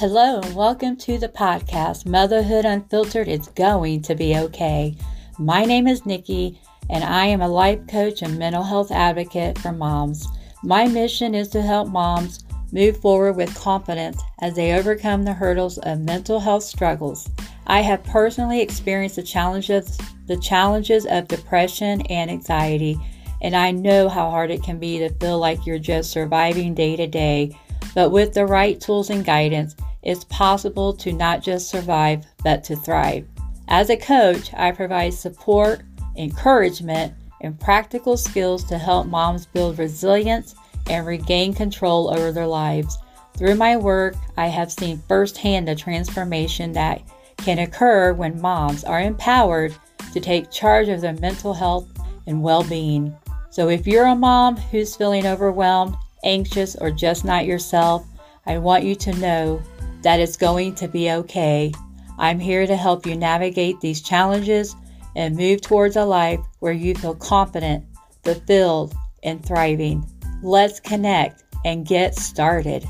Hello, 0.00 0.38
and 0.38 0.54
welcome 0.54 0.94
to 0.98 1.18
the 1.18 1.28
podcast 1.28 2.06
Motherhood 2.06 2.64
Unfiltered 2.64 3.26
It's 3.26 3.48
Going 3.48 4.00
to 4.02 4.14
Be 4.14 4.36
Okay. 4.36 4.96
My 5.40 5.64
name 5.64 5.88
is 5.88 6.06
Nikki, 6.06 6.60
and 6.88 7.02
I 7.02 7.24
am 7.24 7.40
a 7.40 7.48
life 7.48 7.84
coach 7.88 8.22
and 8.22 8.38
mental 8.38 8.62
health 8.62 8.92
advocate 8.92 9.58
for 9.58 9.72
moms. 9.72 10.28
My 10.62 10.86
mission 10.86 11.34
is 11.34 11.48
to 11.48 11.62
help 11.62 11.88
moms 11.88 12.44
move 12.70 12.98
forward 12.98 13.32
with 13.32 13.52
confidence 13.56 14.22
as 14.40 14.54
they 14.54 14.78
overcome 14.78 15.24
the 15.24 15.32
hurdles 15.32 15.78
of 15.78 15.98
mental 15.98 16.38
health 16.38 16.62
struggles. 16.62 17.28
I 17.66 17.80
have 17.80 18.04
personally 18.04 18.60
experienced 18.60 19.16
the 19.16 19.24
challenges 19.24 19.98
the 20.28 20.36
challenges 20.36 21.06
of 21.06 21.26
depression 21.26 22.02
and 22.02 22.30
anxiety, 22.30 22.96
and 23.42 23.56
I 23.56 23.72
know 23.72 24.08
how 24.08 24.30
hard 24.30 24.52
it 24.52 24.62
can 24.62 24.78
be 24.78 25.00
to 25.00 25.12
feel 25.14 25.40
like 25.40 25.66
you're 25.66 25.80
just 25.80 26.12
surviving 26.12 26.72
day 26.72 26.94
to 26.94 27.08
day. 27.08 27.58
But 27.96 28.10
with 28.10 28.32
the 28.32 28.46
right 28.46 28.80
tools 28.80 29.10
and 29.10 29.24
guidance, 29.24 29.74
it's 30.02 30.24
possible 30.24 30.92
to 30.94 31.12
not 31.12 31.42
just 31.42 31.68
survive, 31.68 32.26
but 32.44 32.64
to 32.64 32.76
thrive. 32.76 33.26
As 33.68 33.90
a 33.90 33.96
coach, 33.96 34.52
I 34.54 34.72
provide 34.72 35.14
support, 35.14 35.82
encouragement, 36.16 37.14
and 37.40 37.58
practical 37.58 38.16
skills 38.16 38.64
to 38.64 38.78
help 38.78 39.06
moms 39.06 39.46
build 39.46 39.78
resilience 39.78 40.54
and 40.88 41.06
regain 41.06 41.54
control 41.54 42.10
over 42.10 42.32
their 42.32 42.46
lives. 42.46 42.98
Through 43.36 43.54
my 43.56 43.76
work, 43.76 44.14
I 44.36 44.48
have 44.48 44.72
seen 44.72 45.02
firsthand 45.06 45.68
the 45.68 45.74
transformation 45.74 46.72
that 46.72 47.02
can 47.36 47.60
occur 47.60 48.12
when 48.12 48.40
moms 48.40 48.84
are 48.84 49.00
empowered 49.00 49.74
to 50.12 50.20
take 50.20 50.50
charge 50.50 50.88
of 50.88 51.00
their 51.00 51.12
mental 51.14 51.54
health 51.54 51.88
and 52.26 52.42
well 52.42 52.64
being. 52.64 53.14
So, 53.50 53.68
if 53.68 53.86
you're 53.86 54.06
a 54.06 54.14
mom 54.14 54.56
who's 54.56 54.96
feeling 54.96 55.26
overwhelmed, 55.26 55.94
anxious, 56.24 56.74
or 56.76 56.90
just 56.90 57.24
not 57.24 57.46
yourself, 57.46 58.06
I 58.46 58.58
want 58.58 58.84
you 58.84 58.94
to 58.96 59.12
know 59.18 59.62
that 60.02 60.20
it's 60.20 60.36
going 60.36 60.74
to 60.76 60.88
be 60.88 61.10
okay. 61.10 61.72
I'm 62.18 62.38
here 62.38 62.66
to 62.66 62.76
help 62.76 63.06
you 63.06 63.16
navigate 63.16 63.80
these 63.80 64.00
challenges 64.00 64.74
and 65.16 65.36
move 65.36 65.60
towards 65.60 65.96
a 65.96 66.04
life 66.04 66.40
where 66.60 66.72
you 66.72 66.94
feel 66.94 67.14
confident, 67.14 67.84
fulfilled, 68.22 68.94
and 69.22 69.44
thriving. 69.44 70.08
Let's 70.42 70.80
connect 70.80 71.44
and 71.64 71.86
get 71.86 72.14
started. 72.14 72.86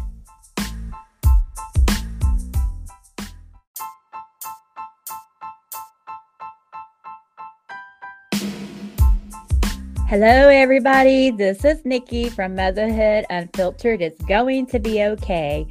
Hello, 10.09 10.49
everybody. 10.49 11.31
This 11.31 11.67
is 11.67 11.85
Nikki 11.85 12.31
from 12.31 12.55
Motherhood 12.55 13.27
Unfiltered. 13.29 14.01
It's 14.01 14.23
going 14.23 14.65
to 14.69 14.79
be 14.79 15.03
okay. 15.03 15.67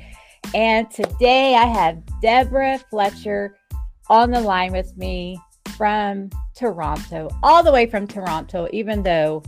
And 0.55 0.89
today 0.89 1.55
I 1.55 1.65
have 1.65 2.01
Deborah 2.21 2.79
Fletcher 2.89 3.57
on 4.09 4.31
the 4.31 4.39
line 4.39 4.71
with 4.71 4.95
me 4.97 5.39
from 5.75 6.29
Toronto, 6.55 7.29
all 7.43 7.63
the 7.63 7.71
way 7.71 7.85
from 7.85 8.07
Toronto, 8.07 8.67
even 8.71 9.03
though 9.03 9.43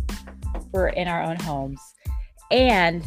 we're 0.71 0.89
in 0.89 1.07
our 1.07 1.23
own 1.23 1.37
homes. 1.37 1.79
And 2.51 3.03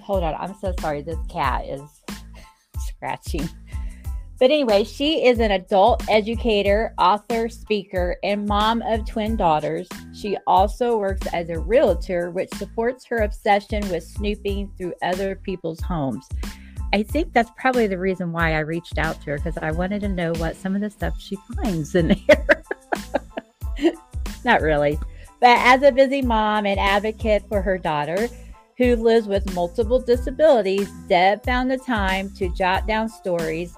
hold 0.00 0.22
on, 0.22 0.34
I'm 0.38 0.54
so 0.60 0.72
sorry. 0.80 1.02
This 1.02 1.18
cat 1.28 1.66
is 1.66 1.82
scratching. 2.86 3.48
But 4.38 4.50
anyway, 4.50 4.84
she 4.84 5.24
is 5.24 5.38
an 5.38 5.52
adult 5.52 6.06
educator, 6.10 6.92
author, 6.98 7.48
speaker, 7.48 8.16
and 8.22 8.46
mom 8.46 8.82
of 8.82 9.06
twin 9.06 9.34
daughters. 9.36 9.88
She 10.12 10.36
also 10.46 10.98
works 10.98 11.26
as 11.32 11.48
a 11.48 11.58
realtor, 11.58 12.30
which 12.30 12.50
supports 12.54 13.06
her 13.06 13.18
obsession 13.18 13.88
with 13.88 14.04
snooping 14.04 14.72
through 14.76 14.92
other 15.02 15.36
people's 15.36 15.80
homes. 15.80 16.28
I 16.92 17.02
think 17.02 17.32
that's 17.32 17.50
probably 17.56 17.86
the 17.86 17.98
reason 17.98 18.30
why 18.30 18.54
I 18.54 18.60
reached 18.60 18.98
out 18.98 19.20
to 19.22 19.30
her 19.30 19.36
because 19.38 19.56
I 19.58 19.70
wanted 19.70 20.02
to 20.02 20.08
know 20.08 20.32
what 20.34 20.54
some 20.54 20.74
of 20.74 20.82
the 20.82 20.90
stuff 20.90 21.18
she 21.18 21.36
finds 21.54 21.94
in 21.94 22.08
there. 22.28 22.62
Not 24.44 24.60
really. 24.60 24.98
But 25.40 25.58
as 25.58 25.82
a 25.82 25.92
busy 25.92 26.20
mom 26.20 26.66
and 26.66 26.78
advocate 26.78 27.42
for 27.48 27.62
her 27.62 27.78
daughter, 27.78 28.28
who 28.76 28.96
lives 28.96 29.26
with 29.26 29.54
multiple 29.54 29.98
disabilities, 29.98 30.90
Deb 31.08 31.42
found 31.44 31.70
the 31.70 31.78
time 31.78 32.30
to 32.36 32.50
jot 32.50 32.86
down 32.86 33.08
stories 33.08 33.74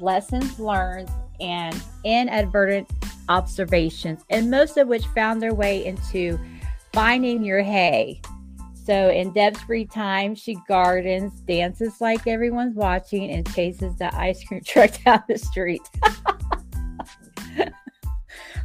lessons 0.00 0.58
learned, 0.58 1.10
and 1.40 1.80
inadvertent 2.04 2.90
observations, 3.28 4.24
and 4.30 4.50
most 4.50 4.76
of 4.76 4.88
which 4.88 5.06
found 5.08 5.40
their 5.40 5.54
way 5.54 5.84
into 5.84 6.38
finding 6.92 7.44
your 7.44 7.62
hay. 7.62 8.20
So, 8.84 9.10
in 9.10 9.32
Deb's 9.32 9.60
free 9.60 9.84
time, 9.84 10.34
she 10.34 10.56
gardens, 10.66 11.40
dances 11.40 12.00
like 12.00 12.26
everyone's 12.26 12.74
watching, 12.74 13.30
and 13.30 13.46
chases 13.54 13.96
the 13.96 14.14
ice 14.16 14.42
cream 14.44 14.62
truck 14.66 14.92
down 15.04 15.22
the 15.28 15.36
street. 15.38 15.82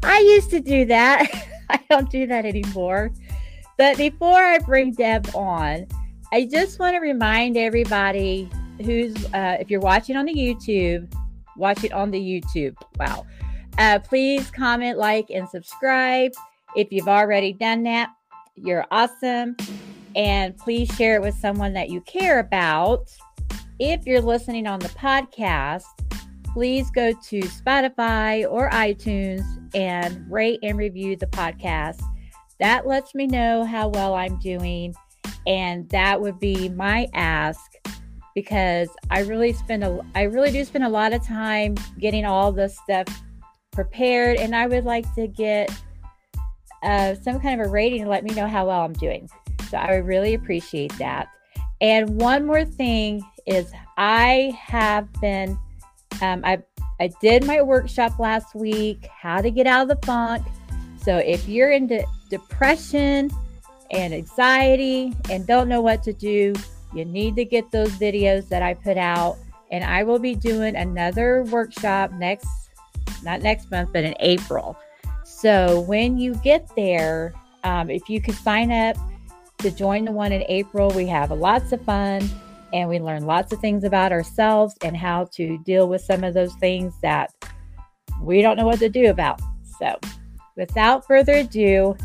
I 0.04 0.20
used 0.20 0.50
to 0.52 0.60
do 0.60 0.86
that. 0.86 1.30
I 1.70 1.80
don't 1.90 2.10
do 2.10 2.26
that 2.28 2.46
anymore. 2.46 3.12
But 3.78 3.98
before 3.98 4.42
I 4.44 4.60
bring 4.60 4.94
Deb 4.94 5.30
on, 5.36 5.88
I 6.32 6.48
just 6.50 6.80
want 6.80 6.96
to 6.96 7.00
remind 7.00 7.58
everybody 7.58 8.50
who's, 8.84 9.16
uh, 9.34 9.58
if 9.60 9.70
you're 9.70 9.80
watching 9.80 10.16
on 10.16 10.26
the 10.26 10.34
YouTube, 10.34 11.12
watch 11.58 11.84
it 11.84 11.94
on 11.94 12.12
the 12.12 12.20
YouTube. 12.20 12.76
Wow. 12.98 13.26
Uh, 13.78 14.00
please 14.00 14.52
comment, 14.52 14.98
like, 14.98 15.30
and 15.30 15.48
subscribe. 15.50 16.32
If 16.76 16.92
you've 16.92 17.08
already 17.08 17.54
done 17.54 17.84
that, 17.84 18.10
you're 18.56 18.86
awesome. 18.92 19.56
And 20.16 20.56
please 20.58 20.94
share 20.96 21.16
it 21.16 21.22
with 21.22 21.36
someone 21.36 21.74
that 21.74 21.90
you 21.90 22.02
care 22.02 22.40
about. 22.40 23.10
If 23.80 24.06
you're 24.06 24.22
listening 24.22 24.68
on 24.68 24.80
the 24.80 24.90
podcast, 24.90 25.84
please 26.54 26.92
go 26.92 27.12
to 27.12 27.40
Spotify 27.42 28.50
or 28.50 28.70
iTunes 28.70 29.44
and 29.74 30.30
rate 30.32 30.60
and 30.62 30.78
review 30.78 31.16
the 31.16 31.28
podcast. 31.28 32.02
That 32.60 32.86
lets 32.86 33.16
me 33.16 33.26
know 33.26 33.66
how 33.66 33.90
well 33.90 34.14
I'm 34.14 34.40
doing. 34.40 34.94
And 35.48 35.90
that 35.90 36.22
would 36.22 36.40
be 36.40 36.70
my 36.70 37.08
ask 37.14 37.73
because 38.36 38.90
I 39.10 39.22
really 39.22 39.54
spend 39.54 39.84
a 39.84 40.00
I 40.16 40.24
really 40.24 40.52
do 40.52 40.64
spend 40.66 40.84
a 40.84 40.90
lot 40.90 41.14
of 41.14 41.26
time 41.26 41.76
getting 42.00 42.26
all 42.26 42.52
this 42.52 42.78
stuff 42.78 43.08
prepared 43.72 44.38
and 44.38 44.56
I 44.56 44.68
would 44.68 44.86
like 44.86 45.12
to 45.16 45.28
get 45.28 45.72
uh, 46.84 47.16
some 47.16 47.40
kind 47.40 47.60
of 47.60 47.68
a 47.68 47.70
rating 47.70 48.04
to 48.04 48.10
let 48.10 48.24
me 48.24 48.34
know 48.34 48.48
how 48.48 48.68
well 48.68 48.82
I'm 48.82 48.94
doing. 48.94 49.30
So 49.70 49.78
I 49.78 49.96
would 49.96 50.06
really 50.06 50.34
appreciate 50.34 50.96
that. 51.00 51.30
And 51.82 52.22
one 52.22 52.46
more 52.46 52.66
thing 52.66 53.24
is 53.46 53.72
I 53.98 54.58
have 54.62 55.12
been 55.22 55.58
um, 56.22 56.42
I 56.46 56.60
I 57.00 57.10
did 57.22 57.46
my 57.46 57.62
workshop 57.62 58.20
last 58.20 58.56
week, 58.56 59.08
how 59.08 59.42
to 59.42 59.52
get 59.52 59.68
out 59.68 59.84
of 59.84 60.00
the 60.00 60.06
funk. 60.06 60.46
So 60.98 61.18
if 61.18 61.48
you're 61.48 61.72
into 61.72 62.06
depression 62.30 63.30
and 63.92 64.14
anxiety 64.14 65.14
and 65.30 65.46
don't 65.46 65.68
know 65.68 65.82
what 65.82 66.04
to 66.04 66.14
do, 66.14 66.54
you 66.94 67.06
need 67.06 67.36
to 67.36 67.46
get 67.46 67.72
those 67.72 67.92
videos 67.92 68.48
that 68.50 68.62
I 68.62 68.74
put 68.74 68.98
out. 68.98 69.38
And 69.72 69.84
I 69.84 70.04
will 70.04 70.20
be 70.20 70.36
doing 70.36 70.76
another 70.76 71.44
workshop 71.44 72.12
next, 72.14 72.48
not 73.24 73.42
next 73.42 73.72
month, 73.72 73.92
but 73.92 74.04
in 74.04 74.14
April. 74.20 74.78
So 75.24 75.82
when 75.82 76.18
you 76.18 76.36
get 76.36 76.70
there, 76.76 77.34
um, 77.64 77.90
if 77.90 78.08
you 78.10 78.22
could 78.22 78.36
sign 78.36 78.72
up 78.72 78.98
to 79.60 79.72
join 79.72 80.06
the 80.06 80.12
one 80.12 80.32
in 80.32 80.44
April, 80.48 80.90
we 80.92 81.08
have 81.08 81.32
lots 81.32 81.72
of 81.72 81.82
fun 81.82 82.30
and 82.74 82.90
we 82.90 83.00
learn 83.00 83.26
lots 83.26 83.54
of 83.54 83.60
things 83.60 83.84
about 83.84 84.12
ourselves 84.12 84.76
and 84.84 84.98
how 84.98 85.26
to 85.34 85.58
deal 85.60 85.88
with 85.88 86.02
some 86.02 86.24
of 86.24 86.34
those 86.34 86.54
things 86.56 86.94
that 87.02 87.32
we 88.22 88.42
don't 88.42 88.58
know 88.58 88.66
what 88.66 88.80
to 88.80 88.90
do 88.90 89.10
about. 89.10 89.42
So 89.80 90.00
without 90.56 91.06
further 91.08 91.34
ado, 91.34 91.96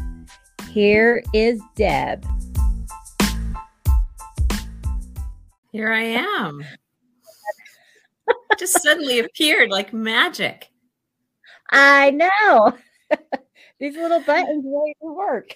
here 0.70 1.22
is 1.32 1.60
Deb. 1.74 2.24
Here 5.72 5.92
I 5.92 6.02
am. 6.02 6.64
Just 8.58 8.82
suddenly 8.82 9.18
appeared 9.18 9.70
like 9.70 9.92
magic. 9.92 10.70
I 11.70 12.10
know. 12.10 12.76
These 13.78 13.96
little 13.96 14.20
buttons 14.20 14.64
really 14.64 14.94
work. 15.00 15.54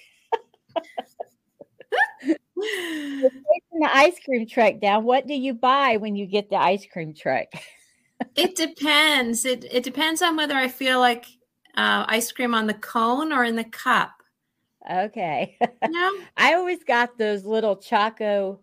taking 2.62 3.80
the 3.80 3.90
ice 3.92 4.18
cream 4.24 4.46
truck 4.46 4.80
down. 4.80 5.04
What 5.04 5.26
do 5.26 5.34
you 5.34 5.54
buy 5.54 5.96
when 5.96 6.14
you 6.14 6.26
get 6.26 6.50
the 6.50 6.56
ice 6.56 6.86
cream 6.90 7.14
truck? 7.14 7.48
it 8.36 8.54
depends. 8.54 9.44
It 9.44 9.64
it 9.70 9.82
depends 9.82 10.22
on 10.22 10.36
whether 10.36 10.54
I 10.54 10.68
feel 10.68 11.00
like 11.00 11.24
uh, 11.76 12.04
ice 12.06 12.30
cream 12.30 12.54
on 12.54 12.66
the 12.66 12.74
cone 12.74 13.32
or 13.32 13.44
in 13.44 13.56
the 13.56 13.64
cup. 13.64 14.12
Okay. 14.90 15.56
Yeah. 15.90 16.10
I 16.36 16.54
always 16.54 16.84
got 16.84 17.18
those 17.18 17.44
little 17.44 17.76
Choco 17.76 18.60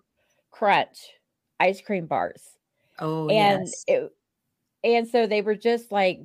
Crunch 0.51 0.97
ice 1.59 1.81
cream 1.81 2.05
bars. 2.05 2.43
Oh, 2.99 3.29
and 3.29 3.67
yes. 3.67 3.83
it, 3.87 4.11
and 4.83 5.07
so 5.07 5.27
they 5.27 5.41
were 5.41 5.55
just 5.55 5.91
like 5.91 6.21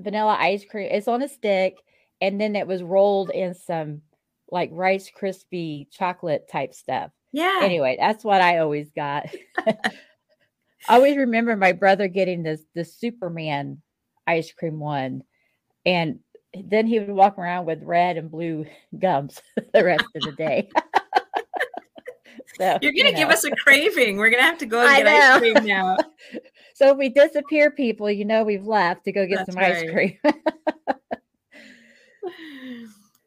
vanilla 0.00 0.36
ice 0.38 0.64
cream. 0.64 0.88
It's 0.90 1.08
on 1.08 1.22
a 1.22 1.28
stick, 1.28 1.82
and 2.20 2.40
then 2.40 2.56
it 2.56 2.66
was 2.66 2.82
rolled 2.82 3.30
in 3.30 3.54
some 3.54 4.02
like 4.50 4.70
Rice 4.72 5.10
crispy 5.10 5.88
chocolate 5.90 6.48
type 6.50 6.74
stuff. 6.74 7.10
Yeah. 7.32 7.60
Anyway, 7.62 7.96
that's 7.98 8.24
what 8.24 8.40
I 8.40 8.58
always 8.58 8.90
got. 8.90 9.26
I 10.86 10.96
always 10.96 11.16
remember 11.16 11.56
my 11.56 11.72
brother 11.72 12.08
getting 12.08 12.42
this 12.42 12.62
the 12.74 12.84
Superman 12.84 13.80
ice 14.26 14.52
cream 14.52 14.78
one, 14.78 15.22
and 15.84 16.20
then 16.62 16.86
he 16.86 17.00
would 17.00 17.10
walk 17.10 17.38
around 17.38 17.66
with 17.66 17.82
red 17.82 18.16
and 18.16 18.30
blue 18.30 18.66
gums 18.98 19.40
the 19.74 19.84
rest 19.84 20.04
of 20.14 20.22
the 20.22 20.32
day. 20.32 20.70
so, 22.58 22.78
You're 22.82 22.92
gonna 22.92 23.08
you 23.08 23.12
know. 23.12 23.18
give 23.18 23.30
us 23.30 23.44
a 23.44 23.50
craving. 23.50 24.16
We're 24.16 24.30
gonna 24.30 24.42
have 24.42 24.58
to 24.58 24.66
go 24.66 24.86
and 24.86 25.04
get 25.04 25.06
ice 25.06 25.38
cream 25.38 25.66
now. 25.66 25.96
so 26.74 26.90
if 26.90 26.96
we 26.96 27.08
disappear, 27.08 27.70
people, 27.70 28.10
you 28.10 28.24
know 28.24 28.44
we've 28.44 28.66
left 28.66 29.04
to 29.04 29.12
go 29.12 29.26
get 29.26 29.38
That's 29.38 29.52
some 29.52 29.60
right. 29.60 29.76
ice 29.76 29.90
cream. 29.90 30.18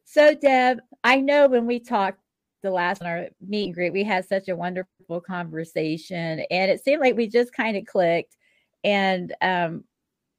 so 0.06 0.34
Deb, 0.36 0.80
I 1.04 1.22
know 1.22 1.48
when 1.48 1.66
we 1.66 1.80
talked 1.80 2.20
the 2.64 2.72
last 2.72 3.02
on 3.02 3.08
our 3.08 3.28
meet 3.46 3.66
and 3.66 3.74
greet, 3.74 3.94
we 3.94 4.04
had 4.04 4.28
such 4.28 4.50
a 4.50 4.56
wonderful 4.56 5.22
conversation, 5.22 6.44
and 6.52 6.72
it 6.72 6.84
seemed 6.84 7.02
like 7.02 7.16
we 7.16 7.28
just 7.28 7.54
kind 7.54 7.78
of 7.78 7.86
clicked, 7.86 8.36
and 8.84 9.34
um, 9.42 9.84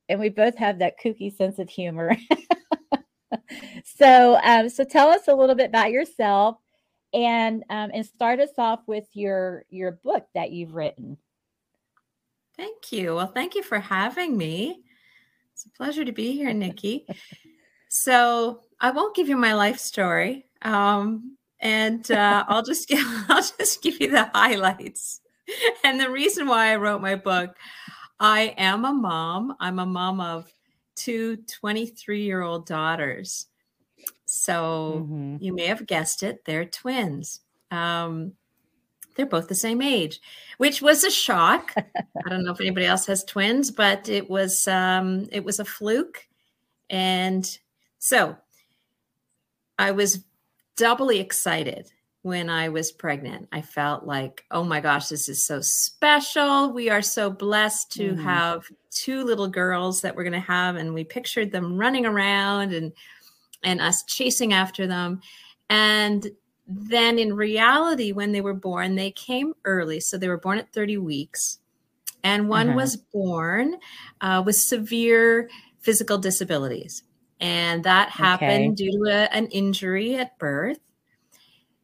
and 0.09 0.19
we 0.19 0.29
both 0.29 0.57
have 0.57 0.79
that 0.79 0.95
kooky 1.03 1.35
sense 1.35 1.59
of 1.59 1.69
humor. 1.69 2.17
so, 3.85 4.39
um, 4.43 4.69
so 4.69 4.85
tell 4.85 5.09
us 5.09 5.29
a 5.29 5.35
little 5.35 5.55
bit 5.55 5.69
about 5.69 5.91
yourself, 5.91 6.57
and 7.13 7.65
um, 7.71 7.91
and 7.93 8.05
start 8.05 8.41
us 8.41 8.51
off 8.59 8.81
with 8.87 9.07
your 9.15 9.65
your 9.71 9.93
book 9.93 10.27
that 10.35 10.51
you've 10.51 10.75
written. 10.75 11.19
Thank 12.57 12.93
you. 12.93 13.15
Well, 13.15 13.29
thank 13.29 13.55
you 13.55 13.63
for 13.63 13.79
having 13.79 14.37
me. 14.37 14.83
It's 15.53 15.67
a 15.67 15.71
pleasure 15.71 16.05
to 16.05 16.13
be 16.13 16.33
here, 16.33 16.53
Nikki. 16.53 17.07
so 17.89 18.61
I 18.81 18.91
won't 18.91 19.15
give 19.15 19.29
you 19.29 19.37
my 19.37 19.55
life 19.55 19.79
story. 19.79 20.47
Um, 20.63 21.37
and 21.61 22.09
uh, 22.11 22.45
I'll 22.49 22.63
just 22.63 22.89
give, 22.89 23.05
I'll 23.29 23.43
just 23.43 23.83
give 23.83 24.01
you 24.01 24.11
the 24.11 24.31
highlights. 24.35 25.21
And 25.85 25.99
the 25.99 26.11
reason 26.11 26.47
why 26.47 26.73
I 26.73 26.77
wrote 26.77 27.01
my 27.01 27.15
book, 27.15 27.57
I 28.21 28.55
am 28.59 28.85
a 28.85 28.93
mom. 28.93 29.57
I'm 29.61 29.79
a 29.79 29.87
mom 29.87 30.21
of 30.21 30.53
two 30.97 31.37
23 31.61 32.23
year 32.23 32.43
old 32.43 32.67
daughters. 32.67 33.47
So 34.31 35.07
mm-hmm. 35.07 35.37
you 35.41 35.55
may 35.55 35.67
have 35.69 35.87
guessed 35.87 36.23
it, 36.23 36.45
they're 36.45 36.67
twins. 36.67 37.41
Um, 37.71 38.35
they're 39.17 39.25
both 39.25 39.49
the 39.49 39.55
same 39.55 39.81
age, 39.81 40.21
which 40.59 40.83
was 40.83 41.03
a 41.03 41.11
shock. 41.11 41.73
I 41.77 42.29
don't 42.29 42.45
know 42.45 42.53
if 42.53 42.61
anybody 42.61 42.85
else 42.85 43.07
has 43.07 43.25
twins, 43.25 43.71
but 43.71 44.07
it 44.11 44.29
was 44.29 44.69
um, 44.69 45.29
it 45.33 45.45
was 45.45 45.59
a 45.59 45.65
fluke. 45.65 46.29
And 46.91 47.59
so 47.99 48.37
I 49.79 49.93
was 49.93 50.23
doubly 50.77 51.21
excited 51.21 51.91
when 52.21 52.51
I 52.51 52.69
was 52.69 52.93
pregnant. 52.93 53.49
I 53.51 53.63
felt 53.63 54.05
like, 54.05 54.45
oh 54.51 54.63
my 54.63 54.81
gosh, 54.81 55.09
this 55.09 55.27
is 55.31 55.47
so 55.47 55.61
special. 55.63 56.71
We 56.71 56.91
are 56.91 57.01
so 57.01 57.31
blessed 57.31 57.93
to 57.93 58.11
mm-hmm. 58.11 58.23
have 58.23 58.67
two 58.91 59.25
little 59.25 59.49
girls 59.49 60.03
that 60.03 60.15
we're 60.15 60.25
going 60.25 60.33
to 60.35 60.41
have. 60.41 60.77
And 60.77 60.93
we 60.93 61.05
pictured 61.05 61.51
them 61.51 61.79
running 61.79 62.05
around 62.05 62.75
and, 62.75 62.93
and 63.63 63.81
us 63.81 64.05
chasing 64.05 64.53
after 64.53 64.87
them. 64.87 65.21
And 65.69 66.29
then 66.67 67.19
in 67.19 67.35
reality, 67.35 68.13
when 68.13 68.33
they 68.33 68.41
were 68.41 68.55
born, 68.55 68.95
they 68.95 69.11
came 69.11 69.55
early. 69.65 70.01
So 70.01 70.19
they 70.19 70.29
were 70.29 70.39
born 70.39 70.59
at 70.59 70.73
30 70.73 70.99
weeks. 70.99 71.59
And 72.23 72.49
one 72.49 72.71
uh-huh. 72.71 72.77
was 72.77 72.97
born 72.97 73.77
uh, 74.21 74.43
with 74.45 74.57
severe 74.57 75.49
physical 75.81 76.19
disabilities. 76.19 77.03
And 77.41 77.85
that 77.85 78.11
happened 78.11 78.73
okay. 78.73 78.75
due 78.75 78.91
to 78.91 79.11
a, 79.11 79.35
an 79.35 79.47
injury 79.47 80.17
at 80.17 80.39
birth. 80.39 80.81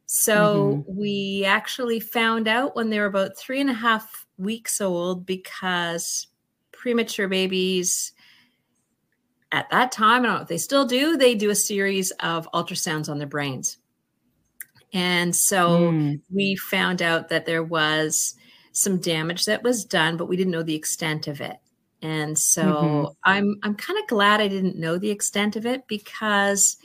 So 0.07 0.85
mm-hmm. 0.87 0.99
we 1.01 1.45
actually 1.47 2.01
found 2.01 2.47
out 2.47 2.77
when 2.77 2.91
they 2.91 3.01
were 3.01 3.07
about 3.07 3.39
three 3.39 3.61
and 3.61 3.71
a 3.71 3.75
half 3.75 4.27
weeks 4.37 4.81
old 4.81 5.25
because 5.25 6.27
premature 6.73 7.29
babies 7.29 8.13
at 9.55 9.71
that 9.71 9.93
time, 9.93 10.25
I 10.25 10.27
don't 10.27 10.37
know 10.37 10.43
if 10.43 10.49
they 10.49 10.59
still 10.59 10.85
do, 10.85 11.17
they 11.17 11.37
do 11.37 11.49
a 11.49 11.55
series 11.55 12.11
of 12.19 12.49
ultrasounds 12.53 13.09
on 13.09 13.19
their 13.19 13.29
brains. 13.29 13.79
And 14.93 15.35
so 15.35 15.93
mm. 15.93 16.21
we 16.29 16.57
found 16.57 17.01
out 17.01 17.29
that 17.29 17.47
there 17.47 17.63
was 17.63 18.35
some 18.73 18.99
damage 18.99 19.45
that 19.45 19.63
was 19.63 19.85
done, 19.85 20.17
but 20.17 20.27
we 20.27 20.37
didn't 20.37 20.51
know 20.51 20.65
the 20.65 20.75
extent 20.75 21.29
of 21.29 21.41
it. 21.41 21.57
And 22.03 22.37
so 22.37 22.63
mm-hmm. 22.63 23.13
I'm 23.23 23.57
I'm 23.63 23.77
kind 23.77 23.99
of 23.99 24.09
glad 24.09 24.41
I 24.41 24.49
didn't 24.49 24.77
know 24.77 24.99
the 24.99 25.11
extent 25.11 25.57
of 25.57 25.65
it 25.65 25.87
because 25.87 26.77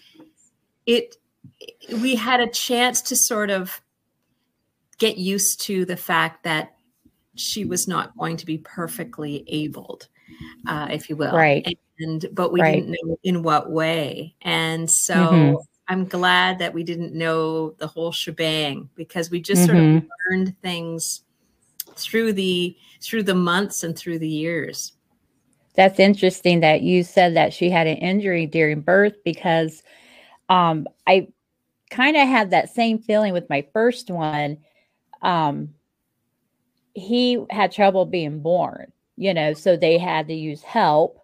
it 0.85 1.17
we 2.01 2.15
had 2.15 2.39
a 2.39 2.47
chance 2.47 3.01
to 3.01 3.15
sort 3.15 3.49
of 3.49 3.81
get 4.97 5.17
used 5.17 5.61
to 5.63 5.85
the 5.85 5.97
fact 5.97 6.43
that 6.43 6.75
she 7.35 7.65
was 7.65 7.87
not 7.87 8.15
going 8.17 8.37
to 8.37 8.45
be 8.45 8.59
perfectly 8.59 9.43
abled, 9.47 10.07
uh, 10.67 10.87
if 10.91 11.09
you 11.09 11.15
will. 11.15 11.35
Right. 11.35 11.63
And 11.65 11.75
but 12.31 12.51
we 12.51 12.61
right. 12.61 12.75
didn't 12.75 12.97
know 13.03 13.19
in 13.23 13.43
what 13.43 13.71
way. 13.71 14.35
And 14.41 14.89
so 14.89 15.15
mm-hmm. 15.15 15.55
I'm 15.87 16.05
glad 16.05 16.59
that 16.59 16.73
we 16.73 16.83
didn't 16.83 17.13
know 17.13 17.71
the 17.71 17.87
whole 17.87 18.11
shebang 18.11 18.89
because 18.95 19.29
we 19.29 19.41
just 19.41 19.61
mm-hmm. 19.61 19.67
sort 19.67 19.77
of 19.77 19.83
mm-hmm. 19.83 20.07
learned 20.29 20.61
things 20.61 21.21
through 21.95 22.33
the 22.33 22.77
through 23.01 23.23
the 23.23 23.35
months 23.35 23.83
and 23.83 23.97
through 23.97 24.19
the 24.19 24.29
years. 24.29 24.93
That's 25.75 25.99
interesting 25.99 26.59
that 26.59 26.81
you 26.81 27.03
said 27.03 27.35
that 27.35 27.53
she 27.53 27.69
had 27.69 27.87
an 27.87 27.97
injury 27.97 28.45
during 28.45 28.81
birth 28.81 29.15
because 29.23 29.81
um, 30.49 30.87
I 31.07 31.29
kind 31.89 32.17
of 32.17 32.27
had 32.27 32.51
that 32.51 32.69
same 32.69 32.99
feeling 32.99 33.33
with 33.33 33.49
my 33.49 33.65
first 33.73 34.09
one. 34.09 34.57
Um, 35.21 35.69
he 36.93 37.43
had 37.49 37.71
trouble 37.71 38.05
being 38.05 38.41
born, 38.41 38.91
you 39.15 39.33
know, 39.33 39.53
so 39.53 39.77
they 39.77 39.97
had 39.97 40.27
to 40.27 40.33
use 40.33 40.61
help, 40.61 41.21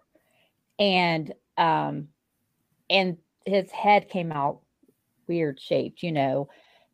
and 0.78 1.32
um, 1.56 2.08
and 2.90 3.18
his 3.44 3.70
head 3.70 4.08
came 4.08 4.32
out 4.32 4.60
weird 5.28 5.60
shaped, 5.60 6.02
you 6.02 6.12
know, 6.12 6.48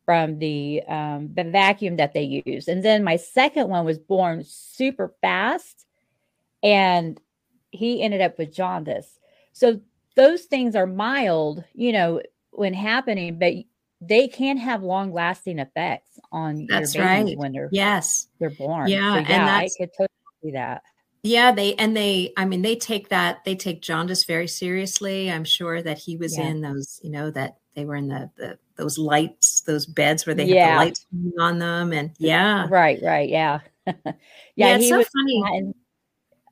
from 0.05 0.39
the 0.39 0.81
um, 0.87 1.29
the 1.33 1.43
vacuum 1.43 1.97
that 1.97 2.13
they 2.13 2.43
used. 2.45 2.67
And 2.67 2.83
then 2.83 3.03
my 3.03 3.15
second 3.15 3.69
one 3.69 3.85
was 3.85 3.99
born 3.99 4.43
super 4.45 5.13
fast, 5.21 5.85
and 6.61 7.19
he 7.71 8.01
ended 8.01 8.21
up 8.21 8.37
with 8.37 8.53
jaundice. 8.53 9.19
So 9.53 9.81
those 10.15 10.43
things 10.43 10.75
are 10.75 10.85
mild, 10.85 11.63
you 11.73 11.91
know, 11.91 12.21
when 12.51 12.73
happening, 12.73 13.39
but 13.39 13.53
they 14.01 14.27
can 14.27 14.57
have 14.57 14.83
long 14.83 15.13
lasting 15.13 15.59
effects 15.59 16.19
on 16.31 16.65
that's 16.67 16.93
your 16.93 17.05
babies 17.05 17.31
right. 17.31 17.37
when 17.37 17.53
they're 17.53 17.69
yes 17.71 18.27
they're 18.39 18.49
born. 18.49 18.89
Yeah, 18.89 19.13
so, 19.13 19.19
yeah 19.19 19.35
and 19.35 19.49
I 19.49 19.69
could 19.77 19.89
totally 19.97 20.09
see 20.43 20.51
that. 20.51 20.83
Yeah, 21.23 21.53
they 21.53 21.73
and 21.75 21.95
they 21.95 22.33
I 22.35 22.43
mean 22.43 22.61
they 22.61 22.75
take 22.75 23.09
that 23.09 23.45
they 23.45 23.55
take 23.55 23.81
jaundice 23.81 24.25
very 24.25 24.47
seriously. 24.47 25.31
I'm 25.31 25.45
sure 25.45 25.81
that 25.81 25.97
he 25.97 26.17
was 26.17 26.37
yeah. 26.37 26.47
in 26.47 26.61
those, 26.61 26.99
you 27.01 27.09
know, 27.09 27.31
that 27.31 27.57
they 27.75 27.85
were 27.85 27.95
in 27.95 28.09
the, 28.09 28.29
the 28.35 28.59
those 28.75 28.97
lights, 28.97 29.61
those 29.61 29.85
beds 29.85 30.25
where 30.25 30.35
they 30.35 30.45
yeah. 30.45 30.67
have 30.67 30.79
the 30.79 30.85
lights 30.85 31.05
on 31.39 31.59
them 31.59 31.93
and 31.93 32.11
yeah. 32.17 32.67
Right, 32.69 32.99
right, 33.01 33.29
yeah. 33.29 33.59
yeah, 33.87 34.13
yeah 34.55 34.77
he 34.77 34.89
so 34.89 34.97
was 34.97 35.07
funny. 35.09 35.73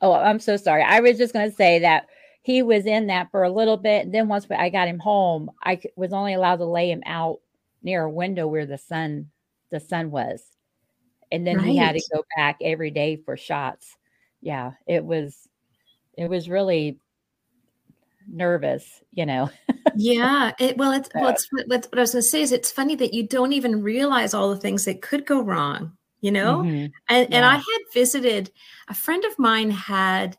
oh, 0.01 0.13
I'm 0.13 0.39
so 0.39 0.55
sorry. 0.55 0.83
I 0.83 1.01
was 1.01 1.17
just 1.17 1.33
going 1.33 1.49
to 1.49 1.55
say 1.55 1.79
that 1.79 2.07
he 2.41 2.63
was 2.63 2.85
in 2.85 3.07
that 3.07 3.29
for 3.31 3.43
a 3.43 3.51
little 3.51 3.77
bit. 3.77 4.05
And 4.05 4.13
then 4.13 4.27
once 4.27 4.47
I 4.49 4.69
got 4.69 4.87
him 4.87 4.99
home, 4.99 5.51
I 5.63 5.81
was 5.95 6.13
only 6.13 6.33
allowed 6.33 6.57
to 6.57 6.65
lay 6.65 6.89
him 6.89 7.03
out 7.05 7.39
near 7.83 8.03
a 8.03 8.09
window 8.09 8.47
where 8.47 8.65
the 8.65 8.77
sun 8.77 9.29
the 9.69 9.79
sun 9.79 10.11
was. 10.11 10.43
And 11.31 11.47
then 11.47 11.57
right. 11.57 11.65
he 11.65 11.77
had 11.77 11.95
to 11.95 12.03
go 12.13 12.23
back 12.35 12.57
every 12.61 12.91
day 12.91 13.15
for 13.15 13.37
shots. 13.37 13.95
Yeah, 14.41 14.71
it 14.87 15.03
was 15.03 15.47
it 16.17 16.29
was 16.29 16.49
really 16.49 16.99
nervous, 18.27 19.01
you 19.11 19.25
know. 19.25 19.49
yeah, 19.95 20.51
it, 20.59 20.77
well, 20.77 20.91
it's 20.91 21.09
well, 21.13 21.29
it's 21.29 21.47
what, 21.51 21.67
what 21.67 21.97
I 21.97 22.01
was 22.01 22.11
going 22.13 22.21
to 22.23 22.29
say 22.29 22.41
is 22.41 22.51
it's 22.51 22.71
funny 22.71 22.95
that 22.95 23.13
you 23.13 23.27
don't 23.27 23.53
even 23.53 23.81
realize 23.81 24.33
all 24.33 24.49
the 24.49 24.59
things 24.59 24.85
that 24.85 25.01
could 25.01 25.25
go 25.25 25.41
wrong, 25.41 25.93
you 26.21 26.31
know. 26.31 26.59
Mm-hmm. 26.59 26.87
And 27.09 27.29
yeah. 27.29 27.35
and 27.37 27.45
I 27.45 27.55
had 27.55 27.81
visited 27.93 28.51
a 28.87 28.93
friend 28.93 29.23
of 29.25 29.37
mine 29.37 29.71
had 29.71 30.37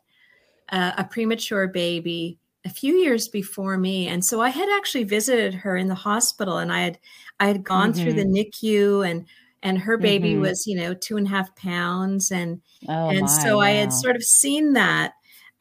a 0.69 1.07
premature 1.09 1.67
baby 1.67 2.39
a 2.65 2.69
few 2.69 2.95
years 2.95 3.27
before 3.27 3.77
me 3.77 4.07
and 4.07 4.23
so 4.23 4.41
i 4.41 4.49
had 4.49 4.69
actually 4.77 5.03
visited 5.03 5.53
her 5.53 5.75
in 5.75 5.87
the 5.87 5.95
hospital 5.95 6.57
and 6.57 6.71
i 6.71 6.81
had 6.81 6.99
i 7.39 7.47
had 7.47 7.63
gone 7.63 7.91
mm-hmm. 7.91 8.01
through 8.01 8.13
the 8.13 8.23
mm-hmm. 8.23 8.33
nicu 8.33 9.01
and 9.01 9.25
and 9.63 9.79
her 9.79 9.97
baby 9.97 10.33
mm-hmm. 10.33 10.41
was 10.41 10.67
you 10.67 10.75
know 10.75 10.93
two 10.93 11.17
and 11.17 11.27
a 11.27 11.29
half 11.29 11.55
pounds 11.55 12.31
and 12.31 12.61
oh, 12.87 13.09
and 13.09 13.21
my, 13.21 13.27
so 13.27 13.57
wow. 13.57 13.63
i 13.63 13.71
had 13.71 13.91
sort 13.91 14.15
of 14.15 14.23
seen 14.23 14.73
that 14.73 15.13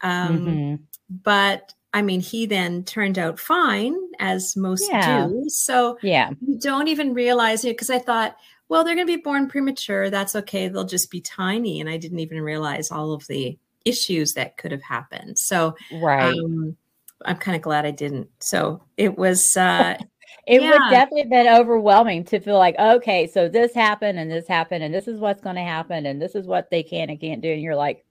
um, 0.03 0.39
mm-hmm. 0.39 0.75
but 1.23 1.73
i 1.95 2.03
mean 2.03 2.21
he 2.21 2.45
then 2.45 2.85
turned 2.85 3.19
out 3.19 3.39
fine 3.39 3.97
as 4.19 4.57
most 4.57 4.89
yeah. 4.91 5.27
do 5.27 5.45
so 5.49 5.97
yeah 6.03 6.31
you 6.41 6.59
don't 6.59 6.89
even 6.89 7.15
realize 7.15 7.65
it 7.65 7.77
because 7.77 7.91
i 7.91 7.99
thought 7.99 8.37
well 8.69 8.85
they're 8.85 8.95
going 8.95 9.07
to 9.07 9.17
be 9.17 9.23
born 9.23 9.49
premature 9.49 10.11
that's 10.11 10.37
okay 10.37 10.69
they'll 10.69 10.85
just 10.85 11.11
be 11.11 11.21
tiny 11.21 11.81
and 11.81 11.89
i 11.89 11.97
didn't 11.97 12.19
even 12.19 12.41
realize 12.43 12.91
all 12.91 13.13
of 13.13 13.27
the 13.29 13.57
issues 13.85 14.35
that 14.35 14.57
could 14.57 14.73
have 14.73 14.83
happened. 14.83 15.39
So, 15.39 15.77
right. 15.93 16.33
Um, 16.33 16.77
I'm 17.25 17.37
kind 17.37 17.57
of 17.57 17.63
glad 17.63 17.87
I 17.87 17.93
didn't. 17.93 18.29
So 18.41 18.83
it 18.97 19.17
was, 19.17 19.57
uh, 19.57 19.97
it 20.47 20.61
yeah. 20.61 20.71
would 20.71 20.91
definitely 20.91 21.31
been 21.31 21.47
overwhelming 21.47 22.25
to 22.25 22.41
feel 22.41 22.59
like, 22.59 22.77
okay, 22.79 23.27
so 23.27 23.49
this 23.49 23.75
happened 23.75 24.19
and 24.19 24.31
this 24.31 24.49
happened 24.49 24.83
and 24.83 24.93
this 24.93 25.07
is 25.07 25.21
what's 25.21 25.41
going 25.41 25.57
to 25.57 25.63
happen 25.63 26.07
and 26.07 26.21
this 26.21 26.35
is 26.35 26.47
what 26.47 26.71
they 26.71 26.83
can 26.83 27.11
and 27.11 27.21
can't 27.21 27.41
do. 27.41 27.53
And 27.53 27.63
you're 27.63 27.77
like, 27.77 28.05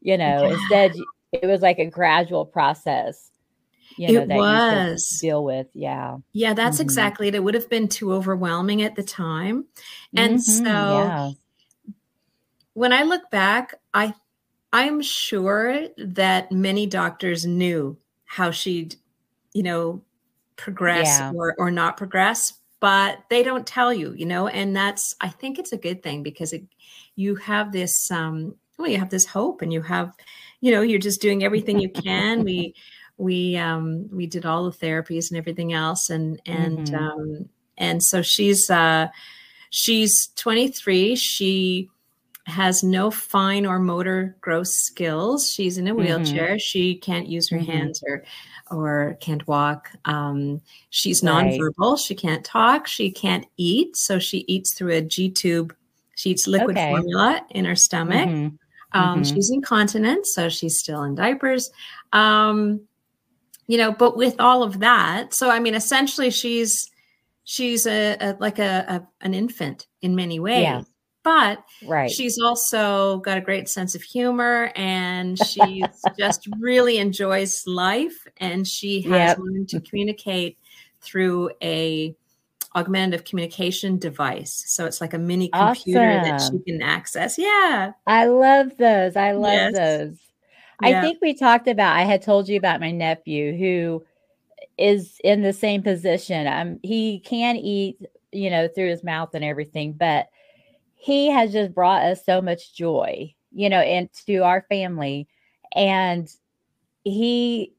you 0.00 0.16
know, 0.16 0.44
yeah. 0.44 0.54
instead 0.54 0.92
it 1.32 1.46
was 1.46 1.60
like 1.60 1.78
a 1.78 1.86
gradual 1.86 2.46
process. 2.46 3.30
You 3.96 4.12
know, 4.12 4.22
it 4.22 4.28
was 4.28 5.18
deal 5.20 5.42
with. 5.42 5.66
Yeah. 5.74 6.18
Yeah, 6.32 6.54
that's 6.54 6.76
mm-hmm. 6.76 6.84
exactly 6.84 7.28
it. 7.28 7.34
It 7.34 7.42
would 7.42 7.54
have 7.54 7.68
been 7.68 7.88
too 7.88 8.12
overwhelming 8.12 8.82
at 8.82 8.94
the 8.94 9.02
time. 9.02 9.64
And 10.14 10.36
mm-hmm, 10.36 10.64
so 10.64 10.64
yeah. 10.64 11.30
when 12.74 12.92
I 12.92 13.02
look 13.02 13.28
back, 13.30 13.74
I 13.92 14.14
I'm 14.72 15.02
sure 15.02 15.88
that 15.96 16.52
many 16.52 16.86
doctors 16.86 17.44
knew 17.46 17.96
how 18.26 18.50
she'd, 18.50 18.96
you 19.54 19.62
know, 19.62 20.02
progress 20.58 21.06
yeah. 21.06 21.32
or, 21.34 21.54
or 21.56 21.70
not 21.70 21.96
progress, 21.96 22.52
but 22.80 23.20
they 23.30 23.42
don't 23.42 23.66
tell 23.66 23.92
you, 23.92 24.12
you 24.12 24.26
know, 24.26 24.48
and 24.48 24.76
that's, 24.76 25.14
I 25.20 25.28
think 25.28 25.58
it's 25.58 25.72
a 25.72 25.78
good 25.78 26.02
thing 26.02 26.22
because 26.22 26.52
it, 26.52 26.64
you 27.16 27.36
have 27.36 27.72
this, 27.72 28.10
um, 28.10 28.54
well, 28.78 28.88
you 28.88 28.98
have 28.98 29.10
this 29.10 29.24
hope 29.24 29.62
and 29.62 29.72
you 29.72 29.80
have, 29.82 30.14
you 30.60 30.70
know, 30.70 30.82
you're 30.82 30.98
just 30.98 31.22
doing 31.22 31.42
everything 31.42 31.80
you 31.80 31.88
can. 31.88 32.44
we, 32.44 32.74
we, 33.16 33.56
um, 33.56 34.08
we 34.12 34.26
did 34.26 34.44
all 34.44 34.70
the 34.70 34.76
therapies 34.76 35.30
and 35.30 35.38
everything 35.38 35.72
else. 35.72 36.10
And, 36.10 36.40
and, 36.44 36.86
mm-hmm. 36.88 36.94
um, 36.94 37.48
and 37.76 38.02
so 38.02 38.22
she's, 38.22 38.68
uh, 38.70 39.08
she's 39.70 40.28
23. 40.36 41.16
She, 41.16 41.88
has 42.48 42.82
no 42.82 43.10
fine 43.10 43.66
or 43.66 43.78
motor 43.78 44.36
gross 44.40 44.72
skills. 44.72 45.50
She's 45.50 45.76
in 45.76 45.86
a 45.86 45.90
mm-hmm. 45.90 46.00
wheelchair. 46.00 46.48
Mm-hmm. 46.50 46.58
She 46.58 46.94
can't 46.94 47.28
use 47.28 47.48
her 47.50 47.58
mm-hmm. 47.58 47.70
hands 47.70 48.02
or 48.06 48.24
or 48.70 49.16
can't 49.20 49.46
walk. 49.46 49.90
Um, 50.04 50.60
she's 50.90 51.22
nonverbal. 51.22 51.98
She 51.98 52.14
can't 52.14 52.44
talk. 52.44 52.86
She 52.86 53.10
can't 53.10 53.46
eat. 53.56 53.96
So 53.96 54.18
she 54.18 54.44
eats 54.48 54.74
through 54.74 54.92
a 54.92 55.02
G 55.02 55.30
tube. 55.30 55.74
She 56.16 56.30
eats 56.30 56.46
liquid 56.46 56.76
okay. 56.76 56.90
formula 56.90 57.42
in 57.50 57.64
her 57.64 57.76
stomach. 57.76 58.28
Mm-hmm. 58.28 58.56
Um, 58.98 59.22
mm-hmm. 59.22 59.22
she's 59.22 59.50
incontinent, 59.50 60.26
so 60.26 60.48
she's 60.48 60.78
still 60.78 61.02
in 61.02 61.14
diapers. 61.14 61.70
Um, 62.12 62.80
you 63.66 63.76
know, 63.76 63.92
but 63.92 64.16
with 64.16 64.36
all 64.38 64.62
of 64.62 64.80
that, 64.80 65.34
so 65.34 65.50
I 65.50 65.60
mean, 65.60 65.74
essentially, 65.74 66.30
she's 66.30 66.90
she's 67.44 67.86
a, 67.86 68.16
a 68.20 68.36
like 68.40 68.58
a, 68.58 68.84
a, 68.88 69.08
an 69.24 69.34
infant 69.34 69.86
in 70.00 70.16
many 70.16 70.40
ways. 70.40 70.62
Yeah 70.62 70.82
but 71.28 71.62
right. 71.84 72.10
she's 72.10 72.40
also 72.40 73.18
got 73.18 73.36
a 73.36 73.40
great 73.42 73.68
sense 73.68 73.94
of 73.94 74.00
humor 74.00 74.72
and 74.74 75.38
she 75.46 75.84
just 76.18 76.48
really 76.58 76.96
enjoys 76.96 77.66
life 77.66 78.26
and 78.38 78.66
she 78.66 79.02
has 79.02 79.10
yep. 79.10 79.38
learned 79.38 79.68
to 79.68 79.78
communicate 79.80 80.56
through 81.02 81.50
a 81.62 82.16
augmentative 82.74 83.26
communication 83.26 83.98
device 83.98 84.64
so 84.68 84.86
it's 84.86 85.02
like 85.02 85.12
a 85.12 85.18
mini 85.18 85.48
computer 85.48 86.00
awesome. 86.00 86.30
that 86.30 86.40
she 86.40 86.72
can 86.72 86.80
access 86.80 87.36
yeah 87.36 87.92
i 88.06 88.24
love 88.24 88.74
those 88.78 89.14
i 89.14 89.32
love 89.32 89.52
yes. 89.52 89.74
those 89.74 90.18
i 90.80 90.98
think 91.02 91.18
we 91.20 91.34
talked 91.34 91.68
about 91.68 91.94
i 91.94 92.04
had 92.04 92.22
told 92.22 92.48
you 92.48 92.56
about 92.56 92.80
my 92.80 92.90
nephew 92.90 93.54
who 93.54 94.02
is 94.78 95.20
in 95.24 95.42
the 95.42 95.52
same 95.52 95.82
position 95.82 96.46
um 96.46 96.80
he 96.82 97.20
can 97.20 97.56
eat 97.56 97.98
you 98.32 98.48
know 98.48 98.66
through 98.66 98.88
his 98.88 99.04
mouth 99.04 99.30
and 99.34 99.44
everything 99.44 99.92
but 99.92 100.28
he 100.98 101.30
has 101.30 101.52
just 101.52 101.72
brought 101.72 102.02
us 102.02 102.24
so 102.26 102.42
much 102.42 102.74
joy, 102.74 103.32
you 103.52 103.70
know, 103.70 103.80
into 103.80 104.42
our 104.42 104.66
family. 104.68 105.28
And 105.74 106.28
he 107.04 107.72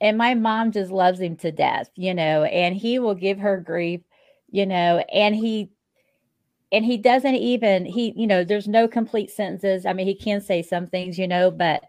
and 0.00 0.16
my 0.16 0.34
mom 0.34 0.72
just 0.72 0.90
loves 0.90 1.20
him 1.20 1.36
to 1.36 1.52
death, 1.52 1.90
you 1.96 2.14
know, 2.14 2.44
and 2.44 2.74
he 2.74 2.98
will 2.98 3.14
give 3.14 3.38
her 3.38 3.58
grief, 3.58 4.00
you 4.50 4.64
know, 4.64 5.04
and 5.12 5.36
he 5.36 5.70
and 6.72 6.84
he 6.84 6.96
doesn't 6.96 7.34
even 7.34 7.84
he, 7.84 8.14
you 8.16 8.26
know, 8.26 8.42
there's 8.42 8.68
no 8.68 8.88
complete 8.88 9.30
sentences. 9.30 9.84
I 9.84 9.92
mean, 9.92 10.06
he 10.06 10.14
can 10.14 10.40
say 10.40 10.62
some 10.62 10.86
things, 10.86 11.18
you 11.18 11.28
know, 11.28 11.50
but 11.50 11.84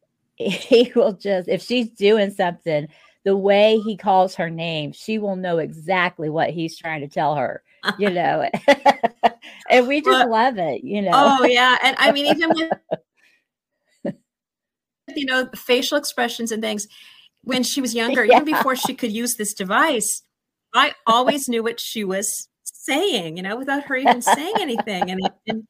he 0.36 0.90
will 0.96 1.12
just 1.12 1.48
if 1.48 1.62
she's 1.62 1.90
doing 1.90 2.32
something, 2.32 2.88
the 3.22 3.36
way 3.36 3.78
he 3.78 3.96
calls 3.96 4.34
her 4.34 4.50
name, 4.50 4.90
she 4.90 5.18
will 5.18 5.36
know 5.36 5.58
exactly 5.58 6.28
what 6.28 6.50
he's 6.50 6.76
trying 6.76 7.02
to 7.02 7.08
tell 7.08 7.36
her 7.36 7.62
you 7.98 8.10
know, 8.10 8.48
and 9.70 9.88
we 9.88 10.00
just 10.00 10.24
but, 10.24 10.30
love 10.30 10.58
it, 10.58 10.84
you 10.84 11.02
know. 11.02 11.10
Oh 11.12 11.44
yeah, 11.44 11.76
and 11.82 11.96
I 11.98 12.12
mean 12.12 12.26
even 12.26 12.50
with 12.50 14.14
you 15.16 15.26
know 15.26 15.48
facial 15.54 15.98
expressions 15.98 16.52
and 16.52 16.62
things 16.62 16.86
when 17.42 17.62
she 17.62 17.80
was 17.80 17.94
younger, 17.94 18.24
yeah. 18.24 18.36
even 18.36 18.44
before 18.44 18.76
she 18.76 18.94
could 18.94 19.12
use 19.12 19.36
this 19.36 19.54
device, 19.54 20.22
I 20.74 20.94
always 21.06 21.48
knew 21.48 21.62
what 21.62 21.80
she 21.80 22.04
was 22.04 22.48
saying, 22.64 23.36
you 23.36 23.42
know, 23.42 23.56
without 23.56 23.84
her 23.84 23.96
even 23.96 24.22
saying 24.22 24.54
anything, 24.58 25.10
and, 25.10 25.30
and 25.46 25.66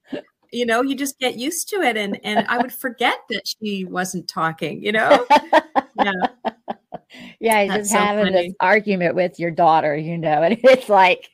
you 0.52 0.66
know 0.66 0.82
you 0.82 0.94
just 0.94 1.18
get 1.18 1.36
used 1.36 1.68
to 1.68 1.80
it 1.80 1.96
and 1.96 2.18
and 2.24 2.46
i 2.48 2.58
would 2.58 2.72
forget 2.72 3.18
that 3.28 3.42
she 3.46 3.84
wasn't 3.84 4.26
talking 4.28 4.82
you 4.82 4.92
know 4.92 5.26
yeah 6.04 6.12
yeah 7.40 7.76
just 7.76 7.90
so 7.90 7.98
having 7.98 8.32
funny. 8.32 8.48
this 8.48 8.56
argument 8.60 9.14
with 9.14 9.38
your 9.38 9.50
daughter 9.50 9.96
you 9.96 10.18
know 10.18 10.42
and 10.42 10.58
it's 10.62 10.88
like 10.88 11.30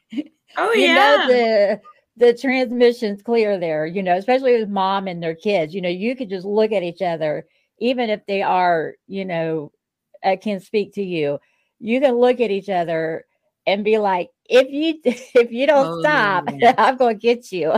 Oh 0.57 0.73
you 0.73 0.87
yeah. 0.87 0.95
Know 0.95 1.26
the 1.29 1.81
the 2.17 2.35
transmission's 2.35 3.23
clear 3.23 3.59
there, 3.59 3.87
you 3.87 4.03
know, 4.03 4.17
especially 4.17 4.59
with 4.59 4.69
mom 4.69 5.07
and 5.07 5.23
their 5.23 5.35
kids. 5.35 5.75
You 5.75 5.83
know, 5.83 5.88
you 5.88 6.17
could 6.17 6.31
just 6.31 6.47
look 6.47 6.73
at 6.73 6.83
each 6.83 7.03
other, 7.03 7.47
even 7.79 8.09
if 8.11 8.25
they 8.26 8.43
are, 8.43 8.95
you 9.07 9.25
know, 9.25 9.73
uh, 10.25 10.37
can 10.41 10.61
speak 10.61 10.95
to 10.95 11.03
you. 11.03 11.38
You 11.79 12.00
can 12.00 12.15
look 12.15 12.41
at 12.41 12.50
each 12.50 12.71
other 12.71 13.26
and 13.67 13.85
be 13.85 13.99
like, 13.99 14.31
if 14.47 14.71
you 14.71 15.00
if 15.05 15.53
you 15.53 15.67
don't 15.67 15.88
oh, 15.88 16.00
stop, 16.00 16.45
yeah. 16.59 16.75
I'm 16.79 16.97
gonna 16.97 17.15
get 17.15 17.53
you. 17.53 17.75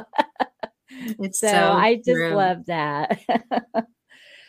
it's 0.91 1.41
so, 1.41 1.51
so 1.51 1.73
I 1.73 1.97
just 1.97 2.07
true. 2.07 2.35
love 2.35 2.67
that. 2.67 3.21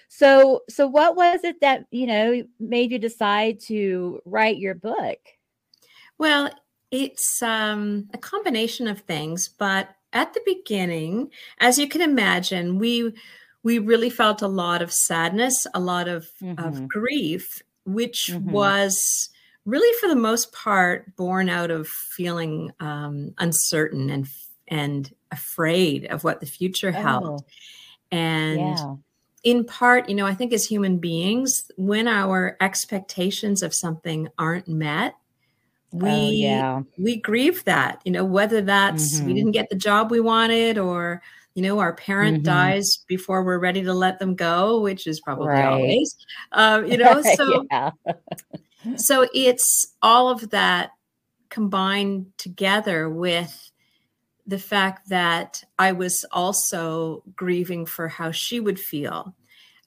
so 0.09 0.61
so 0.69 0.87
what 0.87 1.15
was 1.15 1.43
it 1.43 1.61
that 1.61 1.85
you 1.91 2.07
know 2.07 2.43
made 2.59 2.91
you 2.91 2.99
decide 2.99 3.59
to 3.61 4.19
write 4.25 4.57
your 4.57 4.75
book? 4.75 5.17
Well, 6.19 6.51
it's 6.91 7.41
um, 7.41 8.09
a 8.13 8.17
combination 8.17 8.87
of 8.87 9.01
things, 9.01 9.47
but 9.47 9.89
at 10.13 10.33
the 10.33 10.41
beginning, 10.45 11.29
as 11.59 11.77
you 11.77 11.87
can 11.87 12.01
imagine, 12.01 12.79
we 12.79 13.13
we 13.63 13.77
really 13.77 14.09
felt 14.09 14.41
a 14.41 14.47
lot 14.47 14.81
of 14.81 14.91
sadness, 14.91 15.67
a 15.73 15.79
lot 15.79 16.07
of, 16.07 16.27
mm-hmm. 16.41 16.63
of 16.63 16.87
grief, 16.87 17.61
which 17.83 18.29
mm-hmm. 18.31 18.51
was 18.51 19.29
really 19.65 19.93
for 19.99 20.07
the 20.07 20.15
most 20.15 20.53
part 20.53 21.15
born 21.17 21.49
out 21.49 21.69
of 21.69 21.87
feeling 21.87 22.71
um, 22.79 23.33
uncertain 23.37 24.09
and 24.09 24.27
and 24.67 25.13
afraid 25.31 26.05
of 26.05 26.23
what 26.23 26.39
the 26.39 26.45
future 26.45 26.93
oh. 26.95 27.01
held. 27.01 27.45
And 28.11 28.59
yeah. 28.59 28.95
in 29.43 29.65
part, 29.65 30.09
you 30.09 30.15
know, 30.15 30.25
I 30.25 30.33
think 30.33 30.53
as 30.53 30.65
human 30.65 30.97
beings, 30.97 31.71
when 31.75 32.07
our 32.07 32.55
expectations 32.61 33.61
of 33.61 33.73
something 33.73 34.29
aren't 34.37 34.67
met, 34.67 35.15
we 35.91 36.09
oh, 36.09 36.29
yeah. 36.29 36.81
we 36.97 37.17
grieve 37.17 37.63
that 37.65 38.01
you 38.05 38.11
know 38.11 38.25
whether 38.25 38.61
that's 38.61 39.17
mm-hmm. 39.17 39.25
we 39.25 39.33
didn't 39.33 39.51
get 39.51 39.69
the 39.69 39.75
job 39.75 40.11
we 40.11 40.19
wanted 40.19 40.77
or 40.77 41.21
you 41.55 41.63
know 41.63 41.79
our 41.79 41.93
parent 41.93 42.37
mm-hmm. 42.37 42.43
dies 42.43 42.97
before 43.07 43.43
we're 43.43 43.59
ready 43.59 43.81
to 43.81 43.93
let 43.93 44.19
them 44.19 44.35
go 44.35 44.79
which 44.81 45.07
is 45.07 45.19
probably 45.19 45.47
right. 45.47 45.65
always 45.65 46.15
um, 46.51 46.85
you 46.85 46.97
know 46.97 47.21
so 47.35 47.65
so 48.95 49.27
it's 49.33 49.95
all 50.01 50.29
of 50.29 50.51
that 50.51 50.91
combined 51.49 52.27
together 52.37 53.09
with 53.09 53.71
the 54.45 54.59
fact 54.59 55.09
that 55.09 55.63
i 55.79 55.91
was 55.91 56.23
also 56.31 57.23
grieving 57.35 57.85
for 57.85 58.07
how 58.07 58.29
she 58.29 58.59
would 58.59 58.79
feel 58.79 59.33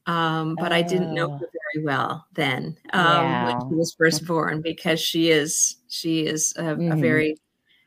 um, 0.07 0.57
but 0.59 0.73
oh. 0.73 0.75
I 0.75 0.83
didn't 0.83 1.15
know 1.15 1.39
oh. 1.41 1.47
Very 1.73 1.85
well 1.85 2.27
then 2.35 2.77
um, 2.93 3.25
yeah. 3.25 3.47
when 3.47 3.69
she 3.69 3.75
was 3.75 3.95
first 3.99 4.27
born 4.27 4.61
because 4.61 5.01
she 5.01 5.31
is 5.31 5.77
she 5.89 6.27
is 6.27 6.53
a, 6.57 6.63
mm-hmm. 6.63 6.93
a 6.93 6.97
very 6.97 7.37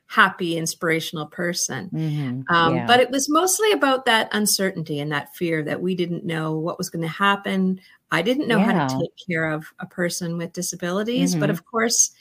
happy, 0.07 0.57
inspirational 0.57 1.25
person. 1.25 1.89
Mm-hmm. 1.93 2.55
Um, 2.55 2.75
yeah. 2.75 2.85
But 2.85 2.99
it 2.99 3.09
was 3.09 3.29
mostly 3.29 3.71
about 3.71 4.05
that 4.05 4.29
uncertainty 4.31 4.99
and 4.99 5.11
that 5.11 5.35
fear 5.35 5.63
that 5.63 5.81
we 5.81 5.95
didn't 5.95 6.23
know 6.23 6.57
what 6.57 6.77
was 6.77 6.89
going 6.89 7.01
to 7.01 7.07
happen. 7.07 7.81
I 8.11 8.21
didn't 8.21 8.47
know 8.47 8.59
yeah. 8.59 8.71
how 8.71 8.87
to 8.87 8.99
take 8.99 9.27
care 9.27 9.51
of 9.51 9.65
a 9.79 9.85
person 9.85 10.37
with 10.37 10.53
disabilities, 10.53 11.31
mm-hmm. 11.31 11.39
but 11.41 11.49
of 11.49 11.65
course. 11.65 12.11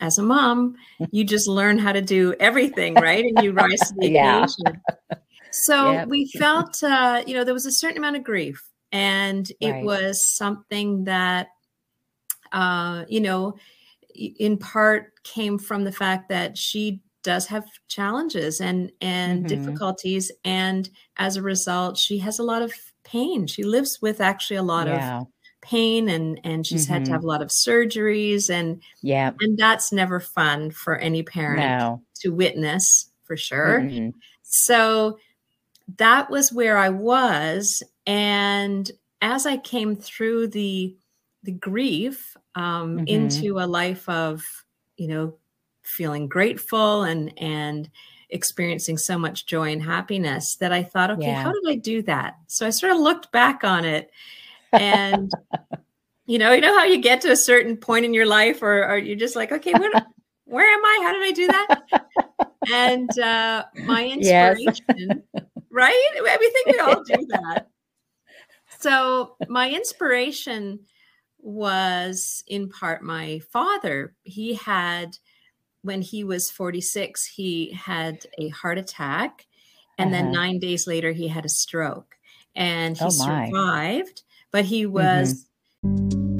As 0.00 0.18
a 0.18 0.24
mom, 0.24 0.74
you 1.12 1.22
just 1.22 1.46
learn 1.46 1.78
how 1.78 1.92
to 1.92 2.02
do 2.02 2.34
everything, 2.40 2.94
right? 2.94 3.24
And 3.24 3.44
you 3.44 3.52
rise 3.52 3.78
to 3.78 3.94
the 3.98 4.16
occasion. 4.18 4.82
So 5.52 5.92
yep. 5.92 6.08
we 6.08 6.28
felt, 6.36 6.82
uh, 6.82 7.22
you 7.28 7.34
know, 7.34 7.44
there 7.44 7.54
was 7.54 7.64
a 7.64 7.70
certain 7.70 7.98
amount 7.98 8.16
of 8.16 8.24
grief 8.24 8.60
and 8.94 9.50
it 9.60 9.72
right. 9.72 9.84
was 9.84 10.24
something 10.24 11.04
that 11.04 11.48
uh, 12.52 13.04
you 13.08 13.20
know 13.20 13.56
in 14.14 14.56
part 14.56 15.22
came 15.24 15.58
from 15.58 15.84
the 15.84 15.92
fact 15.92 16.28
that 16.28 16.56
she 16.56 17.02
does 17.24 17.46
have 17.46 17.64
challenges 17.88 18.60
and 18.60 18.92
and 19.00 19.44
mm-hmm. 19.44 19.48
difficulties 19.48 20.30
and 20.44 20.88
as 21.16 21.36
a 21.36 21.42
result 21.42 21.98
she 21.98 22.18
has 22.18 22.38
a 22.38 22.42
lot 22.42 22.62
of 22.62 22.72
pain 23.02 23.46
she 23.46 23.64
lives 23.64 23.98
with 24.00 24.20
actually 24.20 24.56
a 24.56 24.62
lot 24.62 24.86
yeah. 24.86 25.20
of 25.20 25.26
pain 25.60 26.08
and 26.10 26.38
and 26.44 26.66
she's 26.66 26.84
mm-hmm. 26.84 26.92
had 26.92 26.98
to 27.00 27.04
mm-hmm. 27.06 27.14
have 27.14 27.24
a 27.24 27.26
lot 27.26 27.42
of 27.42 27.48
surgeries 27.48 28.50
and 28.50 28.80
yeah 29.02 29.32
and 29.40 29.58
that's 29.58 29.90
never 29.90 30.20
fun 30.20 30.70
for 30.70 30.96
any 30.96 31.22
parent 31.22 31.60
no. 31.60 32.00
to 32.14 32.28
witness 32.28 33.10
for 33.24 33.36
sure 33.36 33.80
mm-hmm. 33.80 34.10
so 34.42 35.18
that 35.98 36.30
was 36.30 36.52
where 36.52 36.76
i 36.76 36.88
was 36.88 37.82
and 38.06 38.90
as 39.20 39.46
i 39.46 39.56
came 39.56 39.96
through 39.96 40.46
the 40.48 40.96
the 41.42 41.52
grief 41.52 42.36
um, 42.54 42.98
mm-hmm. 42.98 43.06
into 43.06 43.58
a 43.58 43.66
life 43.66 44.08
of 44.08 44.42
you 44.96 45.08
know 45.08 45.34
feeling 45.82 46.28
grateful 46.28 47.02
and 47.02 47.32
and 47.38 47.90
experiencing 48.30 48.98
so 48.98 49.18
much 49.18 49.46
joy 49.46 49.70
and 49.70 49.82
happiness 49.82 50.56
that 50.56 50.72
I 50.72 50.82
thought, 50.82 51.10
okay, 51.12 51.26
yeah. 51.26 51.42
how 51.42 51.52
did 51.52 51.62
I 51.68 51.76
do 51.76 52.02
that? 52.02 52.34
So 52.48 52.66
I 52.66 52.70
sort 52.70 52.92
of 52.92 52.98
looked 52.98 53.30
back 53.30 53.62
on 53.62 53.84
it 53.84 54.10
and 54.72 55.30
you 56.26 56.38
know, 56.38 56.52
you 56.52 56.60
know 56.60 56.76
how 56.76 56.84
you 56.84 56.98
get 56.98 57.20
to 57.22 57.30
a 57.30 57.36
certain 57.36 57.76
point 57.76 58.04
in 58.04 58.12
your 58.12 58.26
life 58.26 58.62
or, 58.62 58.86
or 58.88 58.98
you're 58.98 59.16
just 59.16 59.36
like, 59.36 59.52
okay, 59.52 59.72
where, 59.72 59.90
where 60.46 60.66
am 60.66 60.84
I? 60.84 61.00
How 61.02 61.12
did 61.12 61.22
I 61.22 61.32
do 61.32 61.46
that? 61.46 62.06
and 62.72 63.18
uh, 63.18 63.64
my 63.84 64.04
inspiration, 64.08 65.22
yes. 65.34 65.44
Right? 65.74 66.10
I 66.16 66.36
think 66.38 66.66
we 66.66 66.78
all 66.78 67.02
do 67.02 67.26
that. 67.28 67.68
So 68.80 69.36
my 69.48 69.70
inspiration 69.70 70.80
was 71.38 72.44
in 72.46 72.68
part 72.70 73.02
my 73.02 73.40
father. 73.52 74.14
He 74.22 74.54
had 74.54 75.18
when 75.82 76.00
he 76.00 76.24
was 76.24 76.50
46, 76.50 77.26
he 77.26 77.72
had 77.72 78.24
a 78.38 78.48
heart 78.48 78.78
attack. 78.78 79.46
And 79.98 80.12
uh-huh. 80.12 80.22
then 80.22 80.32
nine 80.32 80.58
days 80.58 80.86
later, 80.86 81.12
he 81.12 81.28
had 81.28 81.44
a 81.44 81.48
stroke 81.50 82.16
and 82.56 82.96
he 82.96 83.04
oh 83.04 83.10
survived, 83.10 84.22
but 84.50 84.64
he 84.64 84.86
was. 84.86 85.46
Mm-hmm. 85.84 86.33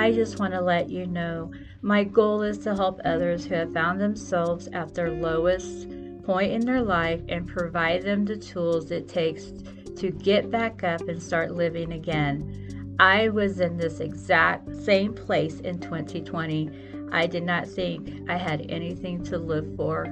I 0.00 0.12
just 0.12 0.38
want 0.38 0.54
to 0.54 0.62
let 0.62 0.88
you 0.88 1.04
know 1.04 1.52
my 1.82 2.04
goal 2.04 2.40
is 2.40 2.56
to 2.60 2.74
help 2.74 3.02
others 3.04 3.44
who 3.44 3.54
have 3.54 3.74
found 3.74 4.00
themselves 4.00 4.66
at 4.72 4.94
their 4.94 5.10
lowest 5.10 5.90
point 6.22 6.52
in 6.52 6.62
their 6.62 6.80
life 6.80 7.20
and 7.28 7.46
provide 7.46 8.00
them 8.00 8.24
the 8.24 8.38
tools 8.38 8.90
it 8.90 9.08
takes 9.08 9.52
to 9.96 10.10
get 10.10 10.50
back 10.50 10.82
up 10.84 11.02
and 11.02 11.22
start 11.22 11.50
living 11.50 11.92
again. 11.92 12.96
I 12.98 13.28
was 13.28 13.60
in 13.60 13.76
this 13.76 14.00
exact 14.00 14.74
same 14.74 15.12
place 15.12 15.60
in 15.60 15.78
2020. 15.78 16.70
I 17.12 17.26
did 17.26 17.42
not 17.42 17.68
think 17.68 18.26
I 18.26 18.38
had 18.38 18.70
anything 18.70 19.22
to 19.24 19.36
live 19.36 19.76
for 19.76 20.06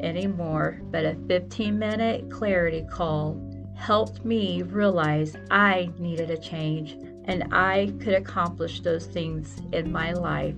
anymore, 0.00 0.80
but 0.92 1.04
a 1.04 1.16
15 1.26 1.76
minute 1.76 2.30
clarity 2.30 2.86
call 2.88 3.36
helped 3.74 4.24
me 4.24 4.62
realize 4.62 5.34
I 5.50 5.90
needed 5.98 6.30
a 6.30 6.38
change 6.38 6.96
and 7.24 7.52
I 7.52 7.92
could 8.00 8.14
accomplish 8.14 8.80
those 8.80 9.06
things 9.06 9.56
in 9.72 9.90
my 9.90 10.12
life. 10.12 10.56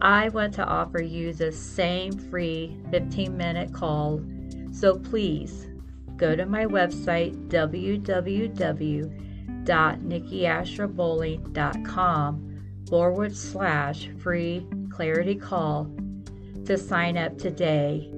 I 0.00 0.30
want 0.30 0.54
to 0.54 0.64
offer 0.64 1.02
you 1.02 1.32
the 1.32 1.52
same 1.52 2.12
free 2.12 2.76
15 2.90 3.36
minute 3.36 3.72
call. 3.72 4.20
So 4.72 4.98
please 4.98 5.68
go 6.16 6.34
to 6.34 6.46
my 6.46 6.66
website 6.66 7.48
www 7.48 9.22
www.nikkiasherbowling.com 9.64 12.48
forward 12.88 13.36
slash 13.36 14.08
free 14.18 14.66
clarity 14.90 15.34
call 15.34 15.90
to 16.64 16.76
sign 16.76 17.16
up 17.16 17.38
today. 17.38 18.12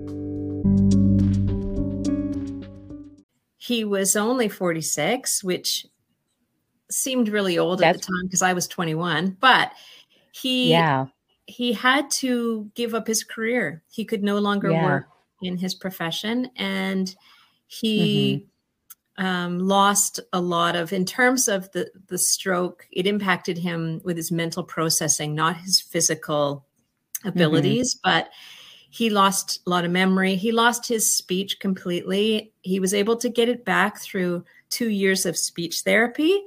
He 3.56 3.84
was 3.84 4.16
only 4.16 4.48
46, 4.48 5.44
which 5.44 5.86
seemed 6.94 7.28
really 7.28 7.58
old 7.58 7.80
That's, 7.80 7.96
at 7.96 8.02
the 8.02 8.06
time 8.06 8.24
because 8.24 8.42
I 8.42 8.52
was 8.52 8.66
21, 8.68 9.36
but 9.40 9.72
he 10.32 10.70
yeah. 10.70 11.06
he 11.46 11.72
had 11.72 12.10
to 12.18 12.70
give 12.74 12.94
up 12.94 13.06
his 13.06 13.24
career. 13.24 13.82
He 13.90 14.04
could 14.04 14.22
no 14.22 14.38
longer 14.38 14.70
yeah. 14.70 14.84
work 14.84 15.08
in 15.42 15.56
his 15.56 15.74
profession 15.74 16.50
and 16.56 17.14
he 17.66 18.36
mm-hmm 18.36 18.48
um, 19.16 19.60
lost 19.60 20.20
a 20.32 20.40
lot 20.40 20.74
of 20.74 20.92
in 20.92 21.04
terms 21.04 21.46
of 21.46 21.70
the 21.72 21.90
the 22.08 22.18
stroke 22.18 22.86
it 22.90 23.06
impacted 23.06 23.58
him 23.58 24.00
with 24.04 24.16
his 24.16 24.32
mental 24.32 24.64
processing 24.64 25.34
not 25.34 25.56
his 25.58 25.80
physical 25.80 26.66
abilities 27.24 27.94
mm-hmm. 27.94 28.10
but 28.10 28.30
he 28.90 29.10
lost 29.10 29.60
a 29.66 29.70
lot 29.70 29.84
of 29.84 29.92
memory 29.92 30.34
he 30.34 30.50
lost 30.50 30.88
his 30.88 31.16
speech 31.16 31.60
completely 31.60 32.52
he 32.62 32.80
was 32.80 32.92
able 32.92 33.16
to 33.16 33.28
get 33.28 33.48
it 33.48 33.64
back 33.64 34.00
through 34.00 34.44
two 34.68 34.88
years 34.88 35.24
of 35.24 35.38
speech 35.38 35.82
therapy 35.84 36.44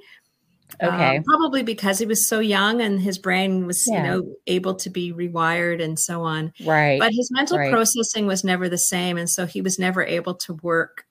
okay 0.84 1.17
um, 1.17 1.23
probably 1.23 1.63
because 1.63 1.97
he 1.97 2.06
was 2.06 2.27
so 2.27 2.39
young 2.39 2.82
and 2.82 2.99
his 3.01 3.17
brain 3.17 3.65
was 3.65 3.88
yeah. 3.88 3.97
you 3.97 4.03
know 4.03 4.36
able 4.47 4.75
to 4.75 4.89
be 4.89 5.13
rewired 5.13 5.82
and 5.82 5.97
so 5.97 6.23
on 6.23 6.51
right 6.65 6.99
but 6.99 7.12
his 7.13 7.32
mental 7.32 7.58
right. 7.58 7.71
processing 7.71 8.27
was 8.27 8.43
never 8.43 8.67
the 8.67 8.77
same 8.77 9.17
and 9.17 9.30
so 9.30 9.45
he 9.45 9.62
was 9.62 9.80
never 9.80 10.03
able 10.03 10.36
to 10.36 10.53
work 10.56 11.08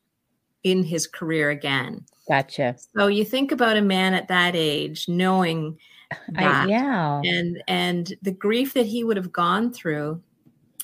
in 0.66 0.83
his 0.83 1.07
career 1.07 1.51
again. 1.51 2.05
Gotcha. 2.29 2.75
So 2.97 3.07
you 3.07 3.25
think 3.25 3.53
about 3.53 3.77
a 3.77 3.83
man 3.83 4.14
at 4.14 4.27
that 4.27 4.57
age 4.57 5.09
knowing 5.09 5.79
that 6.31 6.66
I, 6.66 6.66
yeah. 6.66 7.21
and 7.25 7.62
and 7.69 8.12
the 8.21 8.33
grief 8.33 8.75
that 8.75 8.87
he 8.87 9.05
would 9.05 9.16
have 9.16 9.33
gone 9.33 9.73
through. 9.73 10.21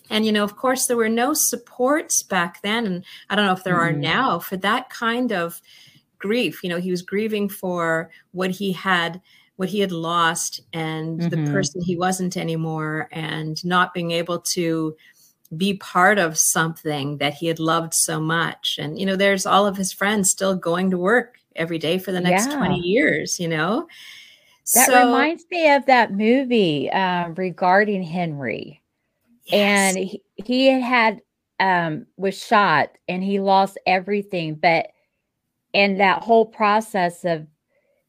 And 0.08 0.24
you 0.24 0.30
know, 0.30 0.44
of 0.44 0.56
course, 0.56 0.87
there 0.87 0.96
were 0.96 1.08
no 1.08 1.32
supports 1.35 2.22
back 2.22 2.62
then, 2.62 2.87
and 2.87 3.04
I 3.28 3.35
don't 3.35 3.46
know 3.46 3.52
if 3.52 3.64
there 3.64 3.74
mm-hmm. 3.74 3.96
are 3.96 3.98
now 3.98 4.38
for 4.38 4.56
that 4.58 4.88
kind 4.88 5.32
of 5.32 5.61
grief. 6.22 6.62
You 6.62 6.70
know, 6.70 6.80
he 6.80 6.90
was 6.90 7.02
grieving 7.02 7.48
for 7.48 8.11
what 8.30 8.50
he 8.50 8.72
had 8.72 9.20
what 9.56 9.68
he 9.68 9.80
had 9.80 9.92
lost 9.92 10.61
and 10.72 11.20
mm-hmm. 11.20 11.28
the 11.28 11.52
person 11.52 11.82
he 11.82 11.96
wasn't 11.96 12.37
anymore 12.37 13.08
and 13.12 13.62
not 13.64 13.94
being 13.94 14.11
able 14.11 14.40
to 14.40 14.96
be 15.56 15.74
part 15.74 16.18
of 16.18 16.38
something 16.38 17.18
that 17.18 17.35
he 17.35 17.46
had 17.46 17.61
loved 17.61 17.92
so 17.94 18.18
much. 18.18 18.76
And, 18.80 18.98
you 18.98 19.04
know, 19.04 19.16
there's 19.16 19.46
all 19.46 19.66
of 19.66 19.76
his 19.76 19.92
friends 19.92 20.30
still 20.30 20.56
going 20.56 20.90
to 20.90 20.98
work 20.98 21.37
every 21.54 21.78
day 21.78 21.98
for 21.98 22.11
the 22.11 22.20
next 22.20 22.48
yeah. 22.48 22.56
20 22.56 22.78
years, 22.78 23.38
you 23.38 23.48
know? 23.48 23.87
That 24.74 24.87
so, 24.87 25.06
reminds 25.06 25.44
me 25.50 25.70
of 25.72 25.85
that 25.87 26.12
movie 26.12 26.90
uh, 26.90 27.28
regarding 27.30 28.02
Henry. 28.02 28.82
Yes. 29.44 29.94
And 29.94 29.98
he, 29.98 30.22
he 30.37 30.66
had 30.68 31.20
um, 31.61 32.06
was 32.16 32.37
shot 32.37 32.90
and 33.08 33.22
he 33.22 33.38
lost 33.38 33.78
everything. 33.87 34.54
But 34.54 34.88
and 35.74 36.00
that 36.00 36.22
whole 36.22 36.46
process 36.46 37.24
of 37.24 37.46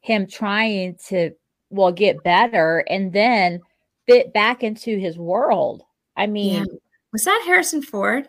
him 0.01 0.27
trying 0.27 0.97
to 1.07 1.31
well 1.69 1.91
get 1.91 2.23
better 2.23 2.83
and 2.89 3.13
then 3.13 3.61
fit 4.05 4.33
back 4.33 4.63
into 4.63 4.97
his 4.97 5.17
world. 5.17 5.83
I 6.15 6.27
mean, 6.27 6.65
yeah. 6.65 6.77
Was 7.13 7.23
that 7.25 7.43
Harrison 7.45 7.83
Ford? 7.83 8.27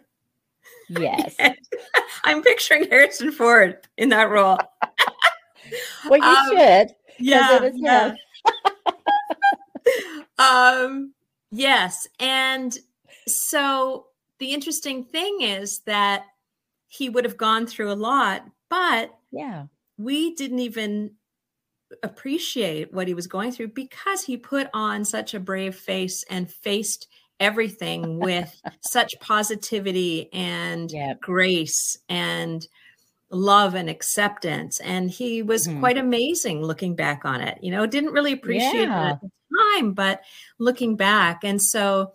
Yes. 0.90 1.36
I'm 2.24 2.42
picturing 2.42 2.88
Harrison 2.90 3.32
Ford 3.32 3.78
in 3.96 4.10
that 4.10 4.28
role. 4.28 4.58
well, 6.08 6.18
you 6.18 6.24
um, 6.24 6.48
should. 6.50 6.94
Yeah. 7.18 7.70
yeah. 7.74 8.14
um, 10.38 11.14
yes. 11.50 12.06
And 12.20 12.76
so 13.26 14.06
the 14.38 14.52
interesting 14.52 15.04
thing 15.04 15.40
is 15.40 15.80
that 15.86 16.26
he 16.88 17.08
would 17.08 17.24
have 17.24 17.38
gone 17.38 17.66
through 17.66 17.90
a 17.90 17.94
lot, 17.94 18.44
but 18.68 19.16
yeah, 19.34 19.64
we 19.98 20.34
didn't 20.34 20.60
even 20.60 21.12
appreciate 22.02 22.92
what 22.92 23.08
he 23.08 23.14
was 23.14 23.26
going 23.26 23.52
through 23.52 23.68
because 23.68 24.24
he 24.24 24.36
put 24.36 24.68
on 24.74 25.04
such 25.04 25.34
a 25.34 25.40
brave 25.40 25.76
face 25.76 26.24
and 26.30 26.50
faced 26.50 27.08
everything 27.40 28.18
with 28.18 28.60
such 28.80 29.14
positivity 29.20 30.32
and 30.32 30.90
yep. 30.92 31.20
grace 31.20 31.98
and 32.08 32.66
love 33.30 33.74
and 33.74 33.90
acceptance 33.90 34.78
and 34.80 35.10
he 35.10 35.42
was 35.42 35.66
mm-hmm. 35.66 35.80
quite 35.80 35.98
amazing 35.98 36.62
looking 36.62 36.94
back 36.94 37.24
on 37.24 37.40
it 37.40 37.58
you 37.62 37.70
know 37.70 37.84
didn't 37.84 38.12
really 38.12 38.32
appreciate 38.32 38.86
yeah. 38.86 39.08
it 39.08 39.12
at 39.12 39.20
the 39.20 39.30
time 39.74 39.92
but 39.92 40.20
looking 40.58 40.94
back 40.94 41.42
and 41.42 41.60
so 41.60 42.12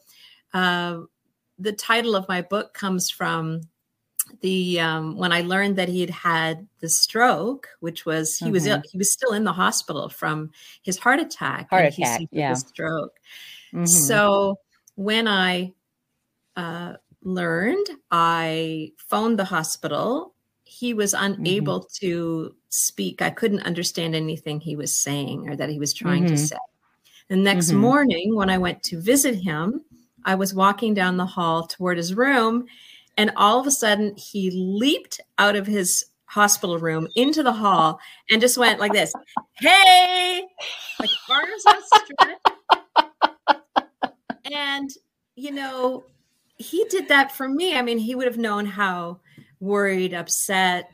uh, 0.54 1.00
the 1.58 1.74
title 1.74 2.16
of 2.16 2.28
my 2.30 2.42
book 2.42 2.74
comes 2.74 3.10
from 3.10 3.62
the 4.42 4.80
um, 4.80 5.18
when 5.18 5.32
i 5.32 5.42
learned 5.42 5.76
that 5.76 5.90
he 5.90 6.02
had 6.02 6.10
had 6.10 6.68
the 6.80 6.90
stroke 6.90 7.68
which 7.80 8.06
was 8.06 8.38
he 8.38 8.46
mm-hmm. 8.46 8.54
was 8.54 8.66
he 8.92 8.98
was 8.98 9.12
still 9.12 9.34
in 9.34 9.44
the 9.44 9.54
hospital 9.54 10.10
from 10.10 10.50
his 10.84 10.98
heart 10.98 11.20
attack 11.20 11.70
heart 11.70 11.86
attack 11.86 12.22
yeah 12.32 12.54
stroke 12.54 13.20
mm-hmm. 13.74 13.86
so 13.86 14.58
when 15.00 15.30
I 15.30 15.72
uh, 16.58 16.96
learned, 17.24 17.88
I 18.12 18.92
phoned 18.98 19.40
the 19.40 19.46
hospital. 19.46 20.36
He 20.66 20.94
was 20.94 21.14
unable 21.14 21.80
mm-hmm. 21.80 22.06
to 22.06 22.56
speak. 22.68 23.22
I 23.22 23.30
couldn't 23.30 23.62
understand 23.62 24.14
anything 24.14 24.60
he 24.60 24.76
was 24.76 24.98
saying 24.98 25.48
or 25.48 25.56
that 25.56 25.70
he 25.70 25.80
was 25.80 25.94
trying 25.94 26.26
mm-hmm. 26.26 26.36
to 26.36 26.38
say. 26.38 26.58
The 27.30 27.38
next 27.38 27.70
mm-hmm. 27.70 27.80
morning, 27.80 28.36
when 28.36 28.50
I 28.50 28.58
went 28.58 28.84
to 28.84 29.00
visit 29.00 29.36
him, 29.36 29.86
I 30.26 30.36
was 30.36 30.54
walking 30.54 30.94
down 30.94 31.16
the 31.16 31.26
hall 31.26 31.66
toward 31.66 31.96
his 31.96 32.14
room, 32.14 32.66
and 33.20 33.34
all 33.36 33.60
of 33.60 33.68
a 33.68 33.72
sudden, 33.72 34.16
he 34.16 34.50
leaped 34.50 35.20
out 35.38 35.58
of 35.58 35.68
his 35.68 36.06
hospital 36.24 36.78
room 36.80 37.06
into 37.16 37.44
the 37.44 37.52
hall 37.52 38.00
and 38.32 38.40
just 38.40 38.58
went 38.58 38.80
like 38.80 38.94
this 38.94 39.12
hey! 39.56 40.44
Like 41.00 41.10
arms 41.30 41.64
outstretched 41.68 42.50
and 44.52 44.90
you 45.36 45.52
know 45.52 46.06
he 46.58 46.86
did 46.90 47.08
that 47.08 47.32
for 47.32 47.50
me. 47.50 47.76
I 47.76 47.82
mean 47.82 47.98
he 47.98 48.16
would 48.16 48.28
have 48.28 48.38
known 48.38 48.66
how 48.66 49.20
worried 49.60 50.14
upset 50.14 50.92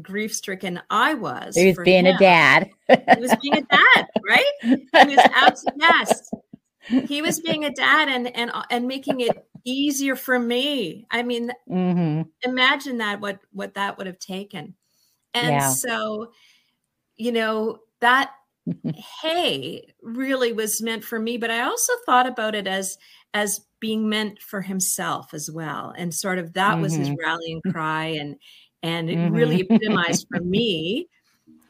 grief 0.00 0.32
stricken 0.32 0.80
i 0.90 1.12
was 1.12 1.56
he 1.56 1.66
was 1.66 1.78
being 1.84 2.06
him. 2.06 2.14
a 2.14 2.18
dad. 2.18 2.70
He 2.88 3.20
was 3.20 3.34
being 3.42 3.58
a 3.58 3.62
dad 3.62 4.06
right? 4.28 4.44
He 4.62 5.16
was 5.16 5.28
absolutely 5.34 5.80
yes. 5.80 6.30
He 7.06 7.20
was 7.20 7.40
being 7.40 7.64
a 7.64 7.70
dad 7.70 8.08
and 8.08 8.34
and 8.36 8.50
and 8.70 8.86
making 8.86 9.20
it 9.20 9.47
easier 9.64 10.16
for 10.16 10.38
me. 10.38 11.06
I 11.10 11.22
mean, 11.22 11.50
mm-hmm. 11.70 12.22
imagine 12.42 12.98
that 12.98 13.20
what 13.20 13.40
what 13.52 13.74
that 13.74 13.98
would 13.98 14.06
have 14.06 14.18
taken. 14.18 14.74
And 15.34 15.48
yeah. 15.48 15.70
so, 15.70 16.32
you 17.16 17.32
know, 17.32 17.78
that 18.00 18.32
hey 19.22 19.82
really 20.02 20.52
was 20.52 20.82
meant 20.82 21.04
for 21.04 21.18
me, 21.18 21.36
but 21.36 21.50
I 21.50 21.60
also 21.60 21.92
thought 22.06 22.26
about 22.26 22.54
it 22.54 22.66
as 22.66 22.98
as 23.34 23.60
being 23.80 24.08
meant 24.08 24.40
for 24.40 24.60
himself 24.60 25.32
as 25.32 25.50
well. 25.50 25.92
And 25.96 26.14
sort 26.14 26.38
of 26.38 26.54
that 26.54 26.72
mm-hmm. 26.72 26.82
was 26.82 26.94
his 26.94 27.08
mm-hmm. 27.08 27.24
rallying 27.24 27.60
cry 27.70 28.06
and 28.06 28.36
and 28.82 29.10
it 29.10 29.16
mm-hmm. 29.16 29.34
really 29.34 29.60
epitomized 29.60 30.26
for 30.30 30.40
me, 30.40 31.08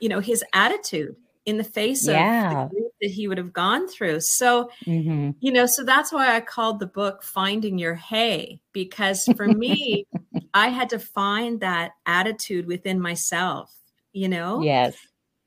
you 0.01 0.09
know, 0.09 0.21
his 0.21 0.45
attitude 0.53 1.17
in 1.49 1.57
the 1.57 1.65
face 1.65 2.07
yeah. 2.07 2.65
of 2.65 2.69
the 2.69 2.75
grief 2.75 2.93
that 3.01 3.11
he 3.11 3.27
would 3.27 3.39
have 3.39 3.55
gone 3.55 3.89
through. 3.89 4.21
So, 4.21 4.71
mm-hmm. 4.85 5.31
you 5.41 5.51
know, 5.51 5.65
so 5.65 5.83
that's 5.83 6.13
why 6.13 6.37
I 6.37 6.41
called 6.41 6.79
the 6.79 6.87
book 6.87 7.23
Finding 7.23 7.79
Your 7.79 7.95
Hay, 7.95 8.61
because 8.75 9.25
for 9.35 9.49
me, 9.49 10.07
I 10.55 10.69
had 10.69 10.91
to 10.91 10.99
find 10.99 11.61
that 11.61 11.93
attitude 12.05 12.67
within 12.67 13.01
myself, 13.01 13.75
you 14.13 14.29
know? 14.29 14.61
Yes. 14.61 14.95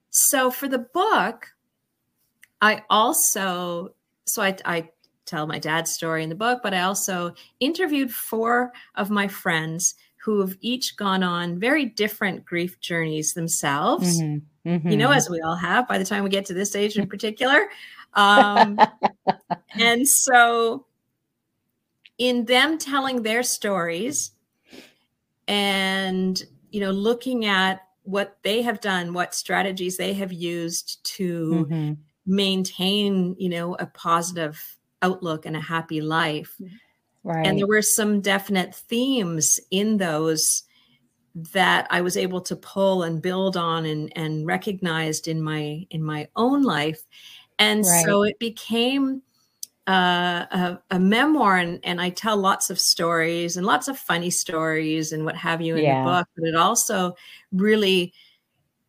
So 0.10 0.50
for 0.50 0.68
the 0.68 0.80
book, 0.80 1.50
I 2.62 2.82
also, 2.90 3.94
so 4.26 4.42
I, 4.42 4.58
I 4.66 4.90
tell 5.28 5.46
my 5.46 5.60
dad's 5.60 5.92
story 5.92 6.24
in 6.24 6.30
the 6.30 6.36
book, 6.36 6.62
but 6.64 6.74
I 6.74 6.82
also 6.82 7.36
interviewed 7.60 8.12
four 8.12 8.74
of 8.96 9.12
my 9.12 9.28
friends 9.28 9.94
who 10.24 10.42
have 10.42 10.58
each 10.62 10.98
gone 10.98 11.22
on 11.22 11.60
very 11.60 11.86
different 11.86 12.44
grief 12.44 12.80
journeys 12.80 13.34
themselves. 13.34 14.20
Mm-hmm 14.20 14.48
mm-hmm. 14.66 14.90
you 14.90 14.98
know, 14.98 15.10
mm-hmm. 15.10 15.18
as 15.18 15.30
we 15.30 15.42
all 15.42 15.56
have 15.56 15.88
by 15.88 15.98
the 15.98 16.06
time 16.06 16.24
we 16.24 16.30
get 16.30 16.46
to 16.46 16.54
this 16.54 16.76
age 16.76 16.98
in 16.98 17.08
particular. 17.10 17.70
Um, 18.14 18.78
and 19.80 20.08
so, 20.08 20.86
in 22.18 22.46
them 22.46 22.78
telling 22.78 23.24
their 23.24 23.42
stories 23.44 24.32
and, 25.48 26.42
you 26.70 26.80
know, 26.80 26.92
looking 26.92 27.46
at 27.46 27.82
what 28.04 28.38
they 28.44 28.62
have 28.62 28.82
done, 28.82 29.14
what 29.14 29.34
strategies 29.34 29.98
they 29.98 30.14
have 30.14 30.32
used 30.32 31.04
to 31.04 31.68
mm-hmm. 31.70 31.94
maintain, 32.26 33.36
you 33.40 33.50
know, 33.50 33.76
a 33.76 33.86
positive 33.86 34.78
outlook 35.02 35.46
and 35.46 35.56
a 35.56 35.62
happy 35.62 36.02
life. 36.02 36.56
Right. 37.24 37.46
And 37.46 37.58
there 37.58 37.68
were 37.68 37.82
some 37.82 38.22
definite 38.22 38.74
themes 38.76 39.60
in 39.70 39.98
those 39.98 40.64
that 41.36 41.88
I 41.90 42.02
was 42.02 42.18
able 42.18 42.42
to 42.42 42.56
pull 42.56 43.04
and 43.04 43.22
build 43.22 43.56
on 43.58 43.86
and, 43.86 44.12
and 44.16 44.46
recognized 44.46 45.28
in 45.28 45.42
my 45.42 45.86
in 45.90 46.04
my 46.04 46.28
own 46.36 46.64
life. 46.64 47.02
And 47.58 47.86
right. 47.86 48.06
so 48.06 48.24
it 48.24 48.40
became 48.40 49.22
uh, 49.88 50.46
a, 50.52 50.80
a, 50.92 51.00
memoir 51.00 51.58
and, 51.58 51.80
and 51.84 52.00
I 52.00 52.12
tell 52.12 52.38
lots 52.38 52.70
of 52.70 52.80
stories 52.80 53.58
and 53.58 53.66
lots 53.66 53.88
of 53.88 53.98
funny 53.98 54.30
stories 54.30 55.12
and 55.12 55.26
what 55.26 55.36
have 55.36 55.62
you 55.62 55.76
in 55.76 55.84
yeah. 55.84 56.04
the 56.04 56.10
book, 56.10 56.28
but 56.38 56.48
it 56.48 56.56
also 56.56 57.16
really 57.52 58.14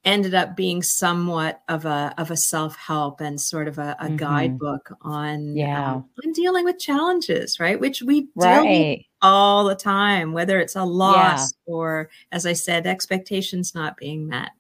ended 0.05 0.35
up 0.35 0.57
being 0.57 0.83
somewhat 0.83 1.63
of 1.69 1.85
a 1.85 2.13
of 2.19 2.31
a 2.31 2.37
self 2.37 2.77
help 2.77 3.21
and 3.21 3.41
sort 3.41 3.69
of 3.69 3.79
a, 3.79 3.97
a 4.01 4.07
mm-hmm. 4.07 4.17
guidebook 4.17 4.97
on 5.03 5.57
yeah 5.57 5.95
um, 5.95 6.05
on 6.25 6.33
dealing 6.33 6.65
with 6.65 6.79
challenges, 6.79 7.61
right? 7.61 7.79
Which 7.79 8.03
we 8.03 8.29
right. 8.35 8.63
deal 8.63 9.05
all 9.23 9.65
the 9.65 9.77
time, 9.77 10.33
whether 10.33 10.59
it's 10.59 10.77
a 10.77 10.85
loss 10.85 11.53
yeah. 11.53 11.73
or, 11.73 12.11
as 12.33 12.45
I 12.45 12.53
said, 12.53 12.87
expectations 12.87 13.75
not 13.75 13.97
being 13.97 14.27
met. 14.27 14.51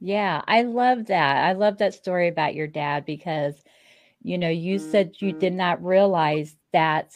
Yeah, 0.00 0.42
I 0.46 0.62
love 0.62 1.06
that. 1.06 1.44
I 1.44 1.52
love 1.52 1.78
that 1.78 1.94
story 1.94 2.28
about 2.28 2.54
your 2.54 2.66
dad 2.66 3.04
because, 3.04 3.54
you 4.22 4.38
know, 4.38 4.48
you 4.48 4.78
said 4.78 5.16
you 5.18 5.32
did 5.32 5.54
not 5.54 5.82
realize 5.84 6.56
that 6.72 7.14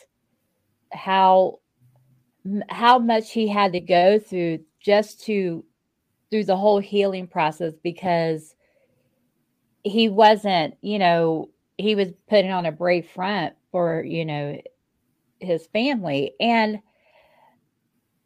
how 0.93 1.61
how 2.69 2.99
much 2.99 3.33
he 3.33 3.49
had 3.49 3.73
to 3.73 3.81
go 3.81 4.19
through 4.19 4.61
just 4.81 5.25
to 5.25 5.65
through 6.35 6.43
the 6.43 6.57
whole 6.57 6.81
healing 6.81 7.29
process 7.29 7.75
because 7.81 8.57
he 9.85 10.09
wasn't, 10.09 10.77
you 10.81 10.99
know, 10.99 11.49
he 11.79 11.95
was 11.95 12.09
putting 12.29 12.51
on 12.51 12.67
a 12.67 12.73
brave 12.73 13.07
front 13.07 13.55
for, 13.71 14.03
you 14.03 14.25
know, 14.25 14.61
his 15.39 15.65
family. 15.69 16.35
And 16.41 16.81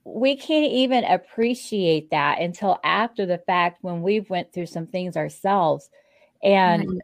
we 0.05 0.37
can't 0.37 0.73
even 0.73 1.05
appreciate 1.05 2.09
that 2.13 2.41
until 2.41 2.81
after 2.83 3.27
the 3.27 3.37
fact 3.37 3.85
when 3.85 4.01
we've 4.01 4.31
went 4.31 4.55
through 4.55 4.65
some 4.65 4.87
things 4.87 5.15
ourselves. 5.15 5.91
And 6.43 6.85
mm-hmm. 6.85 6.99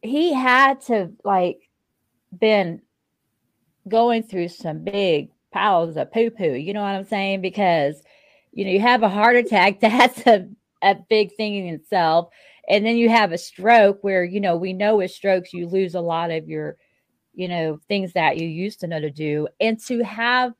he 0.00 0.32
had 0.32 0.80
to 0.86 1.12
like 1.24 1.68
been 2.40 2.80
going 3.86 4.22
through 4.22 4.48
some 4.48 4.82
big 4.82 5.28
piles 5.50 5.98
of 5.98 6.10
poo 6.10 6.30
poo, 6.30 6.54
you 6.54 6.72
know 6.72 6.80
what 6.80 6.94
I'm 6.94 7.04
saying? 7.04 7.42
Because 7.42 8.02
you 8.52 8.64
know, 8.64 8.70
you 8.70 8.80
have 8.80 9.02
a 9.02 9.08
heart 9.08 9.36
attack, 9.36 9.80
that's 9.80 10.26
a, 10.26 10.48
a 10.82 10.96
big 11.08 11.34
thing 11.36 11.66
in 11.66 11.74
itself. 11.74 12.28
And 12.68 12.86
then 12.86 12.96
you 12.96 13.08
have 13.08 13.32
a 13.32 13.38
stroke 13.38 13.98
where, 14.02 14.24
you 14.24 14.40
know, 14.40 14.56
we 14.56 14.72
know 14.72 14.96
with 14.96 15.10
strokes, 15.10 15.52
you 15.52 15.66
lose 15.66 15.94
a 15.94 16.00
lot 16.00 16.30
of 16.30 16.48
your, 16.48 16.76
you 17.34 17.48
know, 17.48 17.80
things 17.88 18.12
that 18.12 18.36
you 18.36 18.46
used 18.46 18.80
to 18.80 18.86
know 18.86 19.00
to 19.00 19.10
do. 19.10 19.48
And 19.60 19.80
to 19.86 20.02
have 20.04 20.52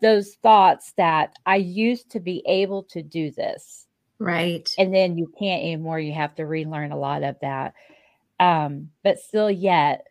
those 0.00 0.34
thoughts 0.42 0.94
that 0.96 1.36
I 1.46 1.56
used 1.56 2.10
to 2.12 2.20
be 2.20 2.42
able 2.46 2.84
to 2.84 3.02
do 3.02 3.30
this. 3.30 3.86
Right. 4.18 4.72
And 4.78 4.94
then 4.94 5.18
you 5.18 5.32
can't 5.38 5.62
anymore. 5.62 5.98
You 5.98 6.12
have 6.12 6.34
to 6.36 6.46
relearn 6.46 6.92
a 6.92 6.98
lot 6.98 7.22
of 7.22 7.36
that. 7.42 7.74
Um, 8.40 8.90
but 9.04 9.18
still 9.18 9.50
yet 9.50 10.06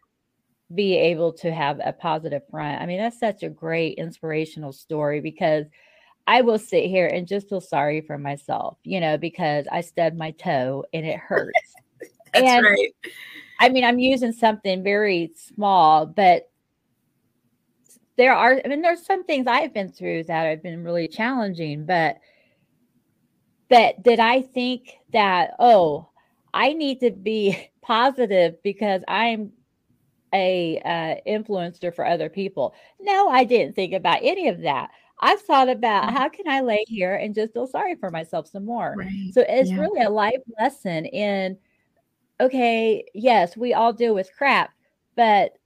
be 0.73 0.95
able 0.95 1.33
to 1.33 1.51
have 1.51 1.79
a 1.83 1.91
positive 1.91 2.43
front. 2.49 2.81
I 2.81 2.85
mean, 2.85 2.99
that's 2.99 3.19
such 3.19 3.43
a 3.43 3.49
great 3.49 3.97
inspirational 3.97 4.71
story 4.71 5.19
because 5.19 5.65
I 6.27 6.41
will 6.41 6.59
sit 6.59 6.85
here 6.85 7.07
and 7.07 7.27
just 7.27 7.49
feel 7.49 7.61
sorry 7.61 8.01
for 8.01 8.17
myself, 8.17 8.77
you 8.83 8.99
know, 8.99 9.17
because 9.17 9.65
I 9.71 9.81
stubbed 9.81 10.17
my 10.17 10.31
toe 10.31 10.85
and 10.93 11.05
it 11.05 11.17
hurts. 11.17 11.59
That's 12.33 12.45
and, 12.45 12.65
right. 12.65 12.93
I 13.59 13.69
mean, 13.69 13.83
I'm 13.83 13.99
using 13.99 14.31
something 14.31 14.83
very 14.83 15.31
small, 15.35 16.05
but 16.05 16.49
there 18.17 18.33
are, 18.33 18.61
I 18.63 18.67
mean, 18.67 18.81
there's 18.81 19.05
some 19.05 19.23
things 19.23 19.47
I've 19.47 19.73
been 19.73 19.91
through 19.91 20.25
that 20.25 20.45
have 20.45 20.63
been 20.63 20.83
really 20.83 21.07
challenging, 21.07 21.85
but, 21.85 22.17
but 23.69 24.01
did 24.01 24.19
I 24.19 24.41
think 24.41 24.97
that, 25.11 25.55
oh, 25.59 26.09
I 26.53 26.73
need 26.73 26.99
to 27.01 27.11
be 27.11 27.69
positive 27.81 28.61
because 28.63 29.01
I'm 29.07 29.51
a 30.33 30.79
uh, 30.85 31.29
influencer 31.29 31.93
for 31.93 32.05
other 32.05 32.29
people? 32.29 32.73
No, 32.99 33.29
I 33.29 33.43
didn't 33.43 33.75
think 33.75 33.93
about 33.93 34.19
any 34.21 34.47
of 34.47 34.61
that. 34.61 34.91
I've 35.21 35.41
thought 35.41 35.69
about 35.69 36.05
mm-hmm. 36.05 36.15
how 36.15 36.29
can 36.29 36.47
I 36.47 36.61
lay 36.61 36.83
here 36.87 37.15
and 37.15 37.35
just 37.35 37.53
feel 37.53 37.67
sorry 37.67 37.95
for 37.95 38.09
myself 38.09 38.47
some 38.47 38.65
more. 38.65 38.95
Right. 38.97 39.31
So 39.33 39.45
it's 39.47 39.69
yeah. 39.69 39.79
really 39.79 40.01
a 40.01 40.09
life 40.09 40.41
lesson 40.59 41.05
in 41.05 41.57
okay, 42.39 43.05
yes, 43.13 43.55
we 43.55 43.73
all 43.73 43.93
deal 43.93 44.15
with 44.15 44.31
crap, 44.35 44.71
but 45.15 45.57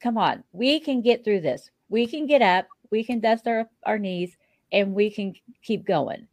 come 0.00 0.18
on, 0.18 0.42
we 0.52 0.80
can 0.80 1.00
get 1.00 1.24
through 1.24 1.40
this. 1.40 1.70
We 1.88 2.06
can 2.06 2.26
get 2.26 2.42
up, 2.42 2.66
we 2.90 3.04
can 3.04 3.20
dust 3.20 3.46
our, 3.46 3.68
our 3.84 3.98
knees, 3.98 4.36
and 4.72 4.92
we 4.92 5.08
can 5.08 5.34
keep 5.62 5.86
going. 5.86 6.26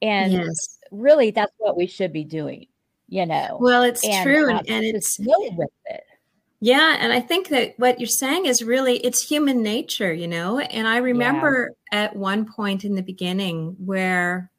And 0.00 0.32
yes. 0.32 0.78
really 0.92 1.32
that's 1.32 1.52
what 1.58 1.76
we 1.76 1.88
should 1.88 2.12
be 2.12 2.22
doing, 2.22 2.66
you 3.08 3.26
know. 3.26 3.58
Well, 3.60 3.82
it's 3.82 4.06
and, 4.06 4.24
true. 4.24 4.50
and, 4.50 4.68
and 4.68 4.84
it's 4.84 5.18
really 5.18 5.50
with 5.56 5.68
it. 5.86 6.04
Yeah, 6.60 6.96
and 6.98 7.12
I 7.12 7.20
think 7.20 7.48
that 7.48 7.74
what 7.76 8.00
you're 8.00 8.08
saying 8.08 8.46
is 8.46 8.64
really 8.64 8.96
it's 8.98 9.22
human 9.22 9.62
nature, 9.62 10.12
you 10.12 10.26
know. 10.26 10.58
And 10.58 10.88
I 10.88 10.96
remember 10.96 11.74
yeah. 11.92 12.04
at 12.04 12.16
one 12.16 12.50
point 12.52 12.84
in 12.84 12.96
the 12.96 13.02
beginning 13.02 13.76
where 13.78 14.50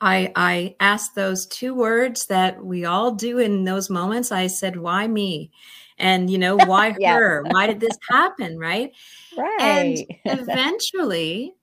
I 0.00 0.32
I 0.36 0.76
asked 0.78 1.16
those 1.16 1.46
two 1.46 1.74
words 1.74 2.26
that 2.26 2.64
we 2.64 2.84
all 2.84 3.12
do 3.12 3.38
in 3.38 3.64
those 3.64 3.90
moments. 3.90 4.30
I 4.30 4.46
said, 4.46 4.76
"Why 4.76 5.08
me?" 5.08 5.50
And 5.98 6.30
you 6.30 6.38
know, 6.38 6.56
why 6.56 6.94
yeah. 7.00 7.14
her? 7.14 7.44
Why 7.48 7.66
did 7.66 7.80
this 7.80 7.98
happen, 8.08 8.56
right? 8.56 8.92
Right. 9.36 10.06
And 10.24 10.40
eventually 10.40 11.54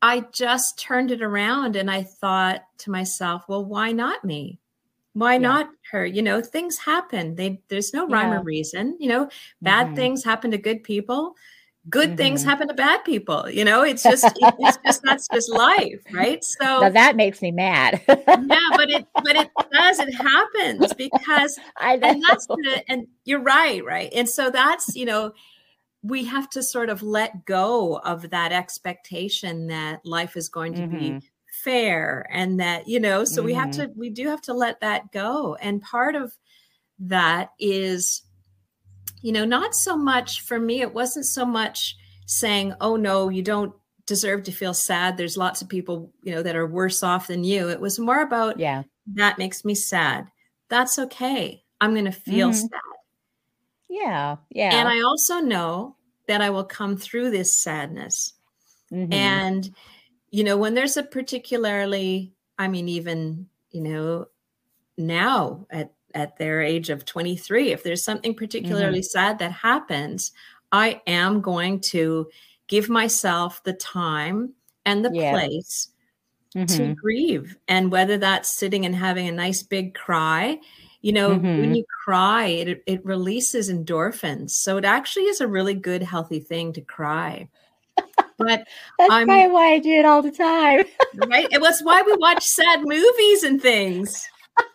I 0.00 0.24
just 0.32 0.78
turned 0.78 1.10
it 1.10 1.20
around 1.20 1.76
and 1.76 1.90
I 1.90 2.04
thought 2.04 2.62
to 2.78 2.90
myself, 2.90 3.44
"Well, 3.48 3.66
why 3.66 3.92
not 3.92 4.24
me?" 4.24 4.60
Why 5.14 5.34
yeah. 5.34 5.38
not 5.38 5.70
her 5.90 6.06
you 6.06 6.22
know 6.22 6.40
things 6.40 6.78
happen 6.78 7.34
they 7.34 7.60
there's 7.68 7.92
no 7.92 8.06
rhyme 8.08 8.30
yeah. 8.30 8.40
or 8.40 8.42
reason 8.42 8.96
you 8.98 9.08
know 9.08 9.28
bad 9.60 9.86
mm-hmm. 9.86 9.96
things 9.96 10.24
happen 10.24 10.50
to 10.50 10.58
good 10.58 10.82
people 10.82 11.34
good 11.88 12.10
mm-hmm. 12.10 12.16
things 12.16 12.44
happen 12.44 12.68
to 12.68 12.74
bad 12.74 13.04
people. 13.04 13.48
You 13.50 13.64
know, 13.64 13.82
it's 13.82 14.02
just 14.02 14.24
it's 14.36 14.78
just 14.84 15.02
that's 15.04 15.28
just 15.32 15.50
life, 15.50 16.00
right? 16.12 16.42
So 16.42 16.80
now 16.80 16.90
that 16.90 17.16
makes 17.16 17.42
me 17.42 17.50
mad. 17.50 18.00
yeah, 18.08 18.16
but 18.26 18.90
it 18.90 19.06
but 19.14 19.36
it 19.36 19.50
does 19.72 19.98
it 19.98 20.14
happens 20.14 20.92
because 20.94 21.58
I 21.76 21.96
know. 21.96 22.08
and 22.08 22.22
that's 22.28 22.46
the 22.46 22.84
and 22.88 23.06
you're 23.24 23.42
right, 23.42 23.84
right? 23.84 24.12
And 24.14 24.28
so 24.28 24.50
that's 24.50 24.94
you 24.94 25.06
know 25.06 25.32
we 26.04 26.24
have 26.24 26.50
to 26.50 26.62
sort 26.62 26.88
of 26.88 27.02
let 27.02 27.44
go 27.44 27.98
of 27.98 28.30
that 28.30 28.50
expectation 28.50 29.68
that 29.68 30.04
life 30.04 30.36
is 30.36 30.48
going 30.48 30.74
to 30.74 30.82
mm-hmm. 30.82 31.18
be 31.18 31.20
fair 31.64 32.26
and 32.30 32.60
that 32.60 32.88
you 32.88 32.98
know 32.98 33.24
so 33.24 33.36
mm-hmm. 33.36 33.46
we 33.46 33.54
have 33.54 33.70
mm-hmm. 33.70 33.92
to 33.92 33.92
we 33.98 34.10
do 34.10 34.28
have 34.28 34.40
to 34.40 34.52
let 34.52 34.80
that 34.80 35.10
go 35.12 35.54
and 35.56 35.82
part 35.82 36.14
of 36.14 36.32
that 36.98 37.50
is 37.58 38.22
you 39.20 39.32
know 39.32 39.44
not 39.44 39.74
so 39.74 39.96
much 39.96 40.40
for 40.42 40.58
me 40.58 40.80
it 40.80 40.92
wasn't 40.92 41.24
so 41.24 41.44
much 41.44 41.96
saying 42.26 42.72
oh 42.80 42.96
no 42.96 43.28
you 43.28 43.42
don't 43.42 43.72
deserve 44.06 44.42
to 44.42 44.52
feel 44.52 44.74
sad 44.74 45.16
there's 45.16 45.36
lots 45.36 45.62
of 45.62 45.68
people 45.68 46.12
you 46.22 46.34
know 46.34 46.42
that 46.42 46.56
are 46.56 46.66
worse 46.66 47.02
off 47.02 47.28
than 47.28 47.44
you 47.44 47.68
it 47.68 47.80
was 47.80 47.98
more 47.98 48.22
about 48.22 48.58
yeah 48.58 48.82
that 49.06 49.38
makes 49.38 49.64
me 49.64 49.74
sad 49.74 50.26
that's 50.68 50.98
okay 50.98 51.62
i'm 51.80 51.92
going 51.92 52.04
to 52.04 52.12
feel 52.12 52.48
mm-hmm. 52.48 52.58
sad 52.58 52.92
yeah. 53.92 54.36
Yeah. 54.50 54.74
And 54.74 54.88
I 54.88 55.02
also 55.02 55.38
know 55.40 55.96
that 56.26 56.40
I 56.40 56.48
will 56.48 56.64
come 56.64 56.96
through 56.96 57.30
this 57.30 57.62
sadness. 57.62 58.32
Mm-hmm. 58.90 59.12
And, 59.12 59.70
you 60.32 60.42
know, 60.42 60.56
when 60.56 60.74
there's 60.74 60.96
a 60.96 61.02
particularly, 61.02 62.32
I 62.58 62.66
mean, 62.66 62.88
even, 62.88 63.46
you 63.70 63.82
know, 63.82 64.26
now 64.96 65.66
at, 65.70 65.92
at 66.14 66.38
their 66.38 66.62
age 66.62 66.88
of 66.90 67.04
23, 67.04 67.70
if 67.70 67.82
there's 67.82 68.02
something 68.02 68.34
particularly 68.34 69.00
mm-hmm. 69.00 69.18
sad 69.18 69.38
that 69.38 69.52
happens, 69.52 70.32
I 70.72 71.02
am 71.06 71.42
going 71.42 71.80
to 71.80 72.28
give 72.66 72.88
myself 72.88 73.62
the 73.62 73.74
time 73.74 74.54
and 74.86 75.04
the 75.04 75.10
yeah. 75.12 75.32
place 75.32 75.90
mm-hmm. 76.56 76.64
to 76.64 76.94
grieve. 76.94 77.56
And 77.68 77.92
whether 77.92 78.16
that's 78.16 78.56
sitting 78.56 78.86
and 78.86 78.96
having 78.96 79.28
a 79.28 79.32
nice 79.32 79.62
big 79.62 79.94
cry 79.94 80.58
you 81.02 81.12
know 81.12 81.30
mm-hmm. 81.30 81.60
when 81.60 81.74
you 81.74 81.84
cry 82.04 82.46
it, 82.46 82.82
it 82.86 83.04
releases 83.04 83.68
endorphins 83.68 84.50
so 84.50 84.76
it 84.76 84.84
actually 84.84 85.24
is 85.24 85.40
a 85.40 85.48
really 85.48 85.74
good 85.74 86.00
healthy 86.00 86.38
thing 86.38 86.72
to 86.72 86.80
cry 86.80 87.48
but 88.38 88.66
that's 88.98 89.12
I'm, 89.12 89.26
probably 89.26 89.52
why 89.52 89.72
I 89.72 89.78
do 89.78 89.90
it 89.90 90.04
all 90.04 90.22
the 90.22 90.30
time. 90.30 90.84
right? 91.28 91.46
It 91.50 91.60
was 91.60 91.80
why 91.82 92.02
we 92.02 92.14
watch 92.16 92.44
sad 92.44 92.80
movies 92.82 93.42
and 93.42 93.60
things, 93.60 94.26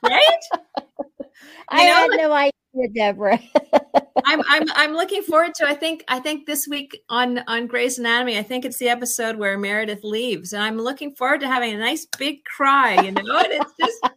right? 0.03 0.21
I 1.69 1.85
know, 1.85 1.93
had 1.93 2.09
no 2.11 2.31
idea, 2.31 2.93
Deborah. 2.93 3.39
I'm 4.25 4.41
I'm 4.47 4.63
I'm 4.73 4.93
looking 4.93 5.21
forward 5.21 5.53
to. 5.55 5.67
I 5.67 5.73
think 5.73 6.03
I 6.07 6.19
think 6.19 6.45
this 6.45 6.67
week 6.69 7.01
on 7.09 7.39
on 7.47 7.67
Grey's 7.67 7.99
Anatomy, 7.99 8.37
I 8.37 8.43
think 8.43 8.65
it's 8.65 8.77
the 8.77 8.89
episode 8.89 9.37
where 9.37 9.57
Meredith 9.57 10.03
leaves, 10.03 10.53
and 10.53 10.63
I'm 10.63 10.77
looking 10.77 11.15
forward 11.15 11.41
to 11.41 11.47
having 11.47 11.73
a 11.73 11.77
nice 11.77 12.07
big 12.17 12.43
cry. 12.45 13.01
You 13.01 13.11
know, 13.11 13.37
and 13.37 13.47
it's 13.51 13.73
just 13.79 14.07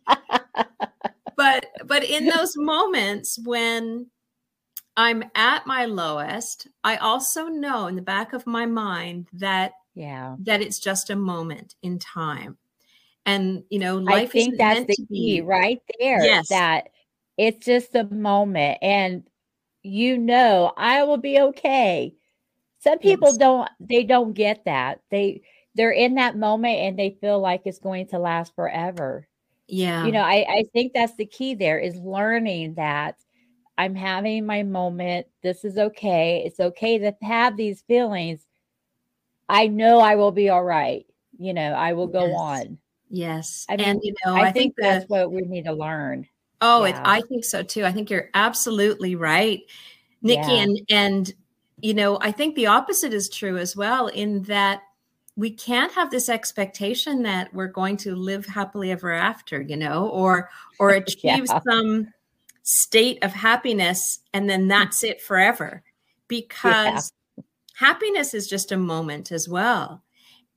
but 1.37 1.67
but 1.87 2.05
in 2.05 2.27
those 2.27 2.53
moments 2.57 3.39
when 3.45 4.07
I'm 4.97 5.25
at 5.35 5.67
my 5.67 5.85
lowest, 5.87 6.67
I 6.85 6.97
also 6.97 7.47
know 7.47 7.87
in 7.87 7.97
the 7.97 8.03
back 8.03 8.33
of 8.33 8.47
my 8.47 8.67
mind 8.67 9.29
that 9.35 9.73
yeah 9.95 10.37
that 10.41 10.61
it's 10.61 10.79
just 10.79 11.11
a 11.11 11.17
moment 11.17 11.75
in 11.83 11.99
time. 11.99 12.59
And 13.27 13.65
you 13.71 13.79
know, 13.79 13.97
life 13.97 14.15
I 14.15 14.27
think 14.27 14.59
that's 14.59 14.87
the 14.87 15.07
key 15.09 15.41
right 15.41 15.81
there. 15.99 16.25
Yes. 16.25 16.49
That 16.49 16.89
it's 17.37 17.65
just 17.65 17.95
a 17.95 18.05
moment 18.05 18.79
and 18.83 19.25
you 19.83 20.19
know 20.19 20.73
I 20.77 21.05
will 21.05 21.19
be 21.19 21.41
okay. 21.41 22.15
Some 22.81 22.99
people 22.99 23.29
yes. 23.29 23.37
don't 23.37 23.69
they 23.79 24.05
don't 24.05 24.33
get 24.33 24.65
that. 24.65 25.01
They 25.11 25.43
they're 25.75 25.93
in 25.93 26.17
that 26.17 26.37
moment 26.37 26.79
and 26.79 26.99
they 26.99 27.17
feel 27.21 27.41
like 27.41 27.63
it's 27.65 27.79
going 27.79 28.09
to 28.09 28.19
last 28.19 28.55
forever. 28.55 29.29
Yeah. 29.69 30.05
You 30.05 30.13
know, 30.13 30.23
I, 30.23 30.45
I 30.49 30.65
think 30.73 30.93
that's 30.93 31.15
the 31.15 31.27
key 31.27 31.55
there 31.55 31.79
is 31.79 31.97
learning 31.97 32.75
that 32.75 33.17
I'm 33.81 33.95
having 33.95 34.45
my 34.45 34.63
moment. 34.63 35.27
This 35.43 35.65
is 35.65 35.79
okay. 35.79 36.43
It's 36.45 36.61
okay 36.61 36.99
to 36.99 37.15
have 37.23 37.57
these 37.57 37.81
feelings. 37.81 38.45
I 39.49 39.69
know 39.69 40.01
I 40.01 40.17
will 40.17 40.33
be 40.33 40.51
all 40.51 40.63
right. 40.63 41.07
You 41.39 41.55
know, 41.55 41.73
I 41.73 41.95
will 41.95 42.07
go 42.07 42.27
yes. 42.27 42.37
on. 42.39 42.79
Yes. 43.09 43.67
I 43.71 43.77
mean, 43.77 43.89
and 43.89 44.01
you 44.03 44.15
know, 44.27 44.35
I, 44.35 44.41
I 44.41 44.53
think, 44.53 44.55
think 44.55 44.75
that's 44.77 45.09
what 45.09 45.33
we 45.33 45.41
need 45.41 45.65
to 45.65 45.73
learn. 45.73 46.29
Oh, 46.61 46.85
yeah. 46.85 47.01
it, 47.01 47.03
I 47.07 47.23
think 47.23 47.43
so 47.43 47.63
too. 47.63 47.87
I 47.87 47.93
think 47.93 48.11
you're 48.11 48.29
absolutely 48.35 49.15
right, 49.15 49.63
Nikki. 50.21 50.53
Yeah. 50.53 50.63
And 50.63 50.81
and 50.91 51.35
you 51.81 51.95
know, 51.95 52.19
I 52.21 52.33
think 52.33 52.57
the 52.57 52.67
opposite 52.67 53.15
is 53.15 53.31
true 53.31 53.57
as 53.57 53.75
well. 53.75 54.09
In 54.09 54.43
that 54.43 54.83
we 55.37 55.51
can't 55.51 55.93
have 55.93 56.11
this 56.11 56.29
expectation 56.29 57.23
that 57.23 57.55
we're 57.55 57.67
going 57.67 57.97
to 57.97 58.15
live 58.15 58.45
happily 58.45 58.91
ever 58.91 59.11
after 59.11 59.63
you 59.63 59.79
know 59.79 60.09
or 60.09 60.51
or 60.79 60.91
achieve 60.91 61.47
yeah. 61.47 61.61
some 61.67 62.13
state 62.63 63.23
of 63.23 63.33
happiness 63.33 64.21
and 64.33 64.49
then 64.49 64.69
that's 64.69 65.03
it 65.03 65.21
forever 65.21 65.83
because 66.29 67.13
yeah. 67.37 67.45
happiness 67.75 68.35
is 68.35 68.47
just 68.47 68.73
a 68.73 68.77
moment 68.77 69.33
as 69.33 69.49
well 69.49 70.03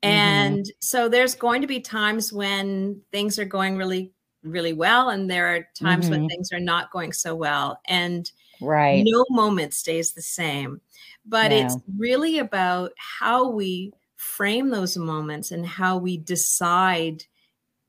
mm-hmm. 0.04 0.10
and 0.10 0.60
mm-hmm. 0.60 0.70
so 0.80 1.08
there's 1.08 1.36
going 1.36 1.62
to 1.62 1.68
be 1.68 1.80
times 1.80 2.32
when 2.32 3.02
things 3.12 3.40
are 3.40 3.46
going 3.46 3.78
really 3.78 4.12
really 4.44 4.74
well 4.74 5.10
and 5.10 5.30
there 5.30 5.56
are 5.56 5.68
times 5.74 6.06
mm-hmm. 6.06 6.22
when 6.22 6.30
things 6.30 6.52
are 6.52 6.60
not 6.60 6.92
going 6.92 7.14
so 7.14 7.34
well 7.34 7.80
and 7.88 8.32
right 8.62 9.04
no 9.06 9.26
moment 9.30 9.74
stays 9.74 10.12
the 10.14 10.22
same 10.22 10.82
but 11.26 11.50
no. 11.50 11.58
it's 11.58 11.78
really 11.98 12.40
about 12.40 12.92
how 12.98 13.50
we 13.50 13.94
frame 14.18 14.70
those 14.70 14.98
moments 14.98 15.52
and 15.52 15.66
how 15.66 15.98
we 15.98 16.18
decide 16.18 17.24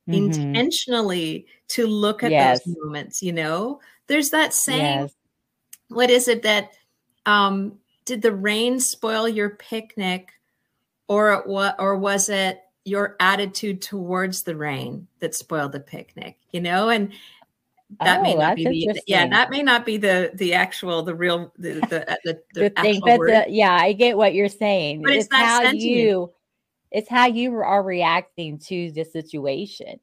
mm-hmm. 0.09 0.15
intentionally 0.15 1.47
to 1.69 1.87
look 1.87 2.23
at 2.23 2.31
yes. 2.31 2.63
those 2.65 2.77
moments 2.83 3.23
you 3.23 3.33
know 3.33 3.81
there's 4.07 4.31
that 4.31 4.53
saying 4.53 5.03
yes. 5.03 5.15
what 5.89 6.11
is 6.11 6.29
it 6.29 6.43
that 6.43 6.73
um 7.27 7.79
did 8.05 8.23
the 8.23 8.33
rain 8.33 8.79
spoil 8.81 9.29
your 9.29 9.51
picnic 9.51 10.31
or 11.09 11.43
what 11.47 11.77
or 11.79 11.97
was 11.97 12.29
it 12.29 12.61
your 12.85 13.17
attitude 13.19 13.81
towards 13.81 14.43
the 14.43 14.57
rain 14.57 15.07
that 15.21 15.35
spoiled 15.35 15.73
the 15.73 15.81
picnic 15.81 16.37
you 16.53 16.61
know? 16.61 16.89
And 16.89 17.13
that 18.01 18.21
oh, 18.21 18.23
may 18.23 18.35
not 18.35 18.57
be 18.57 18.65
the 18.65 19.03
yeah 19.07 19.29
that 19.29 19.51
may 19.51 19.63
not 19.63 19.87
be 19.87 19.97
the 19.97 20.31
the 20.35 20.55
actual 20.55 21.03
the 21.03 21.15
real 21.15 21.53
the 21.59 21.75
the, 21.91 22.11
uh, 22.11 22.17
the, 22.25 22.41
the, 22.55 22.71
thing 22.71 23.01
but 23.05 23.19
the, 23.19 23.45
yeah 23.49 23.75
i 23.75 23.93
get 23.93 24.17
what 24.17 24.35
you're 24.35 24.49
saying. 24.49 25.03
But 25.03 25.13
it's, 25.13 25.27
it's 25.27 25.35
how 25.35 25.63
sentiment. 25.63 25.81
you 25.83 26.33
it's 26.91 27.09
how 27.09 27.27
you 27.27 27.55
are 27.55 27.83
reacting 27.83 28.59
to 28.67 28.91
the 28.93 29.05
situation 29.05 30.01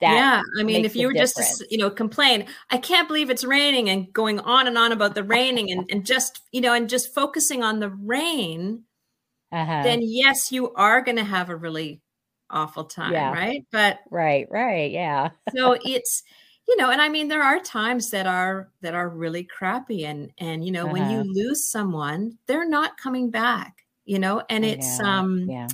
yeah 0.00 0.42
i 0.58 0.62
mean 0.62 0.84
if 0.84 0.94
you 0.94 1.06
were 1.06 1.12
difference. 1.12 1.34
just 1.34 1.58
to, 1.60 1.66
you 1.70 1.78
know 1.78 1.90
complain 1.90 2.46
i 2.70 2.76
can't 2.76 3.08
believe 3.08 3.30
it's 3.30 3.44
raining 3.44 3.88
and 3.88 4.12
going 4.12 4.38
on 4.40 4.66
and 4.66 4.76
on 4.76 4.92
about 4.92 5.14
the 5.14 5.24
raining 5.24 5.70
and, 5.70 5.88
and 5.90 6.04
just 6.04 6.42
you 6.52 6.60
know 6.60 6.74
and 6.74 6.88
just 6.88 7.14
focusing 7.14 7.62
on 7.62 7.80
the 7.80 7.90
rain 7.90 8.82
uh-huh. 9.52 9.82
then 9.82 10.00
yes 10.02 10.52
you 10.52 10.72
are 10.74 11.00
going 11.00 11.16
to 11.16 11.24
have 11.24 11.48
a 11.48 11.56
really 11.56 12.00
awful 12.50 12.84
time 12.84 13.12
yeah. 13.12 13.32
right 13.32 13.66
but 13.72 14.00
right 14.10 14.46
right 14.50 14.92
yeah 14.92 15.30
so 15.56 15.76
it's 15.84 16.22
you 16.68 16.76
know 16.76 16.90
and 16.90 17.00
i 17.00 17.08
mean 17.08 17.28
there 17.28 17.42
are 17.42 17.58
times 17.58 18.10
that 18.10 18.26
are 18.26 18.68
that 18.82 18.94
are 18.94 19.08
really 19.08 19.44
crappy 19.44 20.04
and 20.04 20.30
and 20.38 20.64
you 20.64 20.70
know 20.70 20.84
uh-huh. 20.84 20.92
when 20.92 21.10
you 21.10 21.18
uh-huh. 21.18 21.30
lose 21.32 21.70
someone 21.70 22.36
they're 22.46 22.68
not 22.68 22.98
coming 22.98 23.30
back 23.30 23.78
you 24.04 24.18
know 24.18 24.42
and 24.48 24.64
it's 24.64 24.98
yeah. 25.00 25.18
um 25.18 25.46
yeah 25.48 25.66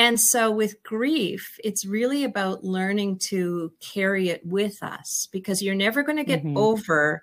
and 0.00 0.18
so 0.18 0.50
with 0.50 0.82
grief 0.82 1.58
it's 1.62 1.84
really 1.84 2.24
about 2.24 2.64
learning 2.64 3.18
to 3.18 3.70
carry 3.80 4.30
it 4.30 4.44
with 4.46 4.82
us 4.82 5.28
because 5.30 5.62
you're 5.62 5.74
never 5.74 6.02
going 6.02 6.16
to 6.16 6.24
get 6.24 6.42
mm-hmm. 6.42 6.56
over 6.56 7.22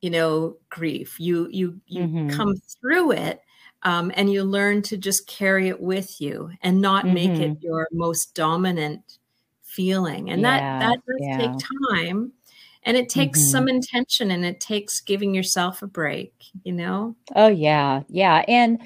you 0.00 0.10
know 0.10 0.56
grief 0.70 1.18
you 1.18 1.48
you 1.50 1.80
you 1.86 2.02
mm-hmm. 2.02 2.30
come 2.30 2.54
through 2.80 3.10
it 3.10 3.40
um, 3.84 4.12
and 4.14 4.32
you 4.32 4.44
learn 4.44 4.80
to 4.82 4.96
just 4.96 5.26
carry 5.26 5.68
it 5.68 5.80
with 5.80 6.20
you 6.20 6.50
and 6.62 6.80
not 6.80 7.04
mm-hmm. 7.04 7.14
make 7.14 7.30
it 7.30 7.54
mm-hmm. 7.54 7.66
your 7.66 7.88
most 7.90 8.34
dominant 8.34 9.18
feeling 9.64 10.30
and 10.30 10.42
yeah, 10.42 10.78
that 10.78 10.80
that 10.80 11.06
does 11.06 11.16
yeah. 11.20 11.38
take 11.38 11.68
time 11.90 12.32
and 12.84 12.96
it 12.96 13.08
takes 13.08 13.40
mm-hmm. 13.40 13.50
some 13.50 13.68
intention 13.68 14.30
and 14.30 14.44
it 14.44 14.60
takes 14.60 15.00
giving 15.00 15.34
yourself 15.34 15.82
a 15.82 15.86
break 15.88 16.32
you 16.62 16.72
know 16.72 17.16
oh 17.34 17.48
yeah 17.48 18.02
yeah 18.08 18.44
and 18.46 18.80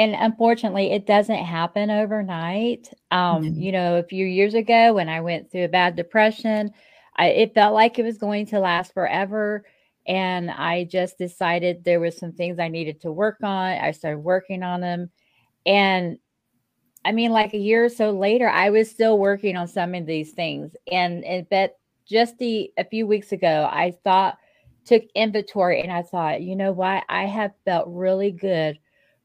and 0.00 0.16
unfortunately 0.18 0.90
it 0.90 1.06
doesn't 1.06 1.44
happen 1.44 1.90
overnight 1.90 2.88
um 3.10 3.42
mm-hmm. 3.42 3.60
you 3.60 3.70
know 3.70 3.96
a 3.96 4.02
few 4.02 4.26
years 4.26 4.54
ago 4.54 4.94
when 4.94 5.08
i 5.08 5.20
went 5.20 5.50
through 5.52 5.64
a 5.64 5.68
bad 5.68 5.94
depression 5.94 6.72
I, 7.16 7.26
it 7.26 7.54
felt 7.54 7.74
like 7.74 7.98
it 7.98 8.04
was 8.04 8.16
going 8.16 8.46
to 8.46 8.60
last 8.60 8.94
forever 8.94 9.64
and 10.06 10.50
i 10.50 10.84
just 10.84 11.18
decided 11.18 11.84
there 11.84 12.00
was 12.00 12.16
some 12.16 12.32
things 12.32 12.58
i 12.58 12.68
needed 12.68 13.00
to 13.02 13.12
work 13.12 13.36
on 13.42 13.72
i 13.72 13.90
started 13.92 14.18
working 14.18 14.62
on 14.62 14.80
them 14.80 15.10
and 15.66 16.18
I 17.02 17.12
mean, 17.12 17.30
like 17.30 17.54
a 17.54 17.58
year 17.58 17.86
or 17.86 17.88
so 17.88 18.10
later, 18.10 18.46
I 18.46 18.68
was 18.68 18.90
still 18.90 19.18
working 19.18 19.56
on 19.56 19.66
some 19.66 19.94
of 19.94 20.04
these 20.04 20.32
things. 20.32 20.76
And, 20.92 21.24
and 21.24 21.46
but 21.48 21.78
just 22.06 22.36
the 22.36 22.70
a 22.76 22.84
few 22.84 23.06
weeks 23.06 23.32
ago, 23.32 23.66
I 23.72 23.92
thought 24.04 24.36
took 24.84 25.04
inventory 25.14 25.80
and 25.80 25.90
I 25.90 26.02
thought, 26.02 26.42
you 26.42 26.56
know 26.56 26.72
what? 26.72 27.04
I 27.08 27.24
have 27.24 27.52
felt 27.64 27.86
really 27.88 28.32
good 28.32 28.78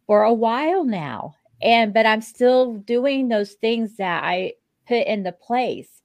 for 0.07 0.23
a 0.23 0.33
while 0.33 0.83
now. 0.85 1.35
And 1.61 1.93
but 1.93 2.05
I'm 2.05 2.21
still 2.21 2.75
doing 2.75 3.29
those 3.29 3.53
things 3.53 3.97
that 3.97 4.23
I 4.23 4.53
put 4.87 5.07
into 5.07 5.31
place 5.31 6.01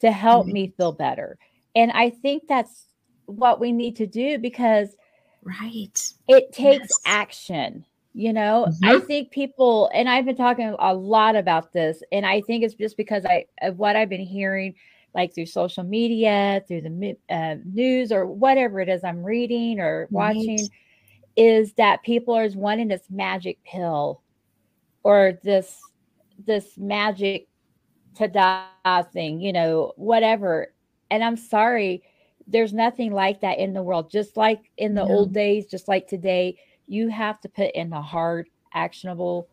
to 0.00 0.12
help 0.12 0.48
Right. 0.48 0.52
me 0.52 0.74
feel 0.76 0.92
better. 0.92 1.38
And 1.74 1.92
I 1.92 2.10
think 2.10 2.44
that's 2.48 2.86
what 3.26 3.60
we 3.60 3.72
need 3.72 3.96
to 3.96 4.06
do 4.06 4.38
because 4.38 4.96
Right. 5.42 6.14
it 6.28 6.52
takes 6.52 6.92
Yes. 6.92 7.00
action. 7.04 7.84
You 8.12 8.32
know, 8.32 8.68
I 8.82 8.98
think 8.98 9.30
people, 9.30 9.88
and 9.94 10.08
I've 10.08 10.24
been 10.24 10.36
talking 10.36 10.74
a 10.78 10.94
lot 10.94 11.36
about 11.36 11.72
this, 11.72 12.02
and 12.10 12.26
I 12.26 12.40
think 12.40 12.64
it's 12.64 12.74
just 12.74 12.96
because 12.96 13.24
I 13.24 13.46
of 13.62 13.78
what 13.78 13.94
I've 13.94 14.08
been 14.08 14.20
hearing, 14.20 14.74
like 15.14 15.32
through 15.34 15.46
social 15.46 15.84
media, 15.84 16.62
through 16.66 16.80
the 16.82 17.16
uh, 17.30 17.56
news, 17.64 18.10
or 18.10 18.26
whatever 18.26 18.80
it 18.80 18.88
is 18.88 19.04
I'm 19.04 19.22
reading 19.22 19.78
or 19.78 20.10
watching, 20.12 20.70
Right. 20.70 20.72
Is 21.36 21.72
that 21.74 22.02
people 22.02 22.34
are 22.34 22.48
wanting 22.54 22.88
this 22.88 23.04
magic 23.10 23.62
pill 23.64 24.22
or 25.02 25.38
this 25.42 25.80
this 26.46 26.76
magic 26.78 27.48
ta-da 28.14 29.02
thing, 29.12 29.40
you 29.40 29.52
know, 29.52 29.92
whatever. 29.96 30.72
And 31.10 31.22
I'm 31.22 31.36
sorry, 31.36 32.02
there's 32.46 32.72
nothing 32.72 33.12
like 33.12 33.40
that 33.42 33.58
in 33.58 33.72
the 33.72 33.82
world. 33.82 34.10
Just 34.10 34.36
like 34.36 34.70
in 34.76 34.94
the 34.94 35.04
No. 35.04 35.08
old 35.10 35.32
days, 35.32 35.66
just 35.66 35.86
like 35.88 36.08
today, 36.08 36.58
you 36.86 37.08
have 37.08 37.40
to 37.42 37.48
put 37.48 37.72
in 37.74 37.90
the 37.90 38.00
hard, 38.00 38.48
actionable 38.72 39.48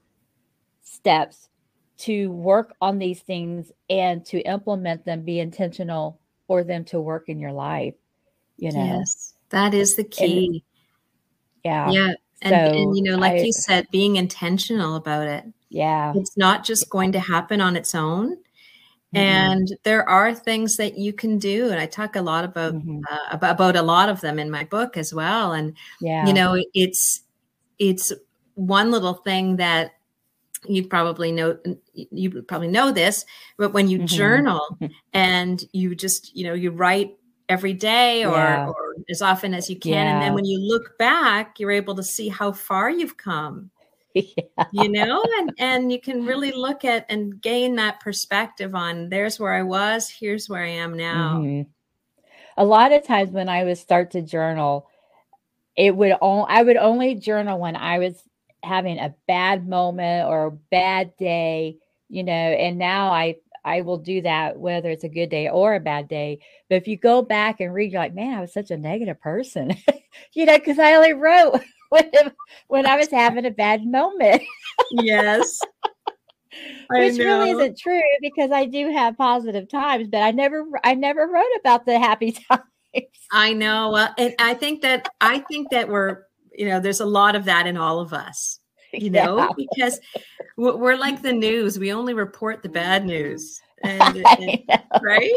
steps 0.82 1.50
to 1.98 2.32
work 2.32 2.76
on 2.80 3.00
these 3.00 3.22
things 3.22 3.72
and 3.90 4.26
to 4.26 4.40
implement 4.42 5.04
them, 5.06 5.24
be 5.24 5.40
intentional 5.40 6.20
for 6.48 6.63
them 6.63 6.86
to 6.86 7.02
work 7.02 7.28
in 7.28 7.40
your 7.40 7.52
life. 7.52 7.96
You 8.58 8.72
know, 8.72 8.86
Yes. 9.00 9.34
That 9.50 9.74
is 9.74 9.96
the 9.96 10.04
key. 10.04 10.63
Yeah, 11.67 11.91
yeah. 11.91 12.13
And, 12.41 12.56
So, 12.56 12.73
and 12.82 12.95
you 12.95 13.03
know, 13.03 13.17
like 13.17 13.39
I- 13.41 13.45
you 13.47 13.51
said, 13.53 13.88
being 13.91 14.15
intentional 14.17 14.95
about 14.95 15.27
it. 15.27 15.43
yeah, 15.69 16.13
It's 16.15 16.38
not 16.38 16.63
just 16.69 16.89
going 16.89 17.12
to 17.13 17.19
happen 17.19 17.60
on 17.62 17.75
its 17.75 17.93
own. 17.95 18.38
Mhm. 19.15 19.19
And 19.27 19.67
there 19.84 20.08
are 20.08 20.34
things 20.36 20.77
that 20.77 20.97
you 20.97 21.12
can 21.13 21.39
do. 21.39 21.69
And 21.71 21.80
I 21.80 21.88
talk 21.88 22.15
a 22.15 22.21
lot 22.21 22.43
about, 22.45 22.73
Mhm. 22.75 23.01
uh, 23.10 23.25
about, 23.36 23.51
about 23.56 23.75
a 23.75 23.82
lot 23.82 24.10
of 24.10 24.21
them 24.21 24.38
in 24.39 24.49
my 24.51 24.63
book 24.65 24.97
as 24.97 25.13
well. 25.13 25.53
And 25.53 25.73
yeah, 25.99 26.25
you 26.27 26.34
know 26.34 26.51
it's 26.73 27.23
it's 27.80 28.12
one 28.56 28.89
little 28.91 29.13
thing 29.13 29.58
that 29.58 29.91
you 30.67 30.82
probably 30.88 31.32
know 31.32 31.58
you 31.93 32.41
probably 32.43 32.67
know 32.77 32.91
this 32.91 33.25
but 33.58 33.73
when 33.73 33.88
you 33.88 33.99
Mhm. 33.99 34.08
journal 34.08 34.62
and 35.13 35.63
you 35.71 35.95
just 35.95 36.36
you 36.36 36.43
know 36.47 36.56
you 36.63 36.71
write 36.71 37.12
every 37.50 37.74
day 37.74 38.26
or, 38.26 38.36
Yeah. 38.36 38.68
or 38.68 38.96
as 39.10 39.22
often 39.22 39.54
as 39.54 39.70
you 39.70 39.78
can 39.80 40.08
and 40.08 40.22
then 40.22 40.34
when 40.34 40.46
you 40.46 40.60
look 40.60 40.98
back 40.98 41.60
you're 41.60 41.72
able 41.72 41.96
to 41.96 42.04
see 42.04 42.28
how 42.28 42.52
far 42.52 42.90
you've 42.90 43.16
come 43.18 43.70
yeah. 44.14 44.44
you 44.74 44.90
know 44.90 45.24
and 45.38 45.54
and 45.60 45.92
you 45.92 46.00
can 46.02 46.26
really 46.26 46.52
look 46.52 46.84
at 46.84 47.06
and 47.10 47.42
gain 47.42 47.76
that 47.76 48.00
perspective 48.00 48.76
on 48.76 49.10
there's 49.10 49.40
where 49.40 49.54
i 49.54 49.62
was 49.62 50.10
here's 50.10 50.50
where 50.50 50.64
i 50.64 50.68
am 50.70 50.96
now 50.98 51.38
Mhm. 51.40 51.68
A 52.58 52.66
lot 52.66 52.92
of 52.92 53.06
times 53.06 53.30
when 53.30 53.50
I 53.50 53.64
would 53.64 53.78
start 53.78 54.10
to 54.12 54.22
journal, 54.24 54.88
it 55.76 55.96
would 55.96 56.14
only 56.22 56.46
I 56.50 56.64
would 56.64 56.78
only 56.78 57.14
journal 57.14 57.60
when 57.60 57.76
I 57.76 58.00
was 58.00 58.16
having 58.64 58.98
a 58.98 59.14
bad 59.28 59.68
moment 59.68 60.28
or 60.28 60.48
a 60.48 60.52
bad 60.52 61.16
day, 61.18 61.78
you 62.10 62.24
know, 62.24 62.34
and 62.34 62.80
now 62.80 63.12
I 63.12 63.36
I 63.67 63.82
will 63.82 63.97
do 63.97 64.21
that 64.21 64.58
whether 64.58 64.89
it's 64.89 65.03
a 65.03 65.10
good 65.10 65.30
day 65.30 65.49
or 65.49 65.75
a 65.75 65.80
bad 65.80 66.08
day. 66.08 66.39
But 66.69 66.75
if 66.75 66.88
you 66.88 66.97
go 66.97 67.21
back 67.21 67.60
and 67.60 67.73
read, 67.73 67.91
you're 67.91 68.01
like, 68.01 68.15
man, 68.15 68.38
I 68.38 68.41
was 68.41 68.53
such 68.53 68.71
a 68.71 68.77
negative 68.77 69.19
person, 69.19 69.75
you 70.34 70.45
know, 70.45 70.58
because 70.58 70.80
I 70.80 70.93
only 70.95 71.13
wrote 71.13 71.62
when, 71.89 72.12
when 72.67 72.86
I 72.86 72.95
was 72.95 73.10
having 73.10 73.45
a 73.45 73.51
bad 73.51 73.86
moment. 73.86 74.41
yes 74.91 75.60
which 76.89 77.17
really 77.19 77.51
isn't 77.51 77.77
true 77.77 78.01
because 78.21 78.51
I 78.51 78.65
do 78.65 78.89
have 78.91 79.17
positive 79.17 79.67
times, 79.69 80.08
but 80.10 80.21
I 80.21 80.32
never 80.32 80.65
I 80.84 80.95
never 80.95 81.27
wrote 81.27 81.43
about 81.60 81.86
the 81.86 81.99
happy 81.99 82.32
times. 82.32 82.63
I 83.32 83.53
know. 83.53 83.91
Well, 83.91 84.13
and 84.17 84.34
I 84.39 84.53
think 84.53 84.82
that 84.82 85.10
I 85.21 85.39
think 85.39 85.69
that 85.71 85.89
we're, 85.89 86.23
you 86.53 86.67
know, 86.67 86.80
there's 86.80 87.01
a 87.01 87.06
lot 87.06 87.36
of 87.36 87.45
that 87.45 87.67
in 87.67 87.77
all 87.77 87.99
of 87.99 88.13
us, 88.13 88.60
you 88.93 89.10
know, 89.10 89.38
Yeah. 89.38 89.49
because 89.58 89.99
we're 90.58 90.76
we're 90.76 90.98
like 90.98 91.22
the 91.22 91.34
news. 91.34 91.80
We 91.80 91.93
only 91.93 92.13
report 92.13 92.63
the 92.63 92.70
bad 92.70 93.06
news. 93.06 93.62
And, 93.84 94.26
and- 94.26 94.63
right? 95.04 95.32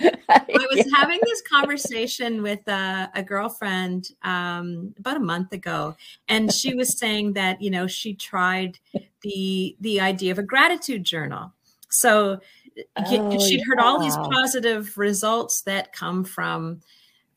I 0.28 0.44
was 0.48 0.86
having 0.94 1.18
this 1.24 1.42
conversation 1.42 2.40
with 2.40 2.60
uh, 2.68 3.08
a 3.16 3.20
girlfriend 3.20 4.10
um, 4.22 4.94
about 4.96 5.16
a 5.16 5.20
month 5.20 5.52
ago, 5.52 5.96
and 6.28 6.52
she 6.52 6.74
was 6.74 6.96
saying 6.96 7.32
that 7.32 7.60
you 7.60 7.70
know 7.72 7.88
she 7.88 8.14
tried 8.14 8.78
the 9.22 9.76
the 9.80 10.00
idea 10.00 10.30
of 10.30 10.38
a 10.38 10.44
gratitude 10.44 11.02
journal. 11.02 11.52
So 11.90 12.38
Oh, 12.96 13.38
she'd 13.38 13.62
heard 13.66 13.78
all 13.78 14.00
these 14.00 14.16
positive 14.16 14.96
results 14.98 15.62
that 15.62 15.92
come 15.92 16.24
from 16.24 16.80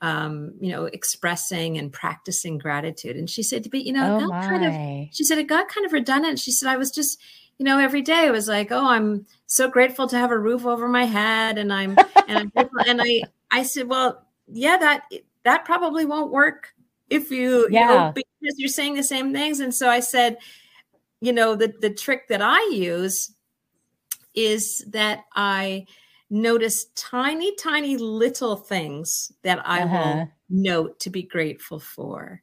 um, 0.01 0.53
you 0.60 0.71
know 0.71 0.86
expressing 0.86 1.77
and 1.77 1.91
practicing 1.91 2.57
gratitude, 2.57 3.15
and 3.15 3.29
she 3.29 3.43
said, 3.43 3.67
"But 3.71 3.83
you 3.86 3.93
know, 3.93 4.17
it 4.17 4.23
oh 4.23 4.29
kind 4.29 4.65
of 4.65 4.73
she 5.13 5.23
said 5.23 5.38
it 5.38 5.47
got 5.47 5.69
kind 5.69 5.86
of 5.86 5.93
redundant. 5.93 6.39
She 6.39 6.51
said 6.51 6.69
I 6.69 6.77
was 6.77 6.91
just, 6.91 7.19
you 7.57 7.65
know, 7.65 7.79
every 7.79 8.01
day 8.01 8.27
I 8.27 8.31
was 8.31 8.47
like, 8.47 8.71
oh, 8.71 8.88
I'm 8.88 9.25
so 9.45 9.69
grateful 9.69 10.07
to 10.07 10.17
have 10.17 10.31
a 10.31 10.38
roof 10.38 10.65
over 10.65 10.88
my 10.88 11.05
head, 11.05 11.57
and 11.57 11.73
I'm 11.73 11.97
and 12.27 12.39
I'm 12.39 12.49
grateful. 12.49 12.79
and 12.88 13.01
I 13.01 13.23
I 13.51 13.63
said, 13.63 13.88
well, 13.88 14.25
yeah, 14.47 14.77
that 14.77 15.03
that 15.43 15.65
probably 15.65 16.05
won't 16.05 16.31
work 16.31 16.73
if 17.10 17.31
you, 17.31 17.63
you 17.63 17.69
know, 17.69 17.93
Yeah. 17.93 18.12
because 18.13 18.57
you're 18.57 18.69
saying 18.69 18.95
the 18.95 19.03
same 19.03 19.33
things. 19.33 19.62
And 19.62 19.73
so 19.73 19.89
I 19.89 20.01
said, 20.01 20.38
you 21.21 21.31
know, 21.31 21.55
the 21.55 21.73
the 21.79 21.89
trick 21.89 22.27
that 22.27 22.41
I 22.41 22.69
use 22.73 23.31
is 24.36 24.86
that 24.89 25.23
I 25.33 25.88
notice 26.29 26.85
tiny, 26.95 27.55
tiny 27.55 27.97
little 27.97 28.55
things 28.55 29.31
that 29.43 29.61
I 29.67 29.83
Uh-huh. 29.83 29.97
will 30.03 30.31
note 30.49 30.99
to 31.01 31.09
be 31.09 31.23
grateful 31.23 31.79
for 31.79 32.41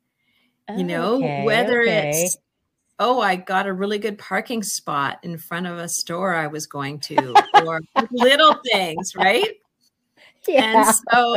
you 0.74 0.84
know 0.84 1.16
Okay, 1.16 1.44
whether 1.44 1.82
okay. 1.82 1.98
it's 2.00 2.38
oh 2.98 3.20
i 3.20 3.36
got 3.36 3.66
a 3.66 3.72
really 3.72 3.98
good 3.98 4.18
parking 4.18 4.62
spot 4.62 5.18
in 5.24 5.38
front 5.38 5.66
of 5.66 5.78
a 5.78 5.88
store 5.88 6.34
i 6.34 6.46
was 6.46 6.66
going 6.66 7.00
to 7.00 7.34
or 7.66 7.80
little 8.12 8.56
things 8.72 9.14
right 9.16 9.52
yeah. 10.46 10.62
and 10.74 10.86
so 10.86 11.36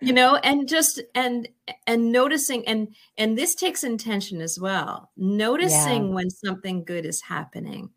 you 0.00 0.12
know 0.12 0.36
and 0.36 0.68
just 0.68 1.00
and 1.14 1.48
and 1.86 2.12
noticing 2.12 2.66
and 2.68 2.94
and 3.18 3.38
this 3.38 3.54
takes 3.54 3.84
intention 3.84 4.40
as 4.40 4.58
well 4.60 5.10
noticing 5.16 6.12
when 6.14 6.30
something 6.30 6.84
good 6.84 7.06
is 7.06 7.22
happening 7.22 7.90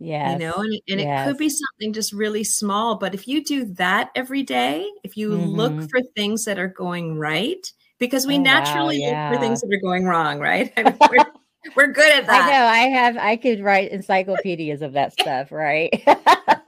yes. 0.00 0.32
you 0.32 0.38
know 0.38 0.54
and, 0.54 0.72
it- 0.74 0.82
and 0.88 1.00
it 1.00 1.24
could 1.24 1.36
be 1.38 1.48
something 1.48 1.92
just 1.92 2.12
really 2.12 2.42
small 2.42 2.96
but 2.96 3.14
if 3.14 3.28
you 3.28 3.44
do 3.44 3.64
that 3.74 4.10
every 4.16 4.42
day 4.42 4.88
if 5.04 5.16
you 5.16 5.34
look 5.36 5.72
Mhm. 5.74 5.88
for 5.90 6.00
things 6.16 6.44
that 6.46 6.58
are 6.58 6.68
going 6.68 7.16
right 7.18 7.70
because 7.98 8.26
we 8.26 8.34
Oh, 8.34 8.38
wow, 8.38 8.42
naturally 8.44 8.98
look 9.04 9.34
for 9.34 9.38
things 9.38 9.60
that 9.60 9.72
are 9.72 9.80
going 9.80 10.04
wrong 10.06 10.40
right 10.40 10.72
I 10.78 10.82
mean, 10.84 10.96
we're, 11.10 11.24
we're 11.76 11.92
good 11.92 12.10
at 12.12 12.24
I 12.24 12.26
that 12.26 12.50
know. 12.50 12.66
I 12.66 12.78
have. 12.98 13.16
I 13.18 13.36
could 13.36 13.60
write 13.60 13.92
encyclopedias 13.92 14.80
of 14.82 14.94
that 14.94 15.12
stuff, 15.12 15.52
right? 15.52 15.90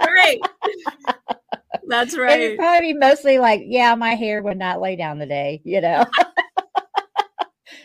right 0.00 0.38
that's 1.88 2.16
right 2.16 2.40
it'd 2.40 2.58
probably 2.58 2.92
be 2.92 2.98
mostly 2.98 3.38
like, 3.38 3.62
yeah, 3.64 3.94
my 3.94 4.14
hair 4.14 4.42
would 4.42 4.58
not 4.58 4.80
lay 4.80 4.94
down 4.96 5.18
today, 5.18 5.60
you 5.64 5.80
know. 5.80 6.04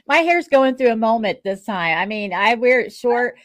my 0.08 0.18
hair's 0.20 0.48
going 0.48 0.76
through 0.76 0.92
a 0.92 0.96
moment 0.96 1.40
this 1.44 1.64
time. 1.66 1.98
I 1.98 2.06
mean, 2.06 2.34
I 2.34 2.56
wear 2.56 2.80
it 2.82 2.94
short 2.94 3.36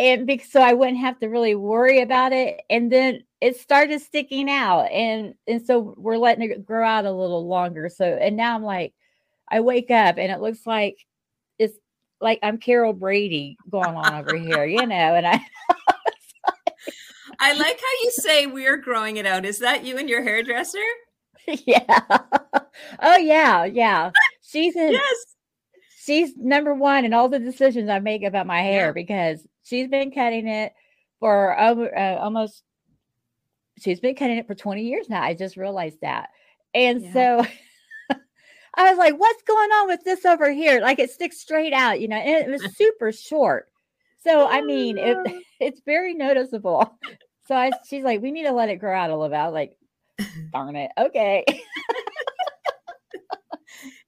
and 0.00 0.26
because 0.26 0.50
so 0.50 0.62
I 0.62 0.72
wouldn't 0.72 0.96
have 0.98 1.18
to 1.20 1.28
really 1.28 1.54
worry 1.54 2.00
about 2.00 2.32
it. 2.32 2.62
And 2.70 2.90
then 2.90 3.22
it 3.42 3.56
started 3.58 4.00
sticking 4.00 4.50
out 4.50 4.90
and 4.90 5.34
and 5.46 5.64
so 5.64 5.94
we're 5.98 6.16
letting 6.16 6.50
it 6.50 6.64
grow 6.64 6.86
out 6.86 7.04
a 7.04 7.12
little 7.12 7.46
longer. 7.46 7.90
So 7.90 8.06
and 8.06 8.34
now 8.36 8.54
I'm 8.54 8.64
like, 8.64 8.94
I 9.48 9.60
wake 9.60 9.90
up 9.90 10.16
and 10.16 10.32
it 10.32 10.40
looks 10.40 10.66
like 10.66 10.96
it's 11.58 11.76
like 12.18 12.38
I'm 12.42 12.56
Carol 12.56 12.94
Brady 12.94 13.58
going 13.70 13.94
on 13.94 14.14
over 14.14 14.36
here, 14.36 14.64
you 14.64 14.86
know, 14.86 14.94
and 15.14 15.26
I 15.26 15.38
i 17.42 17.52
like 17.54 17.80
how 17.80 18.02
you 18.04 18.10
say 18.10 18.46
we're 18.46 18.76
growing 18.76 19.16
it 19.16 19.24
out 19.24 19.46
is 19.46 19.60
that 19.60 19.84
you 19.84 19.96
and 19.96 20.10
your 20.10 20.22
hairdresser 20.22 20.78
yeah. 21.46 22.00
oh 23.00 23.16
yeah, 23.16 23.64
yeah. 23.64 24.10
She's 24.42 24.76
in 24.76 24.92
yes 24.92 25.30
she's 26.00 26.36
number 26.36 26.74
one 26.74 27.04
in 27.04 27.12
all 27.12 27.28
the 27.28 27.38
decisions 27.38 27.88
I 27.88 27.98
make 27.98 28.24
about 28.24 28.46
my 28.46 28.60
hair 28.62 28.86
Yeah. 28.86 28.92
because 28.92 29.46
she's 29.70 29.88
been 29.88 30.10
cutting 30.10 30.48
it 30.48 30.74
for 31.20 31.58
over 31.58 31.96
uh, 31.96 32.16
almost 32.16 32.64
she's 33.78 34.00
been 34.00 34.16
cutting 34.16 34.36
it 34.36 34.46
for 34.46 34.54
20 34.54 34.82
years 34.82 35.08
now. 35.08 35.22
I 35.22 35.32
just 35.32 35.56
realized 35.56 36.00
that. 36.02 36.28
And 36.74 37.02
Yeah. 37.02 37.12
so 37.12 37.46
I 38.74 38.90
was 38.90 38.98
like, 38.98 39.18
what's 39.18 39.42
going 39.44 39.70
on 39.70 39.88
with 39.88 40.04
this 40.04 40.26
over 40.26 40.50
here? 40.50 40.80
Like 40.80 40.98
it 40.98 41.10
sticks 41.10 41.40
straight 41.40 41.72
out, 41.72 42.00
you 42.00 42.08
know, 42.08 42.16
and 42.16 42.46
it 42.46 42.50
was 42.50 42.76
super 42.76 43.12
short. 43.12 43.68
So 44.22 44.46
I 44.46 44.60
mean, 44.60 44.98
it, 44.98 45.16
it's 45.60 45.80
very 45.86 46.14
noticeable. 46.14 46.98
So 47.46 47.56
I, 47.56 47.72
she's 47.84 48.04
like, 48.04 48.22
we 48.22 48.30
need 48.30 48.44
to 48.44 48.52
let 48.52 48.68
it 48.68 48.76
grow 48.76 48.96
out 48.96 49.10
a 49.10 49.12
little 49.12 49.28
bit. 49.28 49.34
I 49.34 49.46
was 49.46 49.54
like, 49.54 49.76
darn 50.52 50.76
it. 50.76 50.92
Okay. 50.96 51.44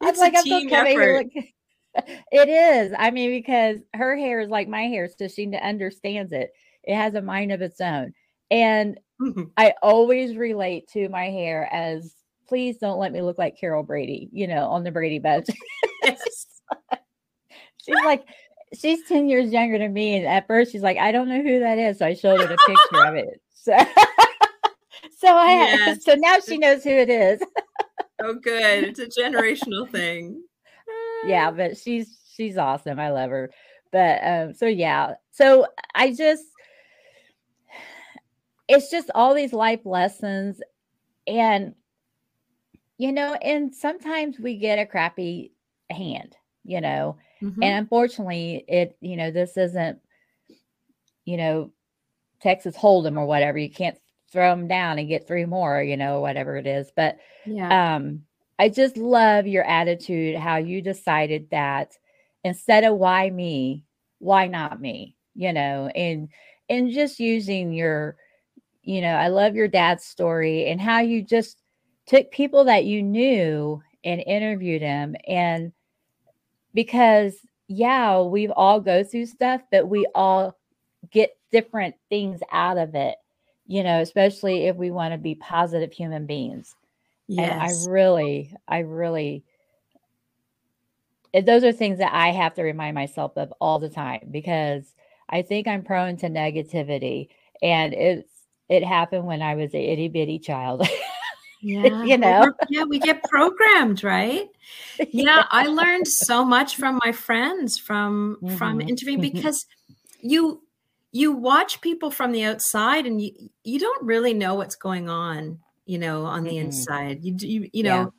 It's 0.01 0.21
like, 0.21 0.37
I'm 0.37 0.47
so 0.47 0.61
effort. 0.71 1.27
It 1.95 2.49
is. 2.49 2.93
I 2.99 3.11
mean, 3.11 3.31
because 3.31 3.79
her 3.95 4.17
hair 4.17 4.41
is 4.41 4.49
like 4.49 4.69
my 4.69 4.83
hair, 4.83 5.09
so 5.09 5.29
she 5.29 5.55
understands 5.57 6.33
it. 6.33 6.53
It 6.85 6.95
has 6.95 7.15
a 7.15 7.23
mind 7.23 7.53
of 7.53 7.63
its 7.63 7.81
own. 7.81 8.15
And 8.51 8.99
mm-hmm. 9.21 9.45
I 9.57 9.75
always 9.83 10.37
relate 10.37 10.89
to 10.93 11.09
my 11.09 11.25
hair 11.25 11.69
as 11.73 12.15
please 12.49 12.77
don't 12.79 12.99
let 12.99 13.13
me 13.13 13.23
look 13.23 13.39
like 13.39 13.59
Carol 13.59 13.83
Brady, 13.83 14.29
you 14.33 14.47
know, 14.47 14.67
on 14.67 14.85
the 14.85 14.91
Brady 14.91 15.19
Bunch. 15.19 15.47
Yes. 16.03 16.47
she's 17.85 18.05
like, 18.05 18.25
she's 18.79 19.07
10 19.09 19.29
years 19.29 19.53
younger 19.53 19.79
than 19.79 19.93
me. 19.93 20.17
And 20.17 20.27
at 20.27 20.47
first 20.47 20.73
she's 20.73 20.83
like, 20.83 20.99
I 20.99 21.13
don't 21.13 21.29
know 21.29 21.43
who 21.43 21.61
that 21.61 21.79
is. 21.79 21.99
So 21.99 22.07
I 22.07 22.15
showed 22.15 22.41
her 22.41 22.47
the 22.47 22.59
picture 22.67 23.07
of 23.07 23.15
it. 23.15 23.41
So 23.55 23.79
so 25.19 25.29
I 25.29 25.53
yes. 25.53 26.05
so 26.05 26.15
now 26.15 26.39
she 26.41 26.59
knows 26.59 26.85
who 26.85 26.91
it 26.91 27.09
is. 27.09 27.41
oh 28.23 28.35
good. 28.35 28.85
It's 28.85 28.99
a 28.99 29.07
generational 29.21 29.89
thing. 29.91 30.43
Yeah, 31.27 31.51
but 31.51 31.77
she's 31.77 32.19
she's 32.35 32.57
awesome. 32.57 32.99
I 32.99 33.11
love 33.11 33.31
her. 33.31 33.51
But 33.91 34.21
um 34.25 34.55
so 34.55 34.67
yeah. 34.67 35.15
So 35.31 35.67
I 35.95 36.13
just 36.13 36.45
it's 38.69 38.91
just 38.91 39.11
all 39.15 39.35
these 39.35 39.53
life 39.53 39.85
lessons 39.85 40.61
and 41.27 41.75
you 42.99 43.13
know, 43.13 43.35
and 43.35 43.75
sometimes 43.75 44.39
we 44.39 44.57
get 44.57 44.79
a 44.79 44.87
crappy 44.87 45.53
hand, 45.91 46.37
you 46.65 46.81
know. 46.81 47.17
Mm-hmm. 47.43 47.63
And 47.63 47.79
unfortunately, 47.79 48.65
it, 48.69 48.97
you 49.01 49.17
know, 49.17 49.33
this 49.33 49.57
isn't, 49.57 49.99
you 51.25 51.37
know, 51.37 51.73
Texas 52.41 52.77
Hold'em 52.77 53.19
or 53.19 53.27
whatever. 53.27 53.59
You 53.59 53.71
can't 53.71 53.99
throw 54.31 54.51
them 54.51 54.69
down 54.69 54.99
and 54.99 55.09
get 55.09 55.27
three 55.27 55.47
more, 55.47 55.83
you 55.83 55.97
know, 55.97 56.21
whatever 56.21 56.57
it 56.57 56.67
is. 56.67 56.93
But 56.95 57.19
yeah. 57.45 57.97
um, 57.97 58.23
I 58.63 58.69
just 58.69 58.97
love 58.97 59.49
your 59.49 59.65
attitude, 59.65 60.37
how 60.37 60.59
you 60.59 60.83
decided 60.83 61.51
that 61.51 61.99
instead 62.45 62.85
of 62.85 62.97
why 62.97 63.29
me, 63.29 63.85
why 64.21 64.47
not 64.47 64.81
me, 64.81 65.17
you 65.35 65.53
know, 65.53 65.89
and 65.97 66.29
and 66.69 66.93
just 66.93 67.19
using 67.19 67.73
your, 67.73 68.15
you 68.85 69.01
know, 69.01 69.15
I 69.17 69.27
love 69.27 69.57
your 69.57 69.67
dad's 69.67 70.05
story 70.05 70.69
and 70.69 70.81
how 70.81 71.01
you 71.01 71.25
just 71.25 71.59
took 72.07 72.31
people 72.31 72.63
that 72.67 72.85
you 72.85 73.03
knew 73.03 73.83
and 74.05 74.23
interviewed 74.25 74.83
them 74.83 75.17
and 75.27 75.73
because 76.73 77.35
yeah 77.67 78.21
we've 78.21 78.53
all 78.53 78.81
go 78.81 79.03
through 79.03 79.27
stuff 79.27 79.61
but 79.73 79.89
we 79.89 80.07
all 80.15 80.57
get 81.11 81.37
different 81.51 81.97
things 82.09 82.39
out 82.53 82.79
of 82.79 82.95
it 82.95 83.17
you 83.67 83.83
know 83.83 84.01
especially 84.01 84.67
if 84.67 84.77
we 84.77 84.93
want 84.93 85.13
to 85.13 85.19
be 85.19 85.35
positive 85.35 85.93
human 85.93 86.27
beings 86.27 86.77
yes. 87.33 87.51
and 87.51 87.63
i 87.63 87.91
really 87.91 88.55
i 88.69 88.79
really 88.79 89.45
those 91.45 91.65
are 91.65 91.73
things 91.73 91.99
that 91.99 92.13
i 92.13 92.29
have 92.29 92.55
to 92.55 92.63
remind 92.63 92.95
myself 92.95 93.33
of 93.37 93.53
all 93.61 93.79
the 93.79 93.89
time 93.89 94.29
because 94.31 94.95
i 95.29 95.43
think 95.43 95.67
i'm 95.67 95.83
prone 95.83 96.17
to 96.17 96.29
negativity 96.29 97.29
and 97.63 97.95
it's 97.95 98.29
it 98.69 98.85
happened 98.85 99.25
when 99.25 99.43
i 99.43 99.55
was 99.55 99.75
a 99.75 99.93
itty 99.93 100.09
bitty 100.09 100.39
child 100.39 100.87
Yeah. 101.63 102.03
you 102.03 102.19
know? 102.19 102.53
yeah, 102.69 102.83
we 102.83 102.99
get 102.99 103.23
programmed, 103.23 104.05
right? 104.05 104.49
Yeah, 104.99 105.07
yeah, 105.11 105.45
I 105.51 105.67
learned 105.67 106.07
so 106.07 106.45
much 106.45 106.77
from 106.77 107.01
my 107.05 107.13
friends 107.13 107.79
from 107.79 108.37
mm-hmm. 108.41 108.57
from 108.57 108.81
interviewing 108.81 109.21
mm-hmm. 109.21 109.37
because 109.37 109.67
you 110.21 110.63
you 111.11 111.33
watch 111.33 111.81
people 111.81 112.11
from 112.11 112.31
the 112.31 112.45
outside 112.45 113.05
and 113.07 113.21
you 113.21 113.33
you 113.65 113.79
don't 113.81 114.03
really 114.05 114.33
know 114.33 114.55
what's 114.55 114.77
going 114.77 115.09
on, 115.09 115.59
you 115.87 115.99
know, 115.99 116.25
on 116.25 116.45
the 116.45 116.51
mm-hmm. 116.51 116.67
inside. 116.67 117.25
You 117.25 117.37
you 117.39 117.71
you 117.73 117.83
know, 117.83 118.13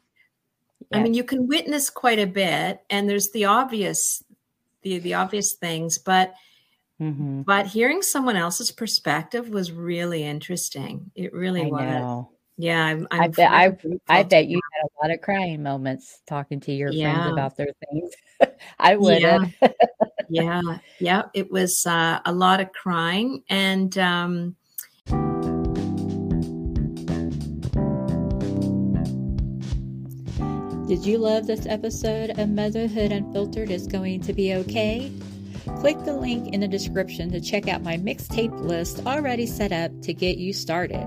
yeah. 0.92 0.98
I 0.98 1.04
mean, 1.04 1.14
you 1.14 1.24
can 1.24 1.48
witness 1.48 1.90
quite 1.90 2.20
a 2.20 2.28
bit 2.28 2.82
and 2.90 3.10
there's 3.10 3.32
the 3.32 3.46
obvious 3.46 4.24
the 4.82 5.00
the 5.00 5.14
obvious 5.16 5.54
things, 5.54 5.98
but 5.98 6.34
Mm-hmm. 7.02 7.42
But 7.42 7.68
hearing 7.68 8.02
someone 8.02 8.36
else's 8.36 8.72
perspective 8.72 9.50
was 9.50 9.72
really 9.72 10.24
interesting. 10.24 11.12
It 11.16 11.34
really 11.34 11.64
I 11.64 11.68
was. 11.68 11.82
Know. 11.82 12.30
Yeah, 12.56 12.86
I'm, 12.86 13.08
I'm 13.10 13.22
i 13.22 13.28
bet 13.30 13.52
I, 13.52 13.76
I 14.08 14.22
bet 14.22 14.46
you 14.46 14.62
had 14.74 14.84
a 14.84 14.94
lot 15.02 15.14
of 15.14 15.22
crying 15.22 15.64
moments 15.64 16.22
talking 16.28 16.60
to 16.62 16.72
your 16.72 16.92
yeah. 16.92 17.16
friends 17.16 17.34
about 17.34 17.58
their 17.58 17.74
things. 17.90 18.12
I 18.80 18.96
would. 18.96 19.22
Yeah. 19.22 19.46
yeah, 20.30 20.62
yeah. 21.00 21.24
It 21.34 21.52
was 21.52 21.84
uh, 21.88 22.20
a 22.24 22.32
lot 22.32 22.62
of 22.62 22.72
crying, 22.72 23.44
and 23.50 23.98
um, 23.98 24.56
Did 30.94 31.08
you 31.08 31.18
love 31.18 31.48
this 31.48 31.66
episode 31.66 32.38
of 32.38 32.50
Motherhood 32.50 33.12
Unfiltered 33.12 33.72
is 33.72 33.88
going 33.88 34.22
to 34.22 34.32
be 34.32 34.54
okay? 34.54 35.12
Click 35.80 35.98
the 36.06 36.14
link 36.14 36.54
in 36.54 36.60
the 36.60 36.68
description 36.68 37.32
to 37.32 37.42
check 37.42 37.68
out 37.68 37.82
my 37.82 37.98
mixtape 37.98 38.54
list 38.62 39.04
already 39.08 39.48
set 39.48 39.72
up 39.72 39.90
to 40.04 40.14
get 40.14 40.38
you 40.38 40.54
started. 40.54 41.04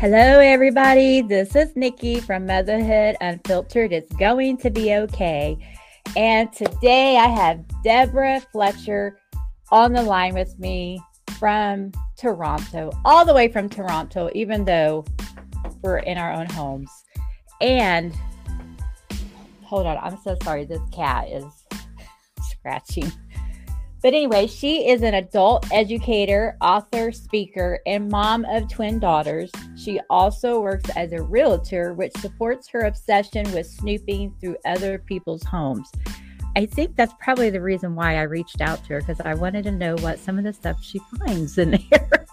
Hello, 0.00 0.40
everybody. 0.40 1.22
This 1.22 1.54
is 1.54 1.76
Nikki 1.76 2.18
from 2.18 2.46
Motherhood 2.46 3.14
Unfiltered. 3.20 3.92
It's 3.92 4.12
going 4.16 4.56
to 4.56 4.70
be 4.70 4.94
okay. 4.94 5.56
And 6.14 6.52
today 6.52 7.16
I 7.16 7.26
have 7.26 7.64
Deborah 7.82 8.42
Fletcher 8.52 9.18
on 9.70 9.94
the 9.94 10.02
line 10.02 10.34
with 10.34 10.58
me 10.58 11.00
from 11.38 11.90
Toronto, 12.18 12.90
all 13.06 13.24
the 13.24 13.32
way 13.32 13.48
from 13.48 13.70
Toronto, 13.70 14.28
even 14.34 14.66
though 14.66 15.06
we're 15.80 15.98
in 15.98 16.18
our 16.18 16.30
own 16.30 16.46
homes. 16.50 16.90
And 17.62 18.14
hold 19.62 19.86
on, 19.86 19.96
I'm 20.02 20.18
so 20.22 20.36
sorry. 20.42 20.66
This 20.66 20.82
cat 20.92 21.28
is 21.28 21.44
scratching. 22.50 23.10
But 24.02 24.14
anyway, 24.14 24.48
she 24.48 24.88
is 24.88 25.02
an 25.02 25.14
adult 25.14 25.70
educator, 25.72 26.56
author, 26.60 27.12
speaker, 27.12 27.78
and 27.86 28.08
mom 28.08 28.44
of 28.46 28.68
twin 28.68 28.98
daughters. 28.98 29.52
She 29.76 30.00
also 30.10 30.60
works 30.60 30.90
as 30.96 31.12
a 31.12 31.22
realtor, 31.22 31.94
which 31.94 32.12
supports 32.18 32.68
her 32.70 32.80
obsession 32.80 33.50
with 33.52 33.68
snooping 33.68 34.34
through 34.40 34.56
other 34.66 34.98
people's 34.98 35.44
homes. 35.44 35.88
I 36.56 36.66
think 36.66 36.96
that's 36.96 37.14
probably 37.20 37.50
the 37.50 37.62
reason 37.62 37.94
why 37.94 38.16
I 38.16 38.22
reached 38.22 38.60
out 38.60 38.82
to 38.84 38.94
her 38.94 39.00
because 39.00 39.20
I 39.20 39.34
wanted 39.34 39.62
to 39.64 39.72
know 39.72 39.94
what 40.00 40.18
some 40.18 40.36
of 40.36 40.42
the 40.44 40.52
stuff 40.52 40.82
she 40.82 41.00
finds 41.18 41.56
in 41.56 41.70
there. 41.90 42.26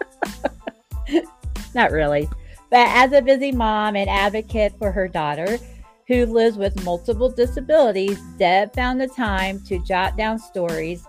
Not 1.75 1.91
really. 1.91 2.27
But 2.71 2.87
as 2.89 3.13
a 3.13 3.21
busy 3.21 3.51
mom 3.51 3.95
and 3.95 4.09
advocate 4.09 4.73
for 4.79 4.91
her 4.91 5.07
daughter, 5.07 5.59
who 6.07 6.25
lives 6.25 6.57
with 6.57 6.83
multiple 6.83 7.29
disabilities, 7.29 8.19
Deb 8.39 8.73
found 8.73 8.99
the 8.99 9.07
time 9.07 9.61
to 9.65 9.77
jot 9.83 10.17
down 10.17 10.39
stories 10.39 11.05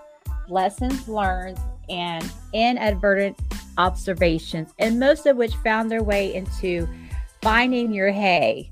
lessons 0.51 1.09
learned, 1.09 1.59
and 1.88 2.30
inadvertent 2.53 3.38
observations, 3.78 4.72
and 4.78 4.98
most 5.01 5.26
of 5.26 5.36
which 5.36 5.55
found 5.57 5.90
their 5.90 6.03
way 6.03 6.34
into 6.34 6.88
finding 7.42 7.92
your 7.92 8.11
hay. 8.11 8.70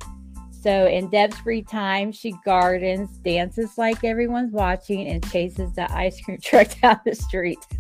So, 0.61 0.87
in 0.87 1.09
Deb's 1.09 1.39
free 1.39 1.63
time, 1.63 2.11
she 2.13 2.35
gardens, 2.45 3.17
dances 3.19 3.79
like 3.79 4.03
everyone's 4.05 4.53
watching, 4.53 5.07
and 5.09 5.27
chases 5.31 5.73
the 5.73 5.91
ice 5.93 6.21
cream 6.21 6.39
truck 6.43 6.69
down 6.81 7.01
the 7.05 7.15
street. 7.15 7.59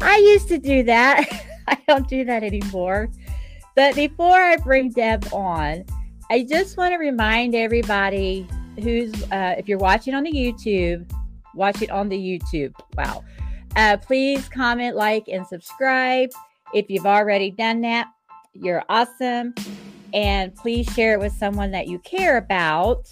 I 0.00 0.16
used 0.18 0.48
to 0.48 0.58
do 0.58 0.82
that. 0.84 1.28
I 1.68 1.78
don't 1.88 2.08
do 2.08 2.24
that 2.24 2.42
anymore. 2.42 3.08
But 3.74 3.94
before 3.96 4.40
I 4.40 4.56
bring 4.56 4.90
Deb 4.90 5.26
on, 5.32 5.84
I 6.30 6.44
just 6.48 6.76
want 6.76 6.92
to 6.92 6.98
remind 6.98 7.54
everybody 7.54 8.46
who's, 8.82 9.12
uh, 9.32 9.54
if 9.58 9.68
you're 9.68 9.78
watching 9.78 10.14
on 10.14 10.22
the 10.22 10.32
YouTube, 10.32 11.10
watch 11.54 11.82
it 11.82 11.90
on 11.90 12.08
the 12.08 12.18
YouTube. 12.18 12.74
Wow. 12.96 13.24
Uh, 13.76 13.96
please 13.96 14.48
comment, 14.48 14.96
like, 14.96 15.28
and 15.28 15.46
subscribe. 15.46 16.30
If 16.72 16.88
you've 16.88 17.06
already 17.06 17.50
done 17.50 17.80
that, 17.82 18.08
you're 18.52 18.84
awesome. 18.88 19.54
And 20.12 20.54
please 20.54 20.86
share 20.92 21.14
it 21.14 21.20
with 21.20 21.32
someone 21.32 21.72
that 21.72 21.88
you 21.88 21.98
care 22.00 22.36
about. 22.36 23.08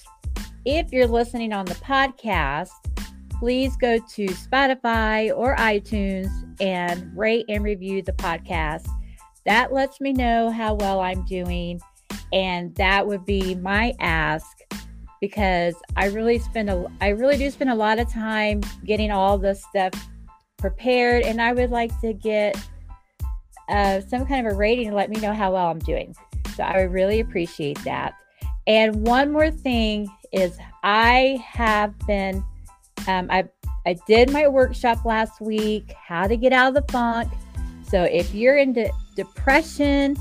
If 0.64 0.92
you're 0.92 1.08
listening 1.08 1.52
on 1.52 1.64
the 1.64 1.74
podcast, 1.74 2.70
please 3.30 3.76
go 3.76 3.98
to 3.98 4.26
Spotify 4.26 5.36
or 5.36 5.56
iTunes 5.56 6.30
and 6.60 7.10
rate 7.16 7.44
and 7.48 7.64
review 7.64 8.02
the 8.02 8.12
podcast. 8.12 8.86
That 9.44 9.72
lets 9.72 10.00
me 10.00 10.12
know 10.12 10.50
how 10.50 10.74
well 10.74 11.00
I'm 11.00 11.24
doing. 11.24 11.80
And 12.32 12.72
that 12.76 13.06
would 13.06 13.26
be 13.26 13.56
my 13.56 13.94
ask 13.98 14.61
because 15.22 15.76
I 15.96 16.06
really 16.06 16.40
spend 16.40 16.68
a 16.68 16.84
I 17.00 17.10
really 17.10 17.38
do 17.38 17.48
spend 17.50 17.70
a 17.70 17.74
lot 17.74 17.98
of 18.00 18.12
time 18.12 18.60
getting 18.84 19.10
all 19.12 19.38
this 19.38 19.62
stuff 19.64 19.92
prepared, 20.58 21.22
and 21.22 21.40
I 21.40 21.52
would 21.52 21.70
like 21.70 21.98
to 22.00 22.12
get 22.12 22.56
uh, 23.68 24.00
some 24.00 24.26
kind 24.26 24.46
of 24.46 24.52
a 24.52 24.56
rating 24.56 24.90
to 24.90 24.94
let 24.96 25.08
me 25.08 25.20
know 25.20 25.32
how 25.32 25.52
well 25.52 25.68
I'm 25.68 25.78
doing. 25.78 26.14
So 26.56 26.64
I 26.64 26.82
would 26.82 26.92
really 26.92 27.20
appreciate 27.20 27.82
that. 27.84 28.14
And 28.66 29.06
one 29.06 29.32
more 29.32 29.50
thing 29.50 30.08
is 30.32 30.58
I 30.82 31.42
have 31.46 31.96
been 32.06 32.44
Um, 33.08 33.28
I 33.30 33.48
I 33.84 33.94
did 34.06 34.30
my 34.30 34.46
workshop 34.46 35.04
last 35.04 35.40
week, 35.40 35.92
how 35.92 36.26
to 36.26 36.36
get 36.36 36.52
out 36.52 36.68
of 36.68 36.74
the 36.74 36.92
funk. 36.92 37.32
So 37.88 38.04
if 38.04 38.34
you're 38.34 38.56
into 38.56 38.90
depression 39.16 40.16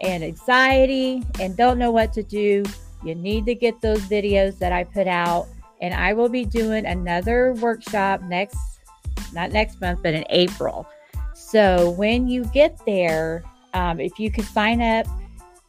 and 0.00 0.24
anxiety 0.24 1.22
and 1.40 1.56
don't 1.56 1.78
know 1.78 1.90
what 1.90 2.12
to 2.14 2.22
do, 2.22 2.64
you 3.04 3.14
need 3.14 3.46
to 3.46 3.54
get 3.54 3.80
those 3.80 4.00
videos 4.00 4.58
that 4.58 4.72
I 4.72 4.84
put 4.84 5.06
out. 5.06 5.46
And 5.80 5.92
I 5.92 6.14
will 6.14 6.28
be 6.28 6.44
doing 6.44 6.86
another 6.86 7.52
workshop 7.54 8.22
next, 8.22 8.56
not 9.32 9.52
next 9.52 9.80
month, 9.80 10.00
but 10.02 10.14
in 10.14 10.24
April. 10.30 10.86
So 11.34 11.90
when 11.90 12.28
you 12.28 12.44
get 12.46 12.80
there, 12.86 13.44
um, 13.74 14.00
if 14.00 14.18
you 14.18 14.30
could 14.30 14.46
sign 14.46 14.80
up 14.80 15.06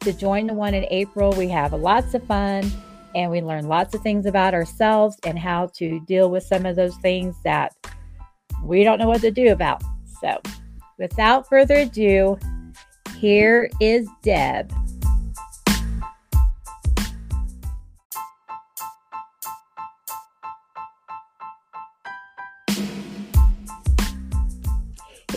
to 0.00 0.12
join 0.12 0.46
the 0.46 0.54
one 0.54 0.72
in 0.72 0.86
April, 0.90 1.32
we 1.32 1.48
have 1.48 1.72
lots 1.74 2.14
of 2.14 2.24
fun 2.24 2.70
and 3.14 3.30
we 3.30 3.42
learn 3.42 3.68
lots 3.68 3.94
of 3.94 4.02
things 4.02 4.26
about 4.26 4.54
ourselves 4.54 5.16
and 5.24 5.38
how 5.38 5.66
to 5.74 6.00
deal 6.00 6.30
with 6.30 6.42
some 6.42 6.64
of 6.64 6.76
those 6.76 6.96
things 6.96 7.36
that 7.44 7.74
we 8.62 8.84
don't 8.84 8.98
know 8.98 9.08
what 9.08 9.20
to 9.20 9.30
do 9.30 9.52
about. 9.52 9.82
So, 10.20 10.40
without 10.98 11.48
further 11.48 11.76
ado, 11.76 12.38
here 13.18 13.70
is 13.80 14.08
Deb. 14.22 14.72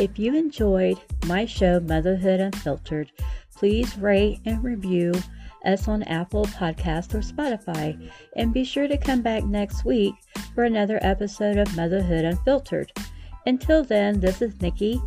If 0.02 0.18
you 0.18 0.34
enjoyed 0.34 0.98
my 1.28 1.46
show, 1.46 1.80
Motherhood 1.80 2.40
Unfiltered, 2.40 3.12
please 3.56 3.96
rate 4.00 4.40
and 4.48 4.64
review 4.64 5.14
us 5.64 5.88
on 5.88 6.02
Apple 6.02 6.46
Podcast 6.46 7.14
or 7.14 7.20
Spotify. 7.20 8.10
And 8.36 8.52
be 8.52 8.64
sure 8.64 8.88
to 8.88 8.98
come 8.98 9.22
back 9.22 9.44
next 9.44 9.86
week 9.86 10.16
for 10.56 10.64
another 10.64 10.98
episode 11.04 11.58
of 11.58 11.76
Motherhood 11.76 12.26
Unfiltered. 12.26 12.92
Until 13.46 13.84
then, 13.84 14.20
this 14.20 14.42
is 14.42 14.60
Nikki, 14.60 15.00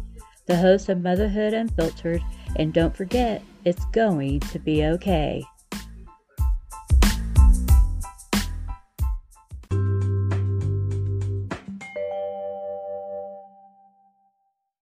the 0.47 0.59
host 0.59 0.89
of 0.89 1.03
Motherhood 1.03 1.55
Unfiltered, 1.55 2.23
and 2.55 2.73
don't 2.73 2.97
forget, 2.97 3.43
it's 3.65 3.85
going 3.87 4.39
to 4.39 4.61
be 4.61 4.85
okay. 4.85 5.43